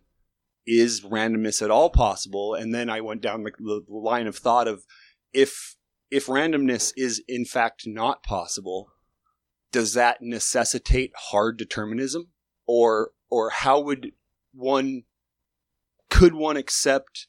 is 0.66 1.02
randomness 1.02 1.62
at 1.62 1.70
all 1.70 1.90
possible? 1.90 2.54
And 2.54 2.74
then 2.74 2.90
I 2.90 3.00
went 3.00 3.22
down 3.22 3.42
the, 3.42 3.52
the 3.58 3.82
line 3.88 4.26
of 4.26 4.36
thought 4.36 4.68
of 4.68 4.84
if 5.32 5.76
if 6.10 6.26
randomness 6.26 6.92
is 6.96 7.22
in 7.28 7.44
fact 7.44 7.82
not 7.86 8.22
possible, 8.22 8.90
does 9.72 9.94
that 9.94 10.18
necessitate 10.20 11.12
hard 11.30 11.56
determinism? 11.56 12.28
Or 12.66 13.12
or 13.30 13.50
how 13.50 13.80
would 13.80 14.12
one 14.52 15.04
could 16.10 16.34
one 16.34 16.56
accept 16.56 17.26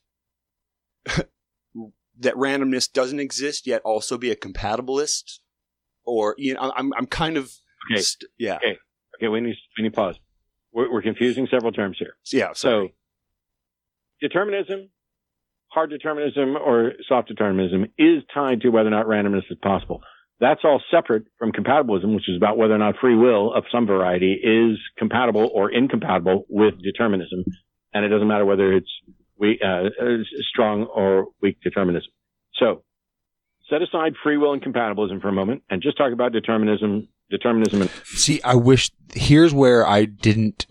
that 1.05 2.33
randomness 2.35 2.91
doesn't 2.91 3.19
exist 3.19 3.65
yet 3.67 3.81
also 3.83 4.17
be 4.17 4.31
a 4.31 4.35
compatibilist? 4.35 5.39
Or 6.05 6.35
you 6.37 6.53
know, 6.55 6.71
I'm 6.75 6.91
I'm 6.97 7.05
kind 7.05 7.37
of 7.37 7.51
Okay. 7.91 8.01
st- 8.01 8.29
yeah 8.37 8.57
Okay, 9.17 9.27
we 9.29 9.39
need, 9.41 9.55
we 9.77 9.83
need 9.83 9.93
pause. 9.93 10.15
We're, 10.73 10.91
we're 10.91 11.01
confusing 11.01 11.47
several 11.49 11.71
terms 11.71 11.97
here. 11.99 12.13
yeah 12.31 12.49
So, 12.53 12.89
determinism, 14.21 14.89
hard 15.67 15.89
determinism, 15.89 16.55
or 16.55 16.93
soft 17.07 17.27
determinism 17.29 17.85
is 17.97 18.23
tied 18.33 18.61
to 18.61 18.69
whether 18.69 18.87
or 18.87 18.91
not 18.91 19.05
randomness 19.07 19.43
is 19.49 19.57
possible. 19.61 20.01
That's 20.39 20.61
all 20.63 20.81
separate 20.91 21.23
from 21.37 21.51
compatibilism, 21.51 22.13
which 22.15 22.29
is 22.29 22.37
about 22.37 22.57
whether 22.57 22.73
or 22.73 22.77
not 22.77 22.95
free 23.01 23.15
will 23.15 23.53
of 23.53 23.65
some 23.71 23.85
variety 23.87 24.33
is 24.33 24.77
compatible 24.97 25.49
or 25.53 25.69
incompatible 25.71 26.45
with 26.49 26.81
determinism. 26.81 27.43
And 27.93 28.05
it 28.05 28.09
doesn't 28.09 28.27
matter 28.27 28.45
whether 28.45 28.73
it's 28.73 28.89
we, 29.37 29.59
uh, 29.63 29.89
uh, 30.01 30.17
strong 30.51 30.83
or 30.85 31.27
weak 31.41 31.57
determinism. 31.63 32.11
So, 32.55 32.83
set 33.69 33.81
aside 33.81 34.13
free 34.21 34.37
will 34.37 34.53
and 34.53 34.61
compatibilism 34.61 35.21
for 35.21 35.29
a 35.29 35.33
moment 35.33 35.63
and 35.69 35.81
just 35.81 35.97
talk 35.97 36.11
about 36.11 36.31
determinism, 36.31 37.07
determinism 37.29 37.81
and 37.81 37.89
See, 38.05 38.41
I 38.43 38.55
wish 38.55 38.91
here's 39.13 39.53
where 39.53 39.87
I 39.87 40.05
didn't 40.05 40.67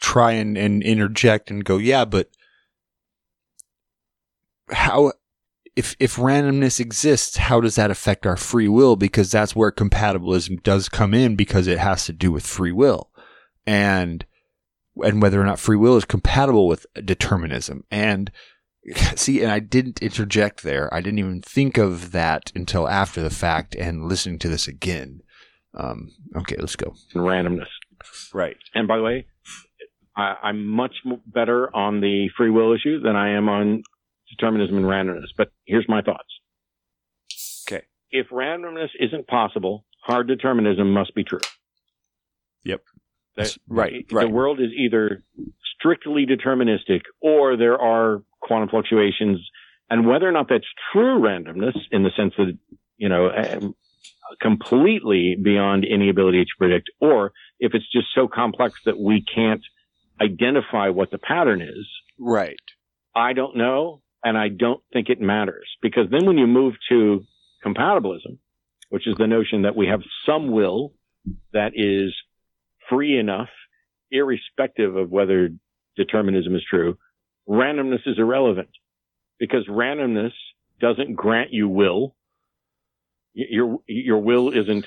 try 0.00 0.32
and, 0.32 0.56
and 0.56 0.82
interject 0.82 1.50
and 1.50 1.64
go, 1.64 1.76
yeah, 1.76 2.04
but 2.04 2.30
how 4.70 5.12
if 5.76 5.96
if 5.98 6.16
randomness 6.16 6.80
exists, 6.80 7.36
how 7.36 7.60
does 7.60 7.76
that 7.76 7.90
affect 7.90 8.26
our 8.26 8.36
free 8.36 8.68
will? 8.68 8.96
Because 8.96 9.30
that's 9.30 9.54
where 9.54 9.70
compatibilism 9.70 10.62
does 10.62 10.88
come 10.88 11.14
in 11.14 11.36
because 11.36 11.66
it 11.66 11.78
has 11.78 12.04
to 12.06 12.12
do 12.12 12.32
with 12.32 12.46
free 12.46 12.72
will. 12.72 13.10
And 13.66 14.24
and 15.02 15.22
whether 15.22 15.40
or 15.40 15.44
not 15.44 15.58
free 15.58 15.76
will 15.76 15.96
is 15.96 16.04
compatible 16.04 16.66
with 16.66 16.86
determinism. 17.04 17.84
And 17.90 18.30
see, 19.16 19.42
and 19.42 19.52
I 19.52 19.58
didn't 19.58 20.02
interject 20.02 20.62
there. 20.62 20.92
I 20.92 21.00
didn't 21.00 21.18
even 21.18 21.42
think 21.42 21.78
of 21.78 22.12
that 22.12 22.52
until 22.54 22.88
after 22.88 23.22
the 23.22 23.30
fact 23.30 23.74
and 23.74 24.08
listening 24.08 24.38
to 24.40 24.48
this 24.48 24.66
again. 24.68 25.20
Um, 25.74 26.10
okay, 26.36 26.56
let's 26.58 26.76
go. 26.76 26.94
randomness. 27.14 27.68
right 28.32 28.56
And 28.74 28.88
by 28.88 28.96
the 28.96 29.02
way, 29.02 29.26
I, 30.16 30.34
I'm 30.42 30.66
much 30.66 30.94
better 31.26 31.74
on 31.74 32.00
the 32.00 32.28
free 32.36 32.50
will 32.50 32.72
issue 32.72 33.00
than 33.00 33.14
I 33.16 33.36
am 33.36 33.48
on 33.48 33.82
determinism 34.30 34.76
and 34.76 34.86
randomness. 34.86 35.28
But 35.36 35.52
here's 35.66 35.86
my 35.88 36.02
thoughts. 36.02 36.28
Okay. 37.68 37.84
If 38.10 38.28
randomness 38.30 38.88
isn't 38.98 39.28
possible, 39.28 39.84
hard 40.02 40.26
determinism 40.26 40.92
must 40.92 41.14
be 41.14 41.22
true. 41.22 41.40
Yep. 42.64 42.82
That- 43.36 43.56
Right, 43.68 44.06
The 44.08 44.16
right. 44.16 44.30
world 44.30 44.60
is 44.60 44.72
either 44.72 45.22
strictly 45.76 46.26
deterministic 46.26 47.02
or 47.20 47.56
there 47.56 47.78
are 47.78 48.22
quantum 48.40 48.68
fluctuations. 48.68 49.48
And 49.88 50.06
whether 50.06 50.28
or 50.28 50.32
not 50.32 50.48
that's 50.48 50.66
true 50.92 51.20
randomness 51.20 51.76
in 51.90 52.02
the 52.02 52.10
sense 52.16 52.34
that, 52.36 52.56
you 52.96 53.08
know, 53.08 53.30
um, 53.30 53.74
completely 54.40 55.36
beyond 55.40 55.84
any 55.88 56.08
ability 56.08 56.44
to 56.44 56.50
predict, 56.58 56.90
or 57.00 57.32
if 57.58 57.74
it's 57.74 57.90
just 57.90 58.08
so 58.14 58.28
complex 58.28 58.80
that 58.84 58.98
we 58.98 59.22
can't 59.22 59.62
identify 60.20 60.88
what 60.88 61.10
the 61.10 61.18
pattern 61.18 61.60
is, 61.62 61.88
right 62.18 62.60
I 63.14 63.32
don't 63.32 63.56
know. 63.56 64.02
And 64.22 64.36
I 64.36 64.48
don't 64.48 64.82
think 64.92 65.08
it 65.08 65.20
matters 65.20 65.66
because 65.80 66.10
then 66.10 66.26
when 66.26 66.36
you 66.36 66.46
move 66.46 66.74
to 66.90 67.24
compatibilism, 67.64 68.38
which 68.90 69.08
is 69.08 69.16
the 69.16 69.26
notion 69.26 69.62
that 69.62 69.74
we 69.74 69.86
have 69.86 70.02
some 70.26 70.50
will 70.52 70.92
that 71.52 71.72
is 71.74 72.14
free 72.90 73.18
enough, 73.18 73.48
irrespective 74.10 74.96
of 74.96 75.10
whether 75.10 75.48
determinism 75.96 76.54
is 76.54 76.62
true, 76.68 76.98
randomness 77.48 78.06
is 78.06 78.18
irrelevant 78.18 78.70
because 79.38 79.66
randomness 79.68 80.32
doesn't 80.80 81.14
grant 81.14 81.52
you 81.52 81.68
will. 81.68 82.14
Your, 83.32 83.78
your 83.86 84.18
will 84.18 84.50
isn't 84.50 84.84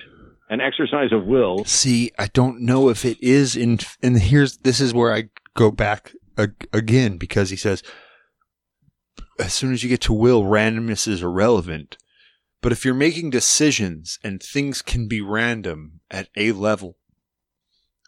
an 0.49 0.61
exercise 0.61 1.11
of 1.11 1.25
will. 1.25 1.63
See, 1.65 2.11
I 2.19 2.27
don't 2.27 2.61
know 2.61 2.89
if 2.89 3.05
it 3.05 3.21
is 3.23 3.55
in, 3.55 3.79
and 4.01 4.19
here's, 4.19 4.57
this 4.57 4.79
is 4.79 4.93
where 4.93 5.13
I 5.13 5.29
go 5.55 5.71
back 5.71 6.13
ag- 6.37 6.67
again 6.73 7.17
because 7.17 7.49
he 7.49 7.55
says, 7.55 7.81
as 9.39 9.53
soon 9.53 9.73
as 9.73 9.83
you 9.83 9.89
get 9.89 10.01
to 10.01 10.13
will, 10.13 10.43
randomness 10.43 11.07
is 11.07 11.23
irrelevant. 11.23 11.97
But 12.61 12.71
if 12.71 12.85
you're 12.85 12.93
making 12.93 13.29
decisions 13.29 14.19
and 14.23 14.41
things 14.41 14.81
can 14.81 15.07
be 15.07 15.21
random 15.21 16.01
at 16.11 16.29
a 16.35 16.51
level, 16.51 16.97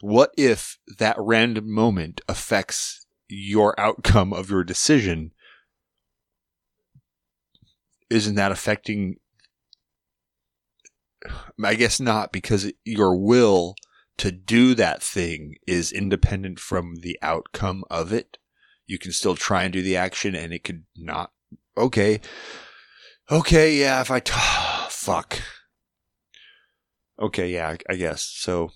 what 0.06 0.32
if 0.38 0.78
that 1.00 1.16
random 1.18 1.72
moment 1.72 2.22
affects 2.30 3.08
your 3.28 3.78
outcome 3.80 4.34
of 4.34 4.52
your 4.52 4.64
decision? 4.64 5.32
Isn't 8.12 8.36
that 8.36 8.52
affecting 8.52 9.16
I 11.64 11.74
guess 11.74 12.00
not 12.00 12.32
because 12.32 12.72
your 12.84 13.18
will 13.18 13.74
to 14.18 14.32
do 14.32 14.76
that 14.76 15.02
thing 15.02 15.56
is 15.66 15.92
independent 15.92 16.60
from 16.60 16.98
the 16.98 17.18
outcome 17.24 17.84
of 17.90 18.14
it. 18.14 18.38
You 18.86 19.00
can 19.00 19.12
still 19.12 19.36
try 19.36 19.64
and 19.64 19.74
do 19.74 19.82
the 19.82 19.98
action 19.98 20.36
and 20.36 20.54
it 20.54 20.64
could 20.64 20.84
not. 20.96 21.32
Okay. 21.76 22.22
Okay. 23.32 23.80
Yeah. 23.80 24.02
If 24.02 24.12
I, 24.12 24.20
t- 24.20 24.34
fuck. 24.90 25.42
Okay. 27.20 27.50
Yeah. 27.50 27.70
I, 27.70 27.94
I 27.94 27.96
guess. 27.96 28.22
So 28.22 28.70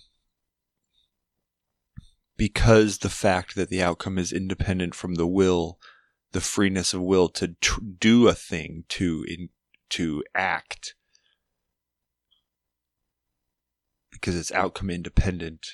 because 2.40 3.00
the 3.00 3.10
fact 3.10 3.54
that 3.54 3.68
the 3.68 3.82
outcome 3.82 4.16
is 4.16 4.32
independent 4.32 4.94
from 4.94 5.16
the 5.16 5.26
will, 5.26 5.78
the 6.32 6.40
freeness 6.40 6.94
of 6.94 7.02
will 7.02 7.28
to 7.28 7.48
tr- 7.60 7.80
do 7.98 8.28
a 8.28 8.32
thing, 8.32 8.84
to 8.88 9.22
in, 9.28 9.50
to 9.90 10.24
act, 10.34 10.94
because 14.10 14.34
it's 14.34 14.50
outcome 14.52 14.88
independent. 14.88 15.72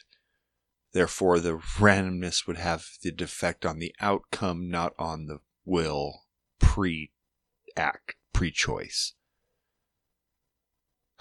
Therefore, 0.92 1.38
the 1.38 1.56
randomness 1.56 2.48
would 2.48 2.56
have 2.56 2.84
the 3.00 3.12
defect 3.12 3.64
on 3.64 3.78
the 3.78 3.94
outcome, 4.00 4.68
not 4.68 4.92
on 4.98 5.26
the 5.28 5.38
will 5.64 6.22
pre 6.58 7.12
act, 7.76 8.16
pre 8.32 8.50
choice. 8.50 9.14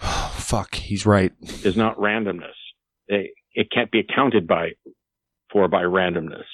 Fuck, 0.00 0.74
he's 0.74 1.06
right. 1.06 1.32
is 1.62 1.76
not 1.76 1.96
randomness. 1.98 2.50
It, 3.06 3.30
it 3.52 3.68
can't 3.70 3.92
be 3.92 4.00
accounted 4.00 4.48
by 4.48 4.70
for 5.56 5.68
by 5.68 5.82
randomness. 5.82 6.44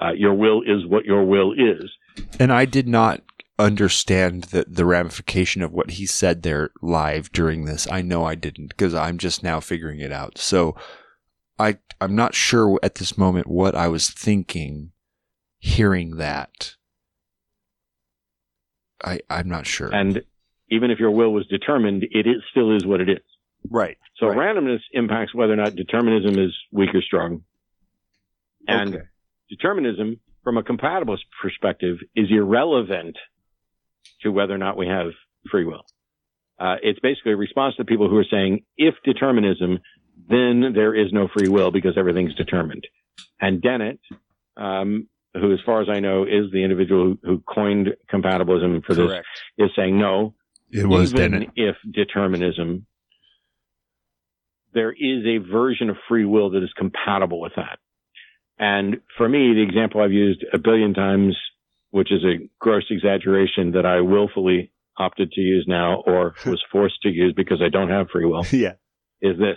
Uh, 0.00 0.10
your 0.10 0.34
will 0.34 0.62
is 0.62 0.84
what 0.84 1.04
your 1.04 1.24
will 1.24 1.52
is. 1.52 1.88
And 2.40 2.52
I 2.52 2.64
did 2.64 2.88
not 2.88 3.20
understand 3.60 4.44
the, 4.44 4.64
the 4.66 4.84
ramification 4.84 5.62
of 5.62 5.70
what 5.70 5.92
he 5.92 6.06
said 6.06 6.42
there 6.42 6.70
live 6.82 7.30
during 7.30 7.64
this. 7.66 7.86
I 7.88 8.02
know 8.02 8.24
I 8.24 8.34
didn't 8.34 8.68
because 8.68 8.92
I'm 8.92 9.18
just 9.18 9.44
now 9.44 9.60
figuring 9.60 10.00
it 10.00 10.10
out. 10.10 10.36
So 10.36 10.74
I 11.60 11.78
I'm 12.00 12.16
not 12.16 12.34
sure 12.34 12.80
at 12.82 12.96
this 12.96 13.16
moment 13.16 13.46
what 13.46 13.76
I 13.76 13.86
was 13.86 14.10
thinking 14.10 14.90
hearing 15.60 16.16
that. 16.16 16.74
I 19.04 19.20
I'm 19.30 19.48
not 19.48 19.66
sure. 19.66 19.94
And 19.94 20.22
even 20.70 20.90
if 20.90 20.98
your 20.98 21.12
will 21.12 21.32
was 21.32 21.46
determined, 21.46 22.04
it 22.10 22.26
is, 22.26 22.42
still 22.50 22.74
is 22.74 22.84
what 22.84 23.00
it 23.00 23.08
is. 23.08 23.18
right. 23.68 23.96
So 24.16 24.26
Right. 24.26 24.38
randomness 24.38 24.80
impacts 24.92 25.34
whether 25.34 25.52
or 25.52 25.56
not 25.56 25.76
determinism 25.76 26.38
is 26.38 26.52
weak 26.72 26.94
or 26.94 27.02
strong. 27.02 27.44
And 28.68 28.94
Okay. 28.94 29.04
determinism, 29.48 30.20
from 30.44 30.56
a 30.56 30.62
compatibilist 30.62 31.24
perspective, 31.42 31.98
is 32.14 32.30
irrelevant 32.30 33.16
to 34.22 34.30
whether 34.30 34.54
or 34.54 34.58
not 34.58 34.76
we 34.76 34.86
have 34.86 35.12
free 35.50 35.64
will. 35.64 35.84
Uh, 36.58 36.76
it's 36.82 37.00
basically 37.00 37.32
a 37.32 37.36
response 37.36 37.74
to 37.76 37.84
people 37.84 38.08
who 38.08 38.16
are 38.18 38.24
saying, 38.30 38.64
if 38.76 38.94
determinism, 39.04 39.78
then 40.28 40.72
there 40.74 40.94
is 40.94 41.10
no 41.12 41.26
free 41.28 41.48
will 41.48 41.70
because 41.70 41.96
everything's 41.96 42.34
determined. 42.34 42.86
And 43.40 43.62
Dennett, 43.62 43.98
um, 44.58 45.08
who, 45.32 45.52
as 45.54 45.60
far 45.64 45.80
as 45.80 45.88
I 45.88 46.00
know, 46.00 46.24
is 46.24 46.50
the 46.52 46.62
individual 46.62 47.02
who, 47.04 47.18
who 47.22 47.38
coined 47.40 47.88
compatibilism 48.12 48.84
for 48.84 48.94
this, 48.94 49.06
is 49.56 49.70
saying 49.74 49.98
no, 49.98 50.34
It 50.70 50.86
was 50.86 51.12
even 51.14 51.32
Dennett. 51.32 51.50
if 51.56 51.76
determinism, 51.90 52.86
there 54.74 54.92
is 54.92 55.24
a 55.26 55.38
version 55.38 55.88
of 55.90 55.96
free 56.08 56.24
will 56.26 56.50
that 56.50 56.62
is 56.62 56.72
compatible 56.76 57.40
with 57.40 57.52
that. 57.56 57.78
And 58.60 59.00
for 59.16 59.26
me, 59.26 59.54
the 59.54 59.62
example 59.62 60.02
I've 60.02 60.12
used 60.12 60.44
a 60.52 60.58
billion 60.58 60.92
times, 60.92 61.34
which 61.92 62.12
is 62.12 62.22
a 62.22 62.46
gross 62.60 62.84
exaggeration 62.90 63.72
that 63.72 63.86
I 63.86 64.02
willfully 64.02 64.70
opted 64.98 65.32
to 65.32 65.40
use 65.40 65.64
now 65.66 66.02
or 66.06 66.34
was 66.46 66.62
forced 66.70 67.00
to 67.02 67.08
use 67.08 67.32
because 67.34 67.62
I 67.64 67.70
don't 67.70 67.88
have 67.88 68.10
free 68.12 68.26
will, 68.26 68.44
yeah. 68.52 68.74
is 69.22 69.38
this. 69.38 69.56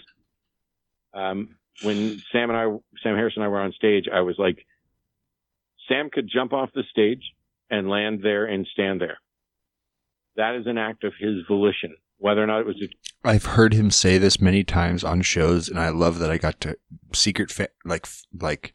Um, 1.13 1.57
when 1.81 2.21
Sam 2.31 2.49
and 2.49 2.57
I, 2.57 2.63
Sam 3.03 3.15
Harris 3.15 3.33
and 3.35 3.43
I 3.43 3.49
were 3.49 3.59
on 3.59 3.73
stage, 3.73 4.05
I 4.11 4.21
was 4.21 4.35
like, 4.39 4.65
Sam 5.89 6.09
could 6.09 6.29
jump 6.33 6.53
off 6.53 6.69
the 6.73 6.83
stage 6.89 7.23
and 7.69 7.89
land 7.89 8.21
there 8.23 8.45
and 8.45 8.65
stand 8.71 9.01
there. 9.01 9.17
That 10.37 10.55
is 10.55 10.65
an 10.65 10.77
act 10.77 11.03
of 11.03 11.11
his 11.19 11.39
volition. 11.45 11.95
Whether 12.19 12.41
or 12.41 12.47
not 12.47 12.61
it 12.61 12.65
was 12.65 12.81
a 12.81 13.27
I've 13.27 13.45
heard 13.45 13.73
him 13.73 13.91
say 13.91 14.17
this 14.17 14.39
many 14.39 14.63
times 14.63 15.03
on 15.03 15.23
shows, 15.23 15.67
and 15.67 15.77
I 15.77 15.89
love 15.89 16.19
that 16.19 16.31
I 16.31 16.37
got 16.37 16.61
to 16.61 16.77
secret 17.11 17.51
fa- 17.51 17.69
like 17.83 18.07
like 18.39 18.73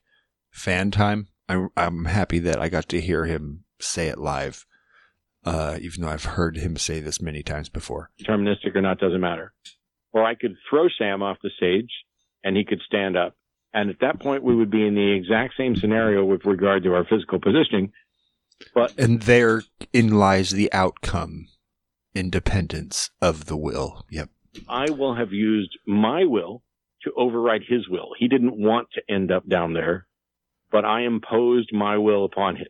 fan 0.59 0.90
time. 0.90 1.28
I'm 1.48 1.70
I'm 1.76 2.04
happy 2.04 2.38
that 2.40 2.61
I 2.61 2.68
got 2.68 2.88
to 2.90 3.00
hear 3.00 3.24
him 3.24 3.64
say 3.80 4.09
it 4.09 4.18
live, 4.18 4.66
uh, 5.44 5.78
even 5.80 6.02
though 6.02 6.09
I've 6.09 6.24
heard 6.24 6.56
him 6.56 6.76
say 6.76 7.00
this 7.00 7.22
many 7.22 7.42
times 7.42 7.68
before. 7.68 8.11
deterministic 8.20 8.74
or 8.74 8.82
not 8.82 8.98
doesn't 8.98 9.20
matter. 9.20 9.52
Or 10.12 10.24
I 10.24 10.34
could 10.34 10.56
throw 10.68 10.88
Sam 10.98 11.22
off 11.22 11.38
the 11.42 11.50
stage 11.56 11.90
and 12.44 12.56
he 12.56 12.64
could 12.64 12.80
stand 12.86 13.16
up. 13.16 13.34
And 13.74 13.90
at 13.90 14.00
that 14.00 14.20
point, 14.20 14.42
we 14.42 14.56
would 14.56 14.70
be 14.70 14.86
in 14.86 14.94
the 14.94 15.12
exact 15.12 15.54
same 15.56 15.76
scenario 15.76 16.24
with 16.24 16.44
regard 16.44 16.82
to 16.84 16.94
our 16.94 17.04
physical 17.04 17.38
positioning. 17.38 17.92
But 18.74 18.98
And 18.98 19.22
therein 19.22 19.62
lies 20.11 20.50
the 20.50 20.72
outcome, 20.72 21.48
independence 22.14 23.11
of 23.20 23.44
the 23.46 23.56
will. 23.56 24.04
Yep. 24.11 24.30
I 24.68 24.90
will 24.90 25.14
have 25.14 25.32
used 25.32 25.78
my 25.86 26.24
will 26.24 26.62
to 27.02 27.12
override 27.16 27.62
his 27.68 27.88
will. 27.88 28.09
He 28.18 28.26
didn't 28.26 28.59
want 28.59 28.88
to 28.94 29.02
end 29.09 29.30
up 29.30 29.48
down 29.48 29.74
there, 29.74 30.07
but 30.71 30.85
I 30.85 31.03
imposed 31.03 31.71
my 31.73 31.99
will 31.99 32.25
upon 32.25 32.57
his. 32.57 32.69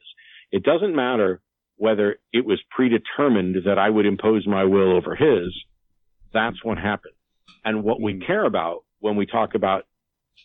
It 0.51 0.63
doesn't 0.63 0.95
matter 0.95 1.41
whether 1.77 2.19
it 2.33 2.45
was 2.45 2.61
predetermined 2.71 3.57
that 3.67 3.79
I 3.79 3.89
would 3.89 4.07
impose 4.07 4.47
my 4.47 4.65
will 4.65 4.97
over 4.97 5.15
his. 5.15 5.55
That's 6.33 6.63
what 6.65 6.79
happened. 6.79 7.15
And 7.65 7.83
what 7.85 8.01
we 8.01 8.15
hmm. 8.15 8.23
care 8.23 8.45
about 8.45 8.85
when 9.01 9.17
we 9.17 9.27
talk 9.27 9.55
about 9.55 9.85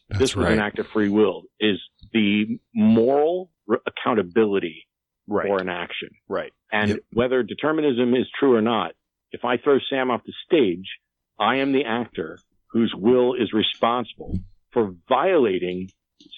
That's 0.09 0.19
this 0.19 0.35
was 0.35 0.45
right. 0.45 0.53
an 0.53 0.59
act 0.59 0.79
of 0.79 0.87
free 0.87 1.09
will 1.09 1.43
is 1.59 1.79
the 2.13 2.59
moral 2.73 3.49
re- 3.67 3.79
accountability 3.87 4.85
right. 5.27 5.47
for 5.47 5.59
an 5.59 5.69
action. 5.69 6.09
right. 6.27 6.51
And 6.71 6.89
Yep. 6.89 6.99
whether 7.13 7.43
determinism 7.43 8.15
is 8.15 8.27
true 8.39 8.55
or 8.55 8.61
not, 8.61 8.93
if 9.31 9.45
I 9.45 9.57
throw 9.57 9.79
Sam 9.89 10.11
off 10.11 10.23
the 10.25 10.33
stage, 10.45 10.87
I 11.39 11.57
am 11.57 11.71
the 11.71 11.85
actor 11.85 12.39
whose 12.67 12.93
will 12.95 13.33
is 13.33 13.53
responsible 13.53 14.39
for 14.71 14.95
violating 15.07 15.89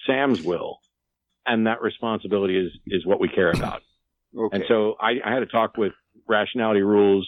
Sam's 0.05 0.43
will. 0.43 0.79
And 1.45 1.67
that 1.67 1.81
responsibility 1.81 2.57
is, 2.57 2.71
is 2.87 3.05
what 3.05 3.19
we 3.19 3.27
care 3.29 3.51
about. 3.51 3.81
Okay. 4.37 4.57
And 4.57 4.65
so 4.67 4.95
I, 4.99 5.11
I 5.25 5.33
had 5.33 5.43
a 5.43 5.45
talk 5.45 5.77
with 5.77 5.93
Rationality 6.27 6.81
Rules 6.81 7.25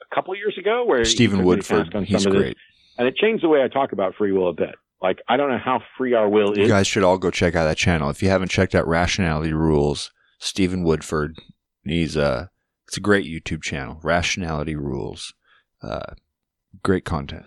a 0.00 0.14
couple 0.14 0.32
years 0.36 0.56
ago 0.56 0.84
where 0.86 1.04
Stephen 1.04 1.38
took 1.38 1.40
me 1.40 1.42
to 1.42 1.56
Woodford. 1.56 1.94
on 1.96 2.04
He's 2.04 2.22
some 2.22 2.30
of 2.30 2.38
this, 2.38 2.42
great. 2.44 2.56
and 2.98 3.08
it 3.08 3.16
changed 3.16 3.42
the 3.42 3.48
way 3.48 3.64
I 3.64 3.66
talk 3.66 3.90
about 3.90 4.14
free 4.14 4.30
will 4.30 4.48
a 4.48 4.52
bit. 4.52 4.76
Like, 5.02 5.18
I 5.28 5.36
don't 5.36 5.50
know 5.50 5.58
how 5.58 5.82
free 5.98 6.14
our 6.14 6.28
will 6.28 6.52
is. 6.52 6.58
You 6.58 6.68
guys 6.68 6.86
should 6.86 7.02
all 7.02 7.18
go 7.18 7.32
check 7.32 7.56
out 7.56 7.64
that 7.64 7.76
channel. 7.76 8.10
If 8.10 8.22
you 8.22 8.28
haven't 8.28 8.52
checked 8.52 8.76
out 8.76 8.86
Rationality 8.86 9.52
Rules, 9.52 10.12
Stephen 10.38 10.84
Woodford, 10.84 11.36
he's 11.82 12.16
uh 12.16 12.46
it's 12.86 12.96
a 12.96 13.00
great 13.00 13.26
YouTube 13.26 13.62
channel. 13.64 13.98
Rationality 14.04 14.76
Rules. 14.76 15.34
Uh 15.82 16.14
great 16.84 17.04
content. 17.04 17.46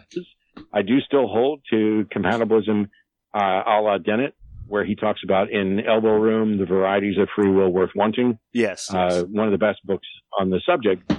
I 0.73 0.81
do 0.81 0.99
still 0.99 1.27
hold 1.27 1.61
to 1.69 2.05
compatibilism 2.13 2.89
uh, 3.33 3.63
a 3.65 3.79
la 3.81 3.97
Dennett, 3.97 4.33
where 4.67 4.85
he 4.85 4.95
talks 4.95 5.21
about 5.23 5.49
in 5.49 5.79
Elbow 5.79 6.17
Room 6.17 6.57
the 6.57 6.65
varieties 6.65 7.17
of 7.17 7.29
free 7.35 7.49
will 7.49 7.69
worth 7.69 7.91
wanting. 7.95 8.39
yes. 8.53 8.93
Uh, 8.93 9.23
one 9.29 9.45
of 9.45 9.51
the 9.51 9.57
best 9.57 9.79
books 9.85 10.07
on 10.39 10.49
the 10.49 10.61
subject. 10.65 11.11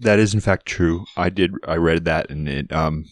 That 0.00 0.18
is 0.18 0.34
in 0.34 0.40
fact 0.40 0.66
true. 0.66 1.06
I 1.16 1.30
did 1.30 1.52
I 1.66 1.76
read 1.76 2.04
that 2.04 2.30
and 2.30 2.48
it 2.48 2.72
um 2.72 3.06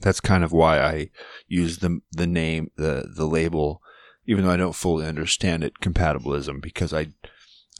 that's 0.00 0.20
kind 0.20 0.42
of 0.42 0.52
why 0.52 0.80
I 0.80 1.10
use 1.46 1.78
the 1.78 2.00
the 2.12 2.26
name 2.26 2.70
the 2.76 3.10
the 3.14 3.26
label 3.26 3.82
even 4.26 4.44
though 4.44 4.52
I 4.52 4.56
don't 4.56 4.74
fully 4.74 5.06
understand 5.06 5.62
it 5.64 5.80
compatibilism 5.80 6.60
because 6.62 6.92
I 6.92 7.08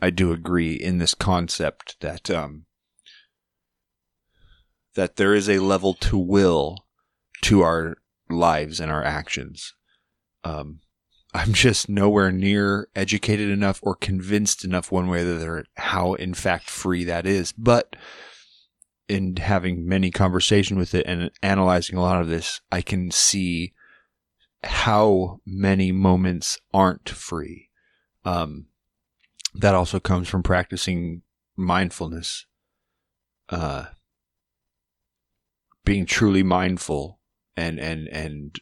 I 0.03 0.11
do 0.11 0.32
agree 0.32 0.74
in 0.74 0.99
this 0.99 1.14
concept 1.14 2.01
that 2.01 2.30
um 2.30 2.66
that 4.95 5.16
there 5.16 5.34
is 5.34 5.49
a 5.49 5.59
level 5.61 5.95
to 5.95 6.18
will 6.18 6.86
to 7.43 7.62
our 7.62 7.97
lives 8.28 8.80
and 8.80 8.91
our 8.91 9.03
actions. 9.03 9.74
Um 10.45 10.80
I'm 11.32 11.53
just 11.53 11.88
nowhere 11.88 12.32
near 12.32 12.88
educated 12.97 13.51
enough 13.51 13.78
or 13.82 13.95
convinced 13.95 14.64
enough 14.64 14.91
one 14.91 15.09
way 15.09 15.20
or 15.20 15.24
the 15.24 15.36
other 15.36 15.64
how 15.76 16.14
in 16.14 16.34
fact 16.34 16.68
free 16.68 17.05
that 17.05 17.26
is. 17.26 17.53
But 17.53 17.95
in 19.09 19.36
having 19.36 19.86
many 19.86 20.11
conversation 20.11 20.78
with 20.78 20.95
it 20.95 21.05
and 21.07 21.30
analyzing 21.43 21.97
a 21.97 22.01
lot 22.01 22.20
of 22.20 22.28
this, 22.28 22.61
I 22.70 22.80
can 22.80 23.11
see 23.11 23.72
how 24.62 25.41
many 25.45 25.91
moments 25.91 26.59
aren't 26.72 27.09
free. 27.09 27.70
Um, 28.24 28.66
that 29.55 29.74
also 29.74 29.99
comes 29.99 30.28
from 30.28 30.45
practicing 30.45 31.22
mindfulness, 31.57 32.47
uh, 33.49 33.86
being 35.84 36.07
truly 36.07 36.45
mindful 36.45 37.18
and, 37.57 37.80
and, 37.80 38.07
and 38.09 38.61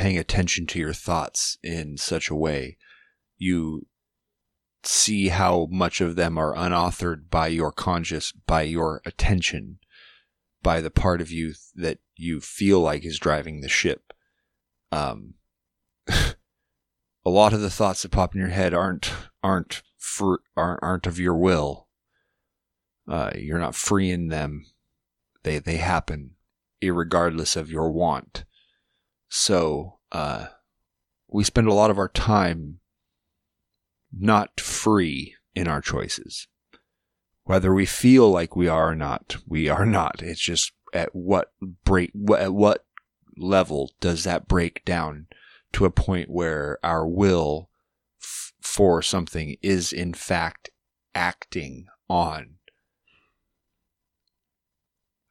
paying 0.00 0.16
attention 0.16 0.66
to 0.66 0.78
your 0.78 0.94
thoughts 0.94 1.58
in 1.62 1.94
such 1.98 2.30
a 2.30 2.34
way 2.34 2.78
you 3.36 3.86
see 4.82 5.28
how 5.28 5.68
much 5.70 6.00
of 6.00 6.16
them 6.16 6.38
are 6.38 6.56
unauthored 6.56 7.28
by 7.28 7.48
your 7.48 7.70
conscious, 7.70 8.32
by 8.32 8.62
your 8.62 9.02
attention, 9.04 9.78
by 10.62 10.80
the 10.80 10.90
part 10.90 11.20
of 11.20 11.30
you 11.30 11.52
that 11.74 11.98
you 12.16 12.40
feel 12.40 12.80
like 12.80 13.04
is 13.04 13.18
driving 13.18 13.60
the 13.60 13.68
ship. 13.68 14.14
Um, 14.90 15.34
a 16.08 16.34
lot 17.26 17.52
of 17.52 17.60
the 17.60 17.68
thoughts 17.68 18.00
that 18.00 18.10
pop 18.10 18.34
in 18.34 18.40
your 18.40 18.48
head 18.48 18.72
aren't 18.72 19.12
aren't 19.42 19.82
for 19.98 20.40
aren't, 20.56 20.80
aren't 20.82 21.06
of 21.06 21.18
your 21.18 21.36
will. 21.36 21.88
Uh, 23.06 23.32
you're 23.36 23.58
not 23.58 23.74
free 23.74 24.10
in 24.10 24.28
them. 24.28 24.64
They 25.42 25.58
they 25.58 25.76
happen, 25.76 26.36
irregardless 26.82 27.54
of 27.54 27.70
your 27.70 27.90
want. 27.90 28.44
So, 29.30 30.00
uh, 30.10 30.46
we 31.28 31.44
spend 31.44 31.68
a 31.68 31.72
lot 31.72 31.90
of 31.90 31.98
our 31.98 32.08
time 32.08 32.80
not 34.12 34.60
free 34.60 35.36
in 35.54 35.68
our 35.68 35.80
choices. 35.80 36.48
Whether 37.44 37.72
we 37.72 37.86
feel 37.86 38.30
like 38.30 38.56
we 38.56 38.66
are 38.68 38.90
or 38.90 38.94
not, 38.96 39.36
we 39.46 39.68
are 39.68 39.86
not. 39.86 40.20
It's 40.22 40.40
just 40.40 40.72
at 40.92 41.14
what 41.14 41.52
break, 41.84 42.10
at 42.36 42.52
what 42.52 42.84
level 43.36 43.92
does 44.00 44.24
that 44.24 44.48
break 44.48 44.84
down 44.84 45.28
to 45.74 45.84
a 45.84 45.90
point 45.90 46.28
where 46.28 46.78
our 46.82 47.06
will 47.06 47.70
f- 48.20 48.52
for 48.60 49.00
something 49.00 49.56
is 49.62 49.92
in 49.92 50.12
fact 50.12 50.70
acting 51.14 51.86
on 52.08 52.56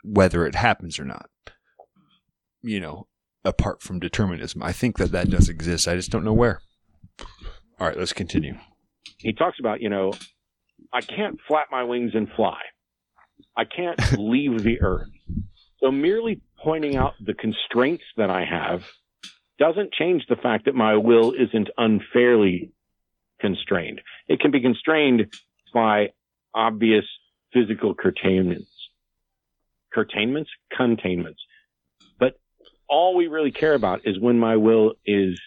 whether 0.04 0.46
it 0.46 0.56
happens 0.56 0.98
or 0.98 1.06
not. 1.06 1.30
You 2.62 2.80
know, 2.80 3.08
apart 3.44 3.82
from 3.82 4.00
determinism. 4.00 4.62
I 4.64 4.72
think 4.72 4.98
that 4.98 5.12
that 5.12 5.30
does 5.30 5.50
exist. 5.50 5.88
I 5.88 5.96
just 5.96 6.12
don't 6.12 6.24
know 6.24 6.34
where. 6.34 6.62
All 7.80 7.88
right, 7.88 7.98
let's 7.98 8.14
continue. 8.14 8.56
He 9.18 9.34
talks 9.34 9.58
about, 9.60 9.82
you 9.82 9.90
know, 9.90 10.14
I 10.94 11.02
can't 11.02 11.40
flap 11.48 11.68
my 11.72 11.84
wings 11.84 12.12
and 12.14 12.28
fly. 12.36 12.60
I 13.56 13.64
can't 13.66 14.00
leave 14.18 14.64
the 14.64 14.82
earth. 14.82 15.10
So 15.82 15.92
merely 15.92 16.42
pointing 16.62 16.98
out 16.98 17.14
the 17.26 17.34
constraints 17.34 18.04
that 18.18 18.30
I 18.30 18.46
have 18.46 18.84
doesn't 19.58 19.94
change 19.94 20.24
the 20.28 20.36
fact 20.36 20.66
that 20.66 20.76
my 20.76 20.96
will 20.96 21.34
isn't 21.34 21.70
unfairly 21.78 22.72
constrained. 23.40 24.02
It 24.28 24.40
can 24.40 24.52
be 24.52 24.62
constrained 24.62 25.34
by 25.74 26.10
obvious 26.54 27.06
physical 27.54 27.94
curtailments. 27.94 28.70
Curtainments? 29.94 30.50
Containments. 30.76 31.40
All 32.90 33.16
we 33.16 33.28
really 33.28 33.52
care 33.52 33.76
about 33.76 34.02
is 34.06 34.20
when 34.20 34.40
my 34.40 34.56
will 34.58 34.94
is 35.06 35.40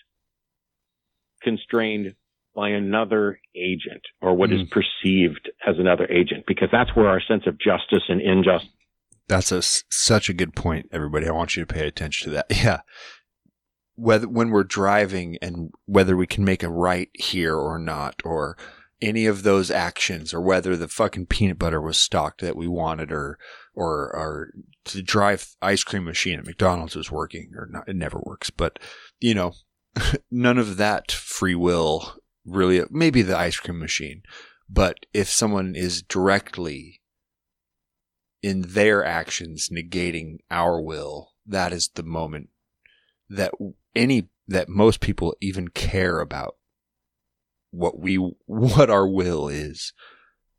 constrained 1.42 2.14
by 2.54 2.68
another 2.68 3.40
agent 3.56 4.02
or 4.20 4.34
what 4.34 4.52
is 4.52 4.60
Mm. 4.62 4.70
perceived 4.70 5.50
as 5.66 5.78
another 5.78 6.06
agent, 6.10 6.44
because 6.46 6.68
that's 6.70 6.94
where 6.94 7.08
our 7.08 7.20
sense 7.20 7.46
of 7.46 7.58
justice 7.58 8.04
and 8.08 8.20
injustice 8.20 8.68
That's 9.28 9.50
a, 9.52 9.62
such 9.62 10.28
a 10.28 10.34
good 10.34 10.54
point, 10.54 10.88
everybody. 10.92 11.26
I 11.26 11.30
want 11.32 11.56
you 11.56 11.64
to 11.64 11.74
pay 11.74 11.86
attention 11.86 12.30
to 12.30 12.34
that. 12.34 12.46
Yeah. 12.64 12.80
Whether, 13.94 14.28
when 14.28 14.50
we're 14.50 14.64
driving 14.64 15.36
and 15.40 15.70
whether 15.86 16.16
we 16.16 16.26
can 16.26 16.44
make 16.44 16.62
a 16.62 16.68
right 16.68 17.08
here 17.14 17.56
or 17.56 17.78
not, 17.78 18.20
or 18.24 18.56
any 19.02 19.26
of 19.26 19.42
those 19.42 19.70
actions, 19.70 20.32
or 20.32 20.40
whether 20.40 20.76
the 20.76 20.88
fucking 20.88 21.26
peanut 21.26 21.58
butter 21.58 21.80
was 21.80 21.98
stocked 21.98 22.40
that 22.40 22.56
we 22.56 22.68
wanted, 22.68 23.12
or, 23.12 23.38
or, 23.74 24.14
or 24.14 24.52
to 24.86 25.02
drive 25.02 25.54
ice 25.60 25.84
cream 25.84 26.04
machine 26.04 26.38
at 26.38 26.46
McDonald's 26.46 26.96
was 26.96 27.10
working, 27.10 27.50
or 27.56 27.68
not, 27.70 27.88
it 27.88 27.96
never 27.96 28.20
works. 28.24 28.48
But, 28.48 28.78
you 29.20 29.34
know, 29.34 29.52
none 30.30 30.56
of 30.56 30.76
that 30.78 31.12
free 31.12 31.54
will 31.54 32.14
really, 32.46 32.82
maybe 32.90 33.22
the 33.22 33.36
ice 33.36 33.58
cream 33.58 33.78
machine. 33.78 34.22
But 34.70 35.04
if 35.12 35.28
someone 35.28 35.74
is 35.74 36.02
directly 36.02 37.02
in 38.42 38.62
their 38.62 39.04
actions 39.04 39.68
negating 39.70 40.38
our 40.50 40.80
will, 40.80 41.32
that 41.46 41.72
is 41.72 41.90
the 41.94 42.02
moment 42.02 42.48
that 43.28 43.52
any 43.94 44.28
that 44.48 44.68
most 44.68 45.00
people 45.00 45.34
even 45.40 45.68
care 45.68 46.20
about 46.20 46.56
what 47.72 47.98
we 47.98 48.16
what 48.46 48.88
our 48.88 49.06
will 49.08 49.48
is. 49.48 49.92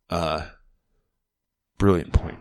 Uh 0.09 0.47
brilliant 1.78 2.11
point. 2.14 2.38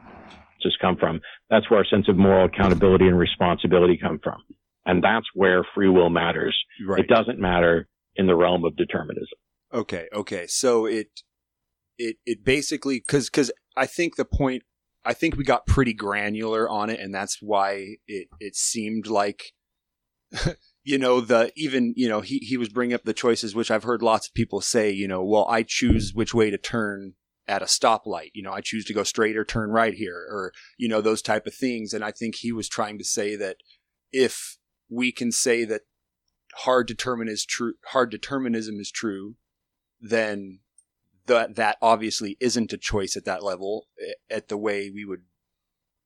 just 0.62 0.78
come 0.80 0.96
from. 0.96 1.20
That's 1.50 1.70
where 1.70 1.78
our 1.78 1.84
sense 1.86 2.08
of 2.08 2.16
moral 2.16 2.46
accountability 2.46 3.06
and 3.06 3.18
responsibility 3.18 3.98
come 4.00 4.18
from. 4.22 4.40
And 4.84 5.02
that's 5.02 5.26
where 5.34 5.64
free 5.74 5.88
will 5.88 6.10
matters. 6.10 6.58
It 6.98 7.08
doesn't 7.08 7.38
matter 7.38 7.88
in 8.16 8.26
the 8.26 8.34
realm 8.34 8.64
of 8.64 8.76
determinism. 8.76 9.38
Okay, 9.72 10.08
okay. 10.12 10.46
So 10.48 10.86
it 10.86 11.08
it 11.98 12.16
it 12.26 12.44
basically 12.44 13.00
cuz 13.00 13.30
cuz 13.30 13.50
I 13.76 13.86
think 13.86 14.16
the 14.16 14.24
point 14.24 14.64
I 15.04 15.14
think 15.14 15.36
we 15.36 15.44
got 15.44 15.66
pretty 15.66 15.94
granular 15.94 16.68
on 16.68 16.90
it 16.90 17.00
and 17.00 17.14
that's 17.14 17.38
why 17.40 17.96
it 18.06 18.28
it 18.40 18.56
seemed 18.56 19.06
like 19.06 19.52
you 20.84 20.98
know 20.98 21.20
the 21.20 21.52
even 21.56 21.94
you 21.96 22.08
know 22.08 22.20
he 22.20 22.38
he 22.38 22.56
was 22.56 22.68
bringing 22.68 22.94
up 22.94 23.04
the 23.04 23.12
choices 23.12 23.54
which 23.54 23.70
I've 23.70 23.84
heard 23.84 24.02
lots 24.02 24.28
of 24.28 24.34
people 24.34 24.60
say, 24.60 24.90
you 24.90 25.08
know, 25.08 25.22
well 25.22 25.46
I 25.48 25.62
choose 25.62 26.12
which 26.14 26.34
way 26.34 26.50
to 26.50 26.58
turn 26.58 27.14
at 27.48 27.62
a 27.62 27.66
stoplight. 27.66 28.30
You 28.34 28.42
know, 28.42 28.52
I 28.52 28.60
choose 28.60 28.84
to 28.86 28.94
go 28.94 29.02
straight 29.02 29.36
or 29.36 29.44
turn 29.44 29.70
right 29.70 29.94
here 29.94 30.26
or 30.30 30.52
you 30.78 30.88
know 30.88 31.00
those 31.00 31.22
type 31.22 31.46
of 31.46 31.54
things 31.54 31.92
and 31.92 32.04
I 32.04 32.10
think 32.10 32.36
he 32.36 32.52
was 32.52 32.68
trying 32.68 32.98
to 32.98 33.04
say 33.04 33.36
that 33.36 33.56
if 34.12 34.58
we 34.90 35.12
can 35.12 35.32
say 35.32 35.64
that 35.64 35.82
hard 36.54 36.86
determinism 36.86 37.34
is 37.34 37.46
true 37.46 37.74
hard 37.86 38.10
determinism 38.10 38.78
is 38.78 38.90
true 38.90 39.36
then 40.00 40.60
that 41.26 41.54
that 41.56 41.78
obviously 41.80 42.36
isn't 42.40 42.72
a 42.72 42.78
choice 42.78 43.16
at 43.16 43.24
that 43.24 43.42
level 43.42 43.86
eh, 44.00 44.12
at 44.30 44.48
the 44.48 44.58
way 44.58 44.90
we 44.90 45.04
would 45.04 45.22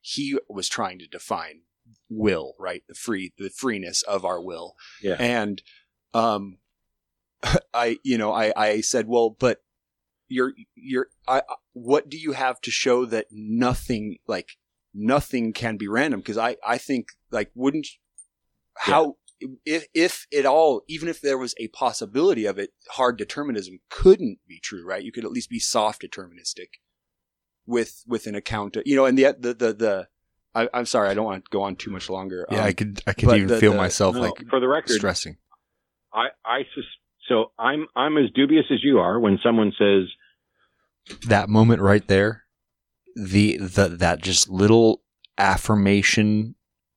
he 0.01 0.39
was 0.49 0.69
trying 0.69 0.99
to 1.01 1.09
define 1.09 1.63
will 2.09 2.55
right? 2.59 2.83
The 2.89 2.95
free 2.95 3.33
the 3.39 3.51
freeness 3.51 4.03
of 4.03 4.25
our 4.25 4.41
will. 4.41 4.75
Yeah. 5.03 5.17
and 5.19 5.63
um 6.15 6.59
i 7.75 7.99
you 8.03 8.17
know 8.19 8.33
i 8.33 8.53
i 8.57 8.81
said 8.81 9.07
well 9.07 9.31
but 9.31 9.63
you're 10.29 10.53
you're 10.75 11.09
i 11.29 11.43
what 11.73 12.09
do 12.09 12.17
you 12.17 12.33
have 12.33 12.61
to 12.63 12.71
show 12.71 13.05
that 13.07 13.27
nothing 13.31 14.19
like 14.27 14.57
nothing 14.95 15.53
can 15.53 15.77
be 15.77 15.89
random? 15.89 16.21
Because 16.21 16.39
i 16.39 16.57
i 16.67 16.79
think 16.79 17.09
like 17.31 17.51
wouldn't 17.55 17.89
how 18.75 19.17
if 19.65 19.87
if 19.95 20.27
at 20.37 20.47
all 20.47 20.83
even 20.89 21.09
if 21.09 21.21
there 21.21 21.39
was 21.39 21.55
a 21.59 21.69
possibility 21.69 22.47
of 22.47 22.59
it 22.59 22.71
hard 22.91 23.19
determinism 23.19 23.79
couldn't 23.91 24.39
be 24.49 24.59
true 24.59 24.85
right? 24.85 25.05
You 25.05 25.13
could 25.13 25.25
at 25.25 25.31
least 25.33 25.51
be 25.51 25.59
soft 25.59 26.03
deterministic 26.03 26.81
with 27.67 28.03
with 28.07 28.27
an 28.27 28.35
account 28.35 28.77
of, 28.77 28.85
you 28.87 28.97
know 28.97 29.05
and 29.05 29.19
the 29.19 29.37
the 29.39 29.55
the, 29.55 29.73
the 29.75 30.09
I, 30.57 30.69
i'm 30.75 30.87
sorry 30.87 31.09
i 31.11 31.15
don't 31.15 31.25
want 31.27 31.45
to 31.45 31.51
go 31.51 31.63
on 31.63 31.77
too 31.77 31.91
much 31.91 32.09
longer 32.11 32.47
Yeah, 32.51 32.61
Um, 32.61 32.65
I 32.67 32.73
could 32.73 33.03
I 33.07 33.13
could 33.13 33.29
even 33.37 33.47
the- 33.49 33.61
feel 33.61 33.73
the- 33.73 33.79
myself 33.79 34.15
No, 34.17 34.23
like 34.23 34.35
for 34.51 34.59
the 34.61 34.69
record, 34.69 34.97
stressing. 34.97 35.37
I, 36.13 36.27
I 36.45 36.59
sus- 36.75 36.85
so 37.29 37.53
I'm 37.59 37.87
I'm 37.95 38.17
as 38.17 38.31
dubious 38.35 38.65
as 38.71 38.83
you 38.83 38.99
are 38.99 39.21
when 39.21 39.39
someone 39.43 39.73
says 39.79 40.05
That 41.29 41.49
moment 41.49 41.83
right 41.83 42.07
there, 42.09 42.45
the 43.15 43.59
the 43.59 43.89
that 43.89 44.23
just 44.23 44.49
little 44.49 45.03
affirmation 45.39 46.55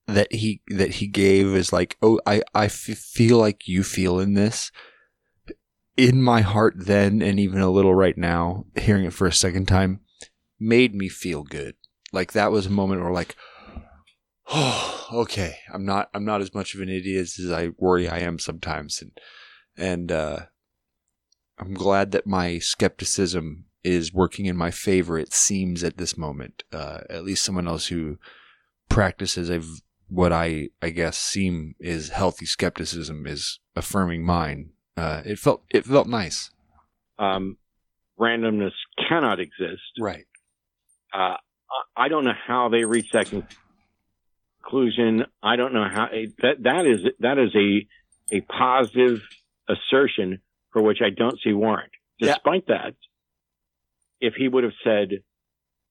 that 0.08 0.32
he 0.34 0.62
that 0.70 0.92
he 0.96 1.08
gave 1.08 1.48
is 1.48 1.74
like, 1.74 1.98
oh, 2.02 2.20
I 2.26 2.42
I 2.54 2.66
f- 2.66 2.74
feel 2.74 3.38
like 3.38 3.68
you 3.68 3.84
feel 3.84 4.20
in 4.20 4.34
this. 4.36 4.72
In 5.98 6.22
my 6.22 6.42
heart, 6.42 6.76
then, 6.78 7.22
and 7.22 7.40
even 7.42 7.60
a 7.60 7.70
little 7.70 7.94
right 7.94 8.18
now, 8.18 8.66
hearing 8.78 9.04
it 9.04 9.12
for 9.14 9.28
a 9.28 9.34
second 9.34 9.68
time, 9.68 10.00
made 10.58 10.96
me 10.96 11.10
feel 11.10 11.44
good. 11.44 11.76
Like 12.14 12.32
that 12.32 12.52
was 12.54 12.66
a 12.68 12.72
moment 12.72 13.02
where, 13.02 13.12
like, 13.12 13.36
oh, 14.52 15.08
okay, 15.14 15.58
I'm 15.74 15.86
not 15.86 16.10
I'm 16.14 16.26
not 16.26 16.42
as 16.42 16.54
much 16.54 16.74
of 16.76 16.82
an 16.82 16.90
idiot 16.90 17.28
as 17.40 17.52
I 17.52 17.70
worry 17.78 18.08
I 18.08 18.20
am 18.20 18.40
sometimes, 18.40 19.02
and 19.02 19.12
and 19.78 20.12
uh, 20.12 20.40
I'm 21.58 21.74
glad 21.74 22.12
that 22.12 22.28
my 22.28 22.60
skepticism 22.60 23.66
is 23.84 24.14
working 24.14 24.46
in 24.46 24.58
my 24.58 24.72
favor. 24.72 25.18
It 25.18 25.34
seems 25.34 25.84
at 25.84 25.98
this 25.98 26.18
moment, 26.18 26.64
uh, 26.74 27.00
at 27.10 27.24
least 27.24 27.44
someone 27.44 27.68
else 27.68 27.88
who 27.88 28.18
practices 28.90 29.50
a 29.50 29.62
what 30.08 30.34
I 30.34 30.70
I 30.82 30.90
guess 30.90 31.18
seem 31.18 31.76
is 31.80 32.10
healthy 32.10 32.46
skepticism 32.46 33.28
is 33.28 33.60
affirming 33.76 34.26
mine. 34.26 34.72
Uh, 34.98 35.22
it 35.26 35.40
felt 35.40 35.64
it 35.70 35.86
felt 35.86 36.08
nice. 36.08 36.50
um, 37.20 37.58
randomness 38.20 38.72
cannot 39.08 39.40
exist. 39.40 39.82
right 40.00 40.26
Uh, 41.14 41.18
I- 41.38 41.38
I 41.96 42.08
don't 42.08 42.24
know 42.24 42.34
how 42.48 42.68
they 42.70 42.84
reach 42.86 43.12
that 43.12 43.28
conclusion. 43.30 43.58
I 45.44 45.56
don't 45.56 45.74
know 45.74 45.88
how 45.92 46.08
that 46.42 46.64
that 46.64 46.86
is 46.86 47.02
that 47.20 47.38
is 47.38 47.56
a 47.56 47.88
a 48.36 48.42
positive 48.42 49.22
assertion 49.68 50.40
for 50.72 50.82
which 50.82 51.00
I 51.02 51.10
don't 51.10 51.40
see 51.44 51.54
warrant. 51.54 51.92
Yeah. 52.20 52.34
Despite 52.34 52.68
that, 52.68 52.94
if 54.20 54.36
he 54.36 54.48
would 54.48 54.64
have 54.64 54.74
said, 54.84 55.24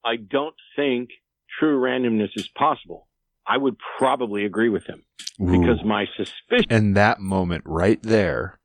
"I 0.05 0.17
don't 0.17 0.55
think 0.77 1.11
true 1.59 1.81
randomness 1.81 2.31
is 2.37 2.49
possible," 2.49 3.09
I 3.47 3.57
would 3.57 3.77
probably 3.99 4.45
agree 4.45 4.69
with 4.69 4.85
him 4.87 5.05
because 5.39 5.83
my 5.85 6.07
suspicion. 6.17 6.67
and 6.71 6.97
that 6.97 7.21
moment 7.21 7.65
right 7.67 8.03
there 8.03 8.59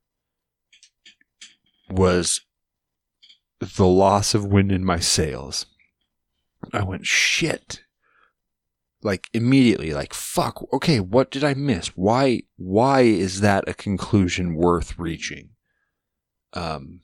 was 1.90 2.40
the 3.60 3.86
loss 3.86 4.34
of 4.34 4.44
wind 4.46 4.72
in 4.72 4.84
my 4.84 4.98
sails. 4.98 5.66
I 6.72 6.82
went 6.82 7.06
shit. 7.06 7.82
Like 9.04 9.28
immediately, 9.34 9.92
like 9.92 10.14
fuck. 10.14 10.66
Okay, 10.72 10.98
what 10.98 11.30
did 11.30 11.44
I 11.44 11.54
miss? 11.54 11.88
Why? 11.88 12.42
Why 12.56 13.02
is 13.02 13.42
that 13.42 13.68
a 13.68 13.74
conclusion 13.74 14.54
worth 14.56 14.98
reaching? 14.98 15.50
Um. 16.54 17.00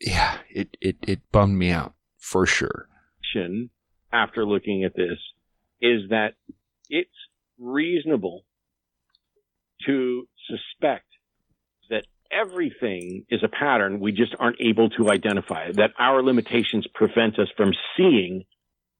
Yeah, 0.00 0.38
it 0.48 0.76
it 0.80 0.96
it 1.02 1.20
bummed 1.32 1.58
me 1.58 1.70
out 1.70 1.94
for 2.16 2.46
sure. 2.46 2.88
after 4.12 4.46
looking 4.46 4.84
at 4.84 4.94
this 4.94 5.18
is 5.80 6.10
that 6.10 6.34
it's 6.88 7.10
reasonable 7.58 8.44
to 9.86 10.28
suspect 10.48 11.06
that 11.90 12.04
everything 12.30 13.24
is 13.30 13.42
a 13.42 13.48
pattern 13.48 14.00
we 14.00 14.12
just 14.12 14.34
aren't 14.38 14.60
able 14.60 14.88
to 14.90 15.10
identify, 15.10 15.72
that 15.72 15.90
our 15.98 16.22
limitations 16.22 16.86
prevent 16.94 17.38
us 17.38 17.48
from 17.56 17.72
seeing 17.96 18.44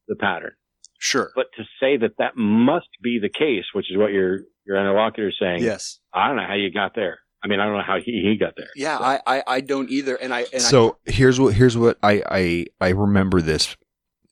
the 0.09 0.17
pattern. 0.17 0.53
Sure. 0.99 1.31
But 1.35 1.47
to 1.57 1.65
say 1.81 1.97
that 1.99 2.13
that 2.19 2.37
must 2.37 2.89
be 3.03 3.19
the 3.21 3.29
case, 3.29 3.65
which 3.75 3.91
is 3.91 3.97
what 3.97 4.13
your 4.13 4.41
your 4.67 4.77
interlocutor 4.77 5.29
is 5.29 5.37
saying, 5.41 5.63
Yes. 5.63 5.99
I 6.13 6.29
don't 6.29 6.37
know 6.37 6.47
how 6.47 6.55
you 6.55 6.73
got 6.73 6.95
there. 6.95 7.19
I 7.45 7.49
mean, 7.49 7.61
I 7.61 7.67
don't 7.67 7.77
know 7.77 7.83
how 7.87 7.99
he, 8.01 8.23
he 8.23 8.37
got 8.37 8.55
there. 8.57 8.71
Yeah, 8.75 8.99
I, 8.99 9.21
I, 9.27 9.43
I 9.47 9.61
don't 9.61 9.89
either. 9.91 10.17
And 10.17 10.35
I, 10.35 10.41
and 10.41 10.55
I, 10.55 10.59
so 10.59 10.99
here's 11.05 11.39
what 11.39 11.55
here's 11.55 11.77
what 11.77 11.99
I, 12.03 12.23
I 12.29 12.67
I 12.81 12.89
remember 12.89 13.41
this, 13.41 13.77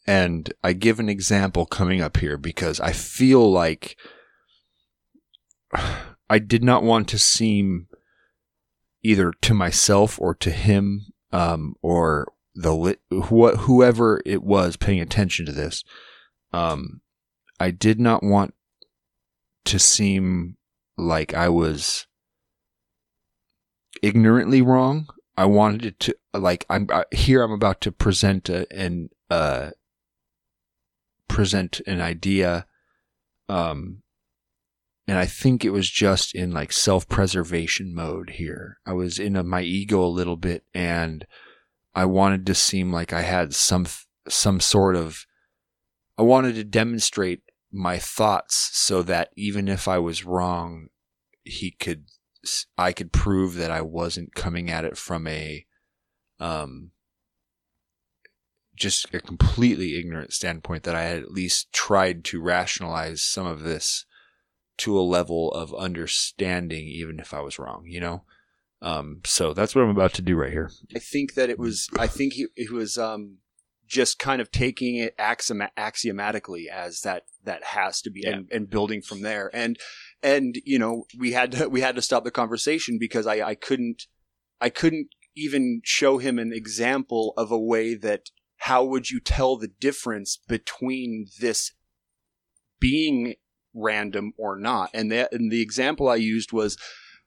and 0.07 0.53
I 0.65 0.73
give 0.73 0.99
an 0.99 1.09
example 1.09 1.67
coming 1.67 2.01
up 2.01 2.17
here 2.17 2.37
because 2.37 2.81
I 2.81 2.93
feel 2.93 3.49
like 3.51 3.97
I 6.31 6.39
did 6.39 6.65
not 6.65 6.83
want 6.83 7.09
to 7.09 7.19
seem 7.19 7.87
either 9.03 9.33
to 9.43 9.55
myself 9.55 10.19
or 10.21 10.35
to 10.37 10.51
him 10.51 11.07
um, 11.31 11.75
or 11.83 12.33
the 12.55 12.97
wh- 13.11 13.59
whoever 13.59 14.23
it 14.25 14.43
was 14.43 14.77
paying 14.77 15.01
attention 15.01 15.47
to 15.47 15.53
this. 15.53 15.85
Um, 16.53 17.01
I 17.59 17.71
did 17.71 17.99
not 17.99 18.23
want 18.23 18.55
to 19.67 19.79
seem 19.79 20.57
like 20.97 21.35
I 21.35 21.49
was 21.49 22.07
ignorantly 24.03 24.63
wrong. 24.63 25.09
I 25.37 25.47
wanted 25.47 25.85
it 25.85 26.01
to 26.01 26.17
like 26.33 26.65
I'm 26.71 26.89
uh, 26.93 27.05
here. 27.13 27.43
I'm 27.43 27.53
about 27.53 27.81
to 27.83 27.93
present 27.93 28.49
a, 28.49 28.67
an 28.73 29.11
uh 29.31 29.71
present 31.29 31.81
an 31.87 32.01
idea, 32.01 32.67
um, 33.49 34.03
and 35.09 35.19
I 35.19 35.27
think 35.27 35.65
it 35.65 35.71
was 35.71 35.91
just 35.91 36.35
in 36.35 36.53
like 36.53 36.73
self 36.73 37.09
preservation 37.09 37.95
mode 37.95 38.31
here. 38.31 38.79
I 38.87 38.93
was 38.93 39.19
in 39.19 39.35
a, 39.35 39.43
my 39.43 39.63
ego 39.63 40.05
a 40.05 40.07
little 40.07 40.37
bit, 40.37 40.65
and 40.73 41.27
I 41.95 42.05
wanted 42.07 42.47
to 42.47 42.55
seem 42.55 42.93
like 42.93 43.13
I 43.13 43.23
had 43.23 43.55
some 43.55 43.87
some 44.29 44.61
sort 44.61 44.97
of. 44.97 45.27
I 46.17 46.23
wanted 46.23 46.55
to 46.57 46.65
demonstrate 46.65 47.43
my 47.73 47.99
thoughts 47.99 48.71
so 48.73 49.03
that 49.03 49.31
even 49.37 49.69
if 49.69 49.89
I 49.89 49.99
was 49.99 50.25
wrong, 50.25 50.89
he 51.43 51.73
could 51.73 52.07
I 52.77 52.93
could 52.93 53.13
prove 53.13 53.55
that 53.55 53.71
I 53.71 53.81
wasn't 53.81 54.35
coming 54.35 54.71
at 54.71 54.85
it 54.85 54.97
from 54.97 55.27
a 55.27 55.67
um 56.41 56.91
just 58.77 59.13
a 59.15 59.21
completely 59.21 59.99
ignorant 59.99 60.33
standpoint 60.33 60.83
that 60.83 60.97
I 60.97 61.03
had 61.03 61.23
at 61.23 61.31
least 61.31 61.73
tried 61.73 62.25
to 62.25 62.43
rationalize 62.43 63.23
some 63.23 63.47
of 63.47 63.63
this 63.63 64.05
to 64.79 64.99
a 64.99 65.03
level 65.03 65.53
of 65.53 65.73
understanding 65.75 66.89
even 66.89 67.21
if 67.21 67.33
I 67.33 67.41
was 67.41 67.59
wrong, 67.59 67.85
you 67.87 68.01
know? 68.01 68.25
Um 68.85 69.21
so 69.25 69.53
that's 69.55 69.75
what 69.75 69.83
I'm 69.83 69.91
about 69.91 70.13
to 70.15 70.23
do 70.23 70.37
right 70.37 70.53
here. 70.53 70.71
I 70.95 70.99
think 70.99 71.35
that 71.35 71.51
it 71.51 71.59
was. 71.59 71.89
I 71.99 72.07
think 72.07 72.35
he, 72.35 72.47
it 72.55 72.71
was 72.71 72.99
um, 72.99 73.39
just 73.87 74.19
kind 74.19 74.41
of 74.41 74.51
taking 74.51 74.97
it 74.97 75.15
axiom- 75.19 75.69
axiomatically 75.77 76.69
as 76.71 77.01
that 77.01 77.23
that 77.45 77.65
has 77.65 78.01
to 78.03 78.11
be, 78.11 78.21
Yeah. 78.25 78.33
and, 78.35 78.49
and 78.53 78.71
building 78.71 79.01
from 79.03 79.23
there. 79.23 79.51
And 79.55 79.79
and 80.23 80.57
you 80.65 80.79
know 80.79 81.05
we 81.19 81.33
had 81.33 81.53
to 81.53 81.69
we 81.69 81.81
had 81.81 81.97
to 81.97 82.03
stop 82.03 82.25
the 82.25 82.31
conversation 82.31 82.99
because 83.01 83.27
I 83.27 83.41
I 83.41 83.55
couldn't 83.55 84.07
I 84.61 84.69
couldn't 84.69 85.09
even 85.37 85.81
show 85.85 86.19
him 86.19 86.39
an 86.39 86.53
example 86.53 87.33
of 87.37 87.51
a 87.51 87.59
way 87.59 87.95
that 87.95 88.31
how 88.59 88.85
would 88.85 89.11
you 89.11 89.19
tell 89.21 89.57
the 89.57 89.69
difference 89.81 90.39
between 90.49 91.27
this 91.41 91.73
being 92.81 93.35
random 93.75 94.33
or 94.39 94.57
not 94.57 94.91
and 94.95 95.11
that 95.11 95.33
and 95.33 95.51
the 95.51 95.61
example 95.61 96.09
i 96.09 96.15
used 96.15 96.53
was 96.53 96.77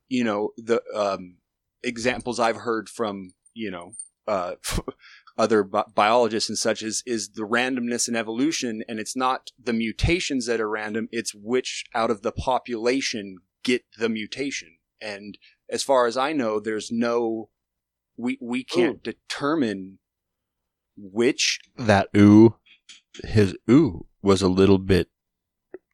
you 0.07 0.23
know 0.23 0.51
the 0.55 0.81
um 0.95 1.35
examples 1.83 2.39
i've 2.39 2.57
heard 2.57 2.89
from 2.89 3.29
you 3.53 3.69
know 3.71 3.93
uh 4.27 4.55
other 5.37 5.63
bi- 5.63 5.85
biologists 5.93 6.49
and 6.49 6.57
such 6.57 6.81
is 6.81 7.03
is 7.05 7.29
the 7.29 7.43
randomness 7.47 8.07
in 8.07 8.15
evolution 8.15 8.83
and 8.87 8.99
it's 8.99 9.15
not 9.15 9.51
the 9.61 9.73
mutations 9.73 10.47
that 10.47 10.59
are 10.59 10.69
random 10.69 11.07
it's 11.11 11.33
which 11.33 11.85
out 11.93 12.09
of 12.09 12.23
the 12.23 12.31
population 12.31 13.37
get 13.67 13.83
the 13.99 14.09
mutation. 14.09 14.77
And 15.01 15.37
as 15.69 15.83
far 15.83 16.07
as 16.07 16.17
i 16.17 16.31
know 16.33 16.59
there's 16.59 16.89
no 16.91 17.49
we 18.15 18.37
we 18.41 18.63
can't 18.63 19.03
determine 19.03 19.99
which 20.95 21.59
That 21.75 22.07
ooh 22.15 22.55
his 23.23 23.55
ooh 23.69 24.07
was 24.21 24.41
a 24.41 24.47
little 24.47 24.79
bit 24.79 25.09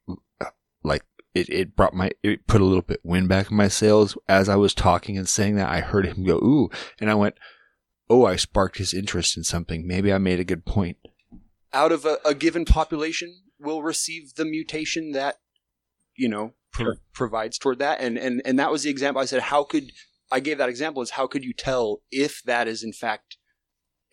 uh, 0.08 0.46
like 0.84 1.04
it, 1.34 1.50
it 1.50 1.76
brought 1.76 1.94
my 1.94 2.12
it 2.22 2.48
put 2.48 2.62
a 2.62 2.66
little 2.66 2.84
bit 2.84 3.00
wind 3.04 3.28
back 3.28 3.50
in 3.50 3.58
my 3.58 3.68
sails. 3.68 4.18
As 4.28 4.50
I 4.50 4.56
was 4.56 4.74
talking 4.74 5.18
and 5.18 5.28
saying 5.28 5.56
that 5.56 5.70
I 5.70 5.82
heard 5.82 6.06
him 6.06 6.24
go 6.24 6.38
ooh 6.38 6.70
and 7.00 7.10
I 7.10 7.16
went 7.16 7.36
oh 8.10 8.26
I 8.26 8.36
sparked 8.36 8.78
his 8.78 8.94
interest 8.94 9.38
in 9.38 9.44
something. 9.44 9.88
Maybe 9.88 10.14
I 10.14 10.18
made 10.18 10.40
a 10.40 10.46
good 10.46 10.66
point. 10.66 10.98
Out 11.74 11.92
of 11.92 12.06
a, 12.06 12.18
a 12.24 12.36
given 12.36 12.66
population 12.66 13.42
will 13.60 13.82
receive 13.82 14.36
the 14.36 14.46
mutation 14.46 15.12
that 15.14 15.38
you 16.16 16.30
know 16.30 16.54
pro- 16.72 16.96
provides 17.14 17.58
toward 17.58 17.80
that. 17.80 18.00
And 18.00 18.18
and 18.18 18.42
and 18.46 18.60
that 18.60 18.72
was 18.72 18.84
the 18.84 18.92
example 18.92 19.22
i 19.22 19.26
said 19.26 19.42
how 19.42 19.64
could 19.64 19.92
i 20.32 20.40
gave 20.40 20.58
that 20.60 20.70
example 20.70 21.02
is 21.02 21.12
how 21.12 21.28
could 21.28 21.44
you 21.44 21.54
tell 21.54 22.02
if 22.12 22.42
that 22.44 22.68
is 22.68 22.84
in 22.84 22.94
fact 22.94 23.38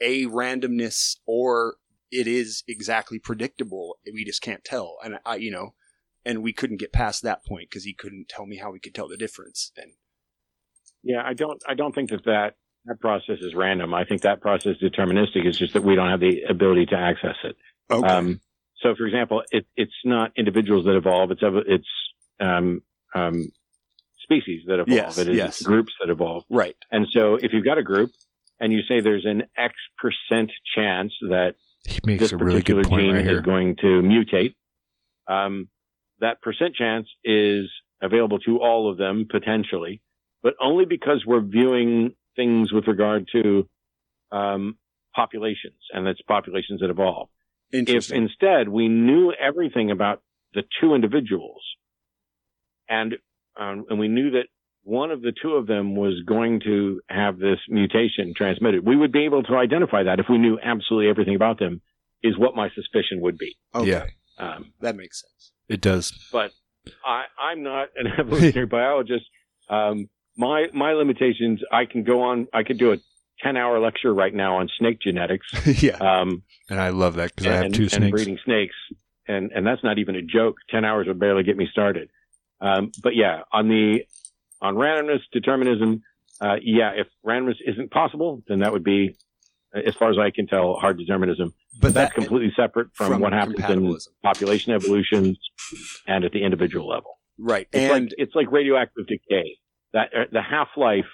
a 0.01 0.25
randomness 0.27 1.16
or 1.27 1.77
it 2.11 2.27
is 2.27 2.64
exactly 2.66 3.18
predictable? 3.18 3.99
We 4.12 4.25
just 4.25 4.43
can't 4.43 4.64
tell. 4.64 4.97
And 5.05 5.18
i 5.27 5.37
you 5.37 5.51
know 5.51 5.75
and 6.25 6.43
we 6.43 6.53
couldn't 6.53 6.79
get 6.79 6.93
past 6.93 7.23
that 7.23 7.45
point 7.45 7.71
because 7.71 7.85
he 7.85 7.95
couldn't 7.95 8.29
tell 8.29 8.47
me 8.47 8.57
how 8.57 8.71
we 8.71 8.81
could 8.81 8.95
tell 8.95 9.09
the 9.09 9.16
difference 9.16 9.73
and 9.77 9.93
Yeah, 11.03 11.23
I 11.25 11.35
don't. 11.35 11.62
I 11.68 11.75
don't 11.75 11.95
think 11.95 12.11
that 12.11 12.25
that 12.25 12.55
that 12.87 13.01
process 13.01 13.39
is 13.41 13.55
random. 13.55 13.95
I 13.95 14.05
think 14.05 14.23
that 14.23 14.41
process 14.41 14.77
is 14.81 14.91
deterministic. 14.91 15.45
It's 15.45 15.59
just 15.59 15.75
that 15.75 15.83
we 15.83 15.95
don't 15.95 16.11
have 16.11 16.21
the 16.21 16.43
ability 16.49 16.87
to 16.87 16.97
access 16.97 17.37
it. 17.45 17.57
okay 17.91 18.09
Um, 18.09 18.41
so, 18.83 18.95
for 18.95 19.07
example, 19.07 19.43
it, 19.51 19.66
it's 19.77 19.93
not 20.05 20.33
individuals 20.37 20.87
that 20.87 20.97
evolve. 20.97 21.31
It's 21.31 21.43
it's 21.66 21.89
um, 22.41 22.83
um, 23.14 23.53
species 24.23 24.62
that 24.66 24.75
evolve. 24.75 24.89
Yes, 24.89 25.18
it 25.18 25.29
is 25.29 25.37
yes. 25.37 25.62
groups 25.62 25.93
that 26.01 26.11
evolve. 26.11 26.45
right 26.49 26.77
And 26.91 27.07
so, 27.11 27.35
if 27.35 27.53
you've 27.53 27.64
got 27.64 27.79
a 27.79 27.83
group 27.83 28.11
and 28.59 28.73
you 28.73 28.81
say 28.89 29.01
there's 29.01 29.27
an 29.27 29.45
X 29.57 29.75
percent 29.99 30.51
chance 30.75 31.12
that 31.23 31.57
he 31.87 31.99
makes 32.05 32.21
this 32.21 32.33
a 32.33 32.37
really 32.37 32.61
particular 32.61 32.83
good 32.83 32.89
point 32.91 33.03
gene 33.03 33.14
right 33.14 33.25
is 33.25 33.31
here 33.31 33.43
going 33.43 33.77
to 33.77 34.03
mutate, 34.03 34.55
um, 35.29 35.68
that 36.21 36.41
percent 36.43 36.75
chance 36.75 37.09
is 37.25 37.71
available 38.03 38.39
to 38.41 38.59
all 38.59 38.91
of 38.91 38.99
them 38.99 39.27
potentially, 39.31 40.01
but 40.43 40.55
only 40.61 40.85
because 40.85 41.25
we're 41.27 41.41
viewing 41.41 42.14
things 42.37 42.73
with 42.73 42.87
regard 42.87 43.29
to 43.33 43.68
um, 44.33 44.77
populations, 45.14 45.79
and 45.93 46.07
it's 46.07 46.21
populations 46.23 46.81
that 46.81 46.91
evolve. 46.91 47.29
If 47.73 48.11
instead 48.11 48.68
we 48.68 48.89
knew 48.89 49.33
everything 49.33 49.91
about 49.91 50.23
the 50.55 50.62
two 50.81 50.95
individuals, 50.95 51.62
and 52.89 53.14
um, 53.59 53.85
and 53.89 53.99
we 53.99 54.09
knew 54.09 54.33
that 54.33 54.47
one 54.83 55.11
of 55.11 55.21
the 55.21 55.33
two 55.43 55.53
of 55.53 55.66
them 55.66 55.95
was 55.95 56.23
going 56.27 56.61
to 56.61 57.01
have 57.09 57.39
this 57.39 57.59
mutation 57.68 58.33
transmitted, 58.35 58.85
we 58.85 58.97
would 58.97 59.12
be 59.12 59.25
able 59.25 59.43
to 59.45 59.57
identify 59.57 60.05
that 60.05 60.18
if 60.18 60.27
we 60.29 60.39
knew 60.39 60.59
absolutely 60.62 61.09
everything 61.11 61.35
about 61.35 61.59
them. 61.59 61.81
Is 62.23 62.37
what 62.37 62.55
my 62.55 62.68
suspicion 62.75 63.23
would 63.23 63.39
be. 63.39 63.57
okay 63.75 63.91
yeah. 63.91 64.05
Um, 64.41 64.72
that 64.80 64.97
makes 64.97 65.20
sense 65.20 65.53
it 65.68 65.80
does 65.80 66.12
but 66.32 66.53
I, 67.05 67.24
I'm 67.41 67.62
not 67.62 67.88
an 67.97 68.07
evolutionary 68.18 68.66
biologist. 68.66 69.24
Um, 69.68 70.09
my 70.36 70.68
my 70.72 70.93
limitations. 70.93 71.61
I 71.70 71.84
can 71.84 72.05
go 72.05 72.22
on. 72.22 72.49
I 72.53 72.62
could 72.62 72.78
do 72.78 72.93
a 72.93 72.99
ten 73.43 73.57
hour 73.57 73.78
lecture 73.80 74.12
right 74.12 74.34
now 74.34 74.57
on 74.57 74.68
snake 74.78 75.01
genetics. 75.01 75.47
yeah 75.82 75.97
Um, 75.97 76.43
and 76.68 76.80
I 76.80 76.91
love 76.91 77.16
that 77.16 77.34
because 77.34 77.47
I 77.47 77.57
have 77.57 77.64
and, 77.66 77.74
two 77.74 77.82
and 77.84 77.93
snakes 77.93 78.11
breeding 78.11 78.38
snakes, 78.45 78.74
and 79.28 79.53
and 79.53 79.66
that's 79.66 79.84
not 79.84 79.99
even 79.99 80.16
a 80.16 80.22
joke. 80.22 80.57
Ten 80.70 80.84
hours 80.84 81.07
would 81.07 81.18
barely 81.18 81.43
get 81.43 81.57
me 81.57 81.68
started. 81.70 82.11
Um, 82.61 82.93
but 83.03 83.14
yeah, 83.14 83.43
on 83.53 83.68
the 83.68 84.05
on 84.62 84.74
randomness 84.74 85.20
determinism, 85.32 86.03
uh, 86.41 86.57
yeah, 86.62 86.93
if 86.95 87.07
randomness 87.24 87.57
isn't 87.66 87.91
possible, 87.91 88.43
then 88.47 88.61
that 88.61 88.72
would 88.72 88.84
be, 88.84 89.16
as 89.75 89.95
far 89.95 90.11
as 90.11 90.16
I 90.18 90.31
can 90.31 90.47
tell, 90.47 90.75
hard 90.75 90.99
determinism. 90.99 91.55
but 91.81 91.95
That's 91.95 92.11
that 92.11 92.14
completely 92.14 92.53
separate 92.57 92.89
from, 92.95 93.21
what 93.21 93.33
happens 93.33 93.59
in 93.71 93.97
population 94.23 94.73
evolutions 94.73 95.39
and 96.07 96.25
at 96.25 96.33
the 96.33 96.43
individual 96.45 96.89
level. 96.89 97.18
right 97.39 97.68
It's 97.73 97.93
and 97.95 98.05
like 98.07 98.14
it's 98.18 98.35
like 98.35 98.51
radioactive 98.51 99.07
decay. 99.07 99.57
That 99.93 100.09
uh, 100.16 100.25
the 100.33 100.43
half 100.43 100.68
life, 100.77 101.07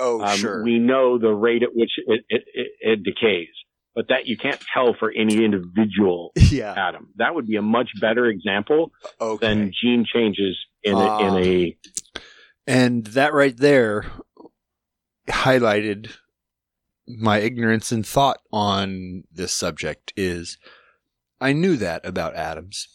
oh 0.00 0.20
um, 0.22 0.36
sure 0.36 0.62
we 0.62 0.78
know 0.78 1.18
the 1.18 1.28
rate 1.32 1.62
at 1.62 1.70
which 1.74 1.90
it, 2.06 2.20
it, 2.28 2.42
it, 2.54 2.66
it 2.80 3.02
decays, 3.02 3.48
but 3.94 4.08
that 4.08 4.26
you 4.26 4.36
can't 4.36 4.60
tell 4.74 4.94
for 4.98 5.10
any 5.12 5.44
individual 5.44 6.32
yeah 6.50 6.72
atom. 6.88 7.08
That 7.16 7.34
would 7.34 7.46
be 7.46 7.56
a 7.56 7.62
much 7.62 7.90
better 8.00 8.26
example 8.26 8.92
okay 9.20 9.46
than 9.46 9.72
gene 9.80 10.04
changes 10.12 10.56
in 10.82 10.94
a, 10.94 10.98
Ah. 10.98 11.28
in 11.28 11.44
a 11.44 11.76
And 12.66 13.04
that 13.08 13.32
right 13.32 13.56
there 13.56 14.06
highlighted 15.28 16.10
my 17.08 17.38
ignorance 17.38 17.92
and 17.92 18.06
thought 18.06 18.38
on 18.52 19.24
this 19.32 19.52
subject 19.52 20.12
is 20.16 20.58
I 21.40 21.52
knew 21.52 21.76
that 21.76 22.04
about 22.04 22.34
atoms 22.34 22.88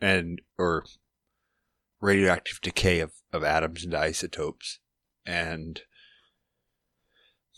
and 0.00 0.40
or 0.58 0.84
radioactive 2.00 2.60
decay 2.60 3.00
of, 3.00 3.12
of 3.32 3.44
atoms 3.44 3.84
into 3.84 3.98
isotopes 3.98 4.78
and 5.24 5.82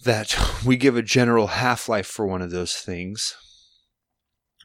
that 0.04 0.36
we 0.64 0.76
give 0.76 0.96
a 0.96 1.02
general 1.02 1.48
half 1.48 1.88
life 1.88 2.06
for 2.06 2.26
one 2.26 2.42
of 2.42 2.50
those 2.50 2.74
things, 2.74 3.34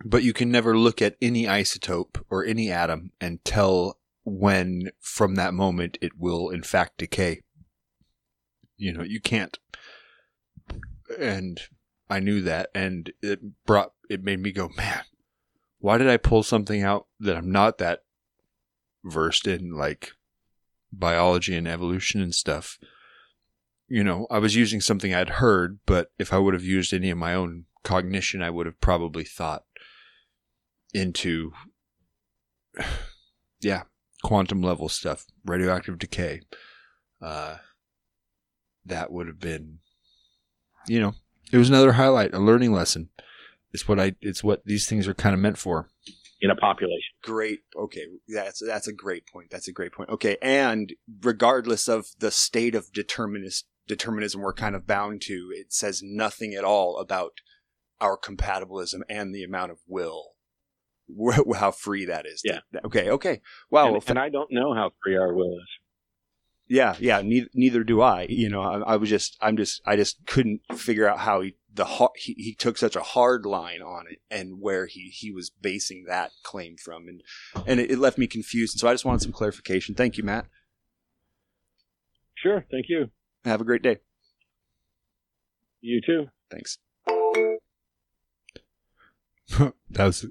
but 0.03 0.23
you 0.23 0.33
can 0.33 0.51
never 0.51 0.77
look 0.77 1.01
at 1.01 1.15
any 1.21 1.45
isotope 1.45 2.21
or 2.29 2.43
any 2.45 2.71
atom 2.71 3.11
and 3.19 3.43
tell 3.45 3.97
when 4.23 4.91
from 4.99 5.35
that 5.35 5.53
moment 5.53 5.97
it 6.01 6.11
will 6.17 6.49
in 6.49 6.63
fact 6.63 6.97
decay. 6.97 7.41
You 8.77 8.93
know, 8.93 9.03
you 9.03 9.19
can't. 9.19 9.57
And 11.19 11.59
I 12.09 12.19
knew 12.19 12.41
that 12.41 12.69
and 12.75 13.11
it 13.21 13.39
brought, 13.65 13.93
it 14.09 14.23
made 14.23 14.39
me 14.39 14.51
go, 14.51 14.69
man, 14.75 15.03
why 15.79 15.97
did 15.97 16.09
I 16.09 16.17
pull 16.17 16.43
something 16.43 16.83
out 16.83 17.07
that 17.19 17.35
I'm 17.35 17.51
not 17.51 17.77
that 17.79 18.03
versed 19.03 19.47
in, 19.47 19.71
like 19.73 20.11
biology 20.91 21.55
and 21.55 21.67
evolution 21.67 22.21
and 22.21 22.35
stuff? 22.35 22.77
You 23.87 24.03
know, 24.03 24.27
I 24.29 24.37
was 24.39 24.55
using 24.55 24.79
something 24.79 25.13
I'd 25.13 25.29
heard, 25.29 25.79
but 25.85 26.11
if 26.17 26.31
I 26.31 26.37
would 26.37 26.53
have 26.53 26.63
used 26.63 26.93
any 26.93 27.09
of 27.09 27.17
my 27.17 27.33
own 27.33 27.65
cognition, 27.83 28.41
I 28.41 28.49
would 28.49 28.65
have 28.65 28.79
probably 28.79 29.23
thought 29.23 29.63
into, 30.93 31.51
yeah, 33.61 33.83
quantum 34.23 34.61
level 34.61 34.87
stuff, 34.89 35.25
radioactive 35.45 35.97
decay. 35.97 36.41
Uh, 37.21 37.57
that 38.85 39.11
would 39.11 39.27
have 39.27 39.39
been, 39.39 39.79
you 40.87 40.99
know, 40.99 41.13
it 41.51 41.57
was 41.57 41.69
another 41.69 41.93
highlight, 41.93 42.33
a 42.33 42.39
learning 42.39 42.71
lesson. 42.71 43.09
It's 43.73 43.87
what 43.87 43.99
I, 43.99 44.15
it's 44.21 44.43
what 44.43 44.65
these 44.65 44.87
things 44.87 45.07
are 45.07 45.13
kind 45.13 45.33
of 45.33 45.39
meant 45.39 45.57
for. 45.57 45.89
in 46.41 46.49
a 46.49 46.55
population. 46.55 47.13
Great. 47.23 47.59
Okay, 47.77 48.05
that's 48.27 48.61
that's 48.65 48.87
a 48.87 48.93
great 48.93 49.27
point. 49.27 49.49
That's 49.49 49.67
a 49.67 49.71
great 49.71 49.93
point. 49.93 50.09
Okay, 50.09 50.37
and 50.41 50.93
regardless 51.21 51.87
of 51.87 52.07
the 52.19 52.31
state 52.31 52.75
of 52.75 52.91
determinist 52.91 53.67
determinism 53.87 54.41
we're 54.41 54.53
kind 54.53 54.75
of 54.75 54.87
bound 54.87 55.21
to, 55.21 55.51
it 55.53 55.73
says 55.73 56.01
nothing 56.03 56.53
at 56.53 56.63
all 56.63 56.97
about 56.97 57.33
our 57.99 58.17
compatibilism 58.17 59.01
and 59.09 59.33
the 59.33 59.43
amount 59.43 59.71
of 59.71 59.79
will. 59.87 60.31
How 61.55 61.71
free 61.71 62.05
that 62.05 62.25
is. 62.25 62.41
Yeah. 62.43 62.59
Okay. 62.85 63.09
Okay. 63.09 63.41
Wow. 63.69 63.85
and, 63.85 63.93
well, 63.93 64.03
and 64.07 64.19
I 64.19 64.29
don't 64.29 64.51
know 64.51 64.73
how 64.73 64.91
free 65.03 65.17
our 65.17 65.33
will 65.33 65.57
is. 65.57 65.67
Yeah, 66.71 66.95
yeah. 67.01 67.21
Neither, 67.21 67.47
neither 67.53 67.83
do 67.83 68.01
I. 68.01 68.27
You 68.29 68.47
know, 68.47 68.61
I, 68.61 68.93
I 68.93 68.95
was 68.95 69.09
just, 69.09 69.37
I'm 69.41 69.57
just, 69.57 69.81
I 69.85 69.97
just 69.97 70.25
couldn't 70.25 70.61
figure 70.73 71.05
out 71.05 71.19
how 71.19 71.41
he 71.41 71.55
the 71.73 71.83
har- 71.83 72.13
he, 72.15 72.33
he 72.37 72.55
took 72.55 72.77
such 72.77 72.95
a 72.95 73.01
hard 73.01 73.45
line 73.45 73.81
on 73.81 74.05
it 74.09 74.21
and 74.29 74.61
where 74.61 74.85
he 74.85 75.09
he 75.09 75.31
was 75.31 75.49
basing 75.49 76.05
that 76.07 76.31
claim 76.43 76.77
from, 76.77 77.09
and 77.09 77.23
and 77.67 77.81
it, 77.81 77.91
it 77.91 77.99
left 77.99 78.17
me 78.17 78.25
confused. 78.25 78.75
And 78.75 78.79
so 78.79 78.87
I 78.87 78.93
just 78.93 79.03
wanted 79.03 79.21
some 79.21 79.33
clarification. 79.33 79.95
Thank 79.95 80.17
you, 80.17 80.23
Matt. 80.23 80.45
Sure, 82.35 82.65
thank 82.71 82.85
you. 82.87 83.09
Have 83.43 83.59
a 83.59 83.65
great 83.65 83.81
day. 83.81 83.97
You 85.81 85.99
too. 85.99 86.27
Thanks. 86.49 86.77
that 89.89 90.05
was, 90.05 90.25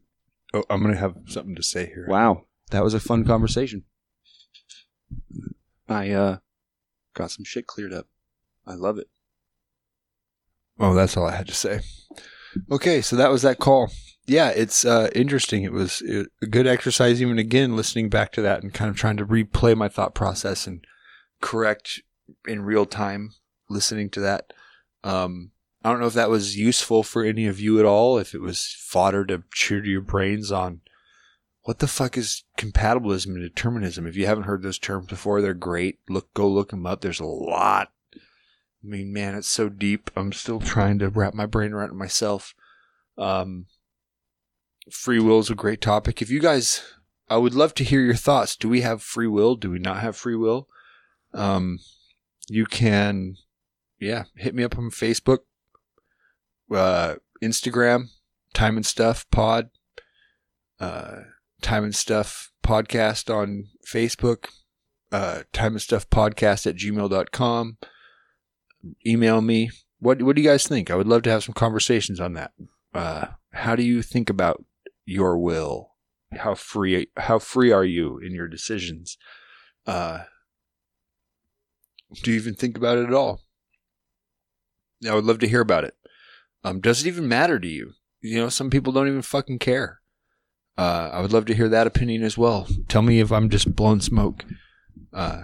oh, 0.55 0.64
I'm 0.70 0.80
going 0.80 0.95
to 0.95 1.01
have 1.01 1.16
something 1.26 1.55
to 1.55 1.62
say 1.62 1.84
here. 1.84 2.07
Wow, 2.09 2.47
that 2.70 2.82
was 2.82 2.95
a 2.95 3.01
fun 3.01 3.26
conversation. 3.26 3.84
I 5.91 6.11
uh 6.11 6.38
got 7.14 7.30
some 7.30 7.45
shit 7.45 7.66
cleared 7.66 7.93
up. 7.93 8.07
I 8.66 8.74
love 8.74 8.99
it. 8.99 9.09
Oh, 10.78 10.95
that's 10.95 11.16
all 11.16 11.26
I 11.26 11.36
had 11.36 11.49
to 11.49 11.55
say. 11.55 11.80
Okay, 12.70 13.03
so 13.03 13.16
that 13.16 13.30
was 13.30 13.43
that 13.43 13.59
call. 13.59 13.91
Yeah, 14.26 14.49
it's 14.51 14.84
uh, 14.84 15.11
interesting. 15.14 15.64
It 15.64 15.72
was 15.72 16.03
a 16.03 16.47
good 16.47 16.66
exercise, 16.66 17.20
even 17.20 17.38
again, 17.38 17.76
listening 17.76 18.09
back 18.09 18.32
to 18.32 18.43
that 18.43 18.62
and 18.62 18.72
kind 18.72 18.88
of 18.88 18.97
trying 18.97 19.16
to 19.16 19.26
replay 19.26 19.76
my 19.76 19.88
thought 19.88 20.14
process 20.14 20.66
and 20.66 20.84
correct 21.41 22.01
in 22.47 22.62
real 22.62 22.86
time, 22.86 23.32
listening 23.68 24.09
to 24.11 24.20
that. 24.20 24.53
Um, 25.03 25.51
I 25.82 25.91
don't 25.91 26.01
know 26.01 26.07
if 26.07 26.14
that 26.14 26.30
was 26.30 26.57
useful 26.57 27.03
for 27.03 27.24
any 27.24 27.47
of 27.47 27.59
you 27.59 27.78
at 27.80 27.86
all, 27.86 28.18
if 28.18 28.34
it 28.34 28.41
was 28.41 28.76
fodder 28.78 29.24
to 29.26 29.43
cheer 29.53 29.84
your 29.84 30.03
brains 30.03 30.53
on 30.53 30.80
what 31.70 31.78
the 31.78 31.86
fuck 31.86 32.18
is 32.18 32.42
compatibilism 32.58 33.26
and 33.26 33.42
determinism. 33.42 34.04
If 34.04 34.16
you 34.16 34.26
haven't 34.26 34.44
heard 34.44 34.62
those 34.62 34.78
terms 34.78 35.06
before, 35.06 35.40
they're 35.40 35.54
great. 35.54 36.00
Look, 36.08 36.34
go 36.34 36.48
look 36.48 36.70
them 36.70 36.84
up. 36.84 37.00
There's 37.00 37.20
a 37.20 37.24
lot 37.24 37.92
I 38.82 38.86
mean, 38.86 39.12
man, 39.12 39.34
it's 39.34 39.48
so 39.48 39.68
deep. 39.68 40.10
I'm 40.16 40.32
still 40.32 40.60
trying 40.60 40.98
to 41.00 41.08
wrap 41.08 41.34
my 41.34 41.46
brain 41.46 41.72
around 41.72 41.90
it 41.90 41.96
myself. 41.96 42.54
Um, 43.18 43.66
free 44.90 45.20
will 45.20 45.38
is 45.38 45.50
a 45.50 45.54
great 45.54 45.82
topic. 45.82 46.22
If 46.22 46.30
you 46.30 46.40
guys, 46.40 46.82
I 47.28 47.36
would 47.36 47.54
love 47.54 47.74
to 47.74 47.84
hear 47.84 48.00
your 48.00 48.14
thoughts. 48.14 48.56
Do 48.56 48.68
we 48.68 48.80
have 48.80 49.02
free 49.02 49.26
will? 49.26 49.54
Do 49.54 49.70
we 49.70 49.78
not 49.78 50.00
have 50.00 50.16
free 50.16 50.36
will? 50.36 50.66
Um, 51.34 51.78
you 52.48 52.64
can, 52.64 53.36
yeah, 53.98 54.24
hit 54.36 54.54
me 54.54 54.64
up 54.64 54.78
on 54.78 54.90
Facebook, 54.90 55.40
uh, 56.74 57.16
Instagram, 57.42 58.08
Time 58.54 58.76
and 58.76 58.86
Stuff 58.86 59.30
Pod, 59.30 59.68
uh, 60.80 61.20
Time 61.61 61.84
and 61.84 61.94
Stuff 61.94 62.52
Podcast 62.62 63.34
on 63.34 63.66
Facebook, 63.86 64.48
uh, 65.12 65.42
Time 65.52 65.72
and 65.72 65.82
Stuff 65.82 66.08
Podcast 66.11 66.66
at 66.66 66.76
gmail.com 66.76 67.78
email 69.06 69.40
me. 69.40 69.70
What 69.98 70.22
what 70.22 70.36
do 70.36 70.42
you 70.42 70.48
guys 70.48 70.66
think? 70.66 70.90
I 70.90 70.94
would 70.94 71.06
love 71.06 71.22
to 71.22 71.30
have 71.30 71.44
some 71.44 71.54
conversations 71.54 72.20
on 72.20 72.34
that. 72.34 72.52
Uh, 72.94 73.26
how 73.52 73.76
do 73.76 73.82
you 73.82 74.02
think 74.02 74.30
about 74.30 74.64
your 75.04 75.38
will? 75.38 75.90
How 76.32 76.54
free 76.54 77.08
how 77.16 77.38
free 77.38 77.72
are 77.72 77.84
you 77.84 78.18
in 78.18 78.32
your 78.32 78.48
decisions? 78.48 79.18
Uh, 79.86 80.20
do 82.22 82.30
you 82.30 82.36
even 82.36 82.54
think 82.54 82.76
about 82.76 82.98
it 82.98 83.06
at 83.06 83.14
all? 83.14 83.42
I 85.08 85.14
would 85.14 85.24
love 85.24 85.38
to 85.40 85.48
hear 85.48 85.61
about 85.61 85.84
it. 85.84 85.94
Um, 86.62 86.80
does 86.80 87.04
it 87.04 87.08
even 87.08 87.28
matter 87.28 87.58
to 87.58 87.68
you? 87.68 87.92
You 88.20 88.38
know, 88.38 88.48
some 88.48 88.68
people 88.68 88.92
don't 88.92 89.08
even 89.08 89.22
fucking 89.22 89.58
care. 89.58 89.99
Uh, 90.80 91.10
I 91.12 91.20
would 91.20 91.34
love 91.34 91.44
to 91.44 91.54
hear 91.54 91.68
that 91.68 91.86
opinion 91.86 92.22
as 92.22 92.38
well. 92.38 92.66
Tell 92.88 93.02
me 93.02 93.20
if 93.20 93.30
I'm 93.30 93.50
just 93.50 93.76
blowing 93.76 94.00
smoke. 94.00 94.46
Uh, 95.12 95.42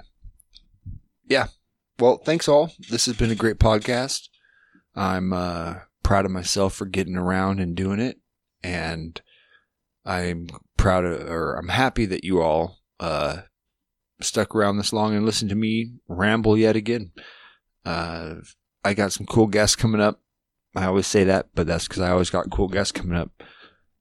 yeah, 1.29 1.49
well, 1.99 2.17
thanks 2.17 2.49
all. 2.49 2.73
This 2.89 3.05
has 3.05 3.17
been 3.17 3.31
a 3.31 3.35
great 3.35 3.59
podcast. 3.59 4.31
I'm 4.95 5.35
uh, 5.35 5.75
proud 6.03 6.25
of 6.25 6.31
myself 6.31 6.73
for 6.73 6.87
getting 6.87 7.17
around 7.17 7.61
and 7.61 7.77
doing 7.77 8.01
it, 8.01 8.19
and 8.63 9.21
I'm 10.07 10.47
proud 10.79 11.05
of, 11.05 11.29
or 11.29 11.57
I'm 11.57 11.69
happy 11.69 12.07
that 12.07 12.25
you 12.25 12.41
all 12.41 12.79
uh, 12.99 13.43
stuck 14.23 14.55
around 14.55 14.79
this 14.79 14.95
long 14.95 15.15
and 15.15 15.27
listened 15.27 15.51
to 15.51 15.55
me 15.55 15.97
ramble 16.09 16.57
yet 16.57 16.77
again. 16.77 17.13
Uh, 17.85 18.37
I 18.83 18.95
got 18.95 19.13
some 19.13 19.27
cool 19.27 19.49
guests 19.49 19.77
coming 19.77 20.01
up. 20.01 20.19
I 20.75 20.87
always 20.87 21.07
say 21.07 21.25
that, 21.25 21.49
but 21.55 21.67
that's 21.67 21.87
because 21.87 22.01
I 22.01 22.11
always 22.11 22.31
got 22.31 22.51
cool 22.51 22.69
guests 22.69 22.93
coming 22.93 23.19
up. 23.19 23.33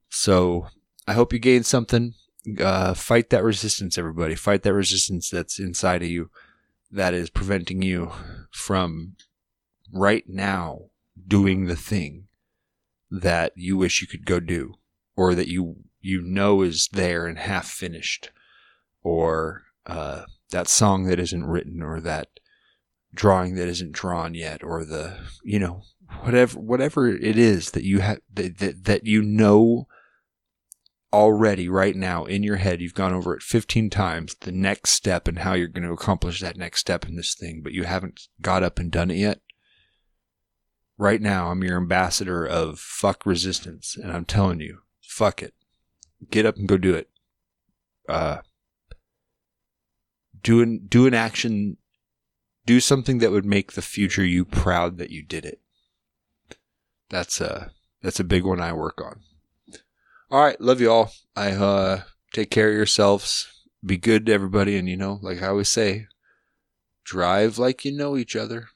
So 0.10 0.68
I 1.08 1.14
hope 1.14 1.34
you 1.34 1.40
gained 1.40 1.66
something. 1.66 2.14
Uh, 2.60 2.94
fight 2.94 3.30
that 3.30 3.44
resistance, 3.44 3.98
everybody. 3.98 4.36
Fight 4.36 4.64
that 4.64 4.74
resistance 4.74 5.30
that's 5.30 5.60
inside 5.60 6.04
of 6.04 6.10
you 6.10 6.30
that 6.92 7.14
is 7.14 7.30
preventing 7.30 7.82
you 7.82 8.12
from 8.52 9.16
right 9.92 10.24
now 10.28 10.80
doing 11.28 11.66
the 11.66 11.76
thing 11.76 12.28
that 13.10 13.54
you 13.56 13.78
wish 13.78 14.02
you 14.02 14.08
could 14.08 14.26
go 14.26 14.40
do 14.40 14.74
or 15.16 15.36
that 15.36 15.48
you 15.48 15.76
you 16.02 16.22
know 16.22 16.62
is 16.62 16.90
there 16.92 17.26
and 17.26 17.40
half 17.40 17.68
finished 17.68 18.32
or 19.04 19.64
uh, 19.86 20.24
that 20.52 20.68
song 20.68 21.06
that 21.06 21.20
isn't 21.20 21.46
written 21.46 21.82
or 21.82 22.00
that 22.00 22.28
drawing 23.14 23.56
that 23.56 23.68
isn't 23.68 23.94
drawn 23.94 24.34
yet 24.34 24.64
or 24.64 24.84
the 24.84 25.18
you 25.44 25.58
know 25.58 25.84
whatever 26.22 26.60
whatever 26.60 27.08
it 27.08 27.38
is 27.38 27.72
that 27.72 27.84
you 27.84 28.00
have 28.00 28.20
that, 28.34 28.58
that 28.58 28.84
that 28.84 29.06
you 29.06 29.22
know 29.22 29.88
already 31.16 31.70
right 31.70 31.96
now 31.96 32.26
in 32.26 32.44
your 32.44 32.58
head 32.58 32.82
you've 32.82 32.94
gone 32.94 33.14
over 33.14 33.34
it 33.34 33.42
15 33.42 33.90
times 33.90 34.36
the 34.42 34.52
next 34.52 34.90
step 34.90 35.30
and 35.30 35.40
how 35.40 35.54
you're 35.54 35.70
going 35.70 35.88
to 35.88 35.94
accomplish 35.94 36.42
that 36.42 36.58
next 36.58 36.82
step 36.82 37.06
in 37.08 37.16
this 37.16 37.34
thing 37.34 37.62
but 37.64 37.72
you 37.72 37.86
haven't 37.86 38.28
got 38.42 38.64
up 38.64 38.80
and 38.80 38.92
done 38.92 39.10
it 39.10 39.16
yet? 39.16 39.40
Right 40.98 41.22
now 41.22 41.52
i'm 41.52 41.64
your 41.64 41.78
ambassador 41.78 42.46
of 42.46 42.80
fuck 42.80 43.26
resistance 43.26 43.96
and 43.96 44.12
i'm 44.12 44.26
telling 44.26 44.60
you 44.60 44.80
fuck 45.02 45.42
it. 45.42 45.54
Get 46.30 46.46
up 46.46 46.58
and 46.58 46.68
go 46.68 46.78
do 46.78 46.94
it. 46.94 47.10
Uh 48.10 48.40
do 50.44 50.62
an, 50.62 50.86
do 50.86 51.08
an 51.08 51.14
action. 51.14 51.78
Do 52.66 52.82
something 52.82 53.20
that 53.20 53.32
would 53.32 53.46
make 53.46 53.72
the 53.72 53.82
future 53.82 54.26
you 54.26 54.44
proud 54.44 54.98
that 54.98 55.12
you 55.12 55.24
did 55.24 55.46
it. 55.46 55.62
That's 57.10 57.40
a 57.40 57.72
that's 58.02 58.20
a 58.20 58.26
big 58.26 58.44
one 58.44 58.60
i 58.60 58.74
work 58.74 59.02
on 59.02 59.22
all 60.36 60.42
right, 60.42 60.60
love 60.60 60.82
you 60.82 60.92
all. 60.92 61.14
I 61.38 61.52
uh 61.52 62.02
take 62.34 62.52
care 62.52 62.68
of 62.68 62.76
yourselves. 62.76 63.48
Be 63.86 63.96
good 63.96 64.26
to 64.26 64.34
everybody 64.34 64.76
and 64.78 64.90
you 64.90 64.98
know, 64.98 65.18
like 65.22 65.42
I 65.42 65.48
always 65.48 65.70
say, 65.70 66.08
drive 67.06 67.58
like 67.58 67.86
you 67.86 67.94
know 67.96 68.18
each 68.18 68.36
other. 68.36 68.68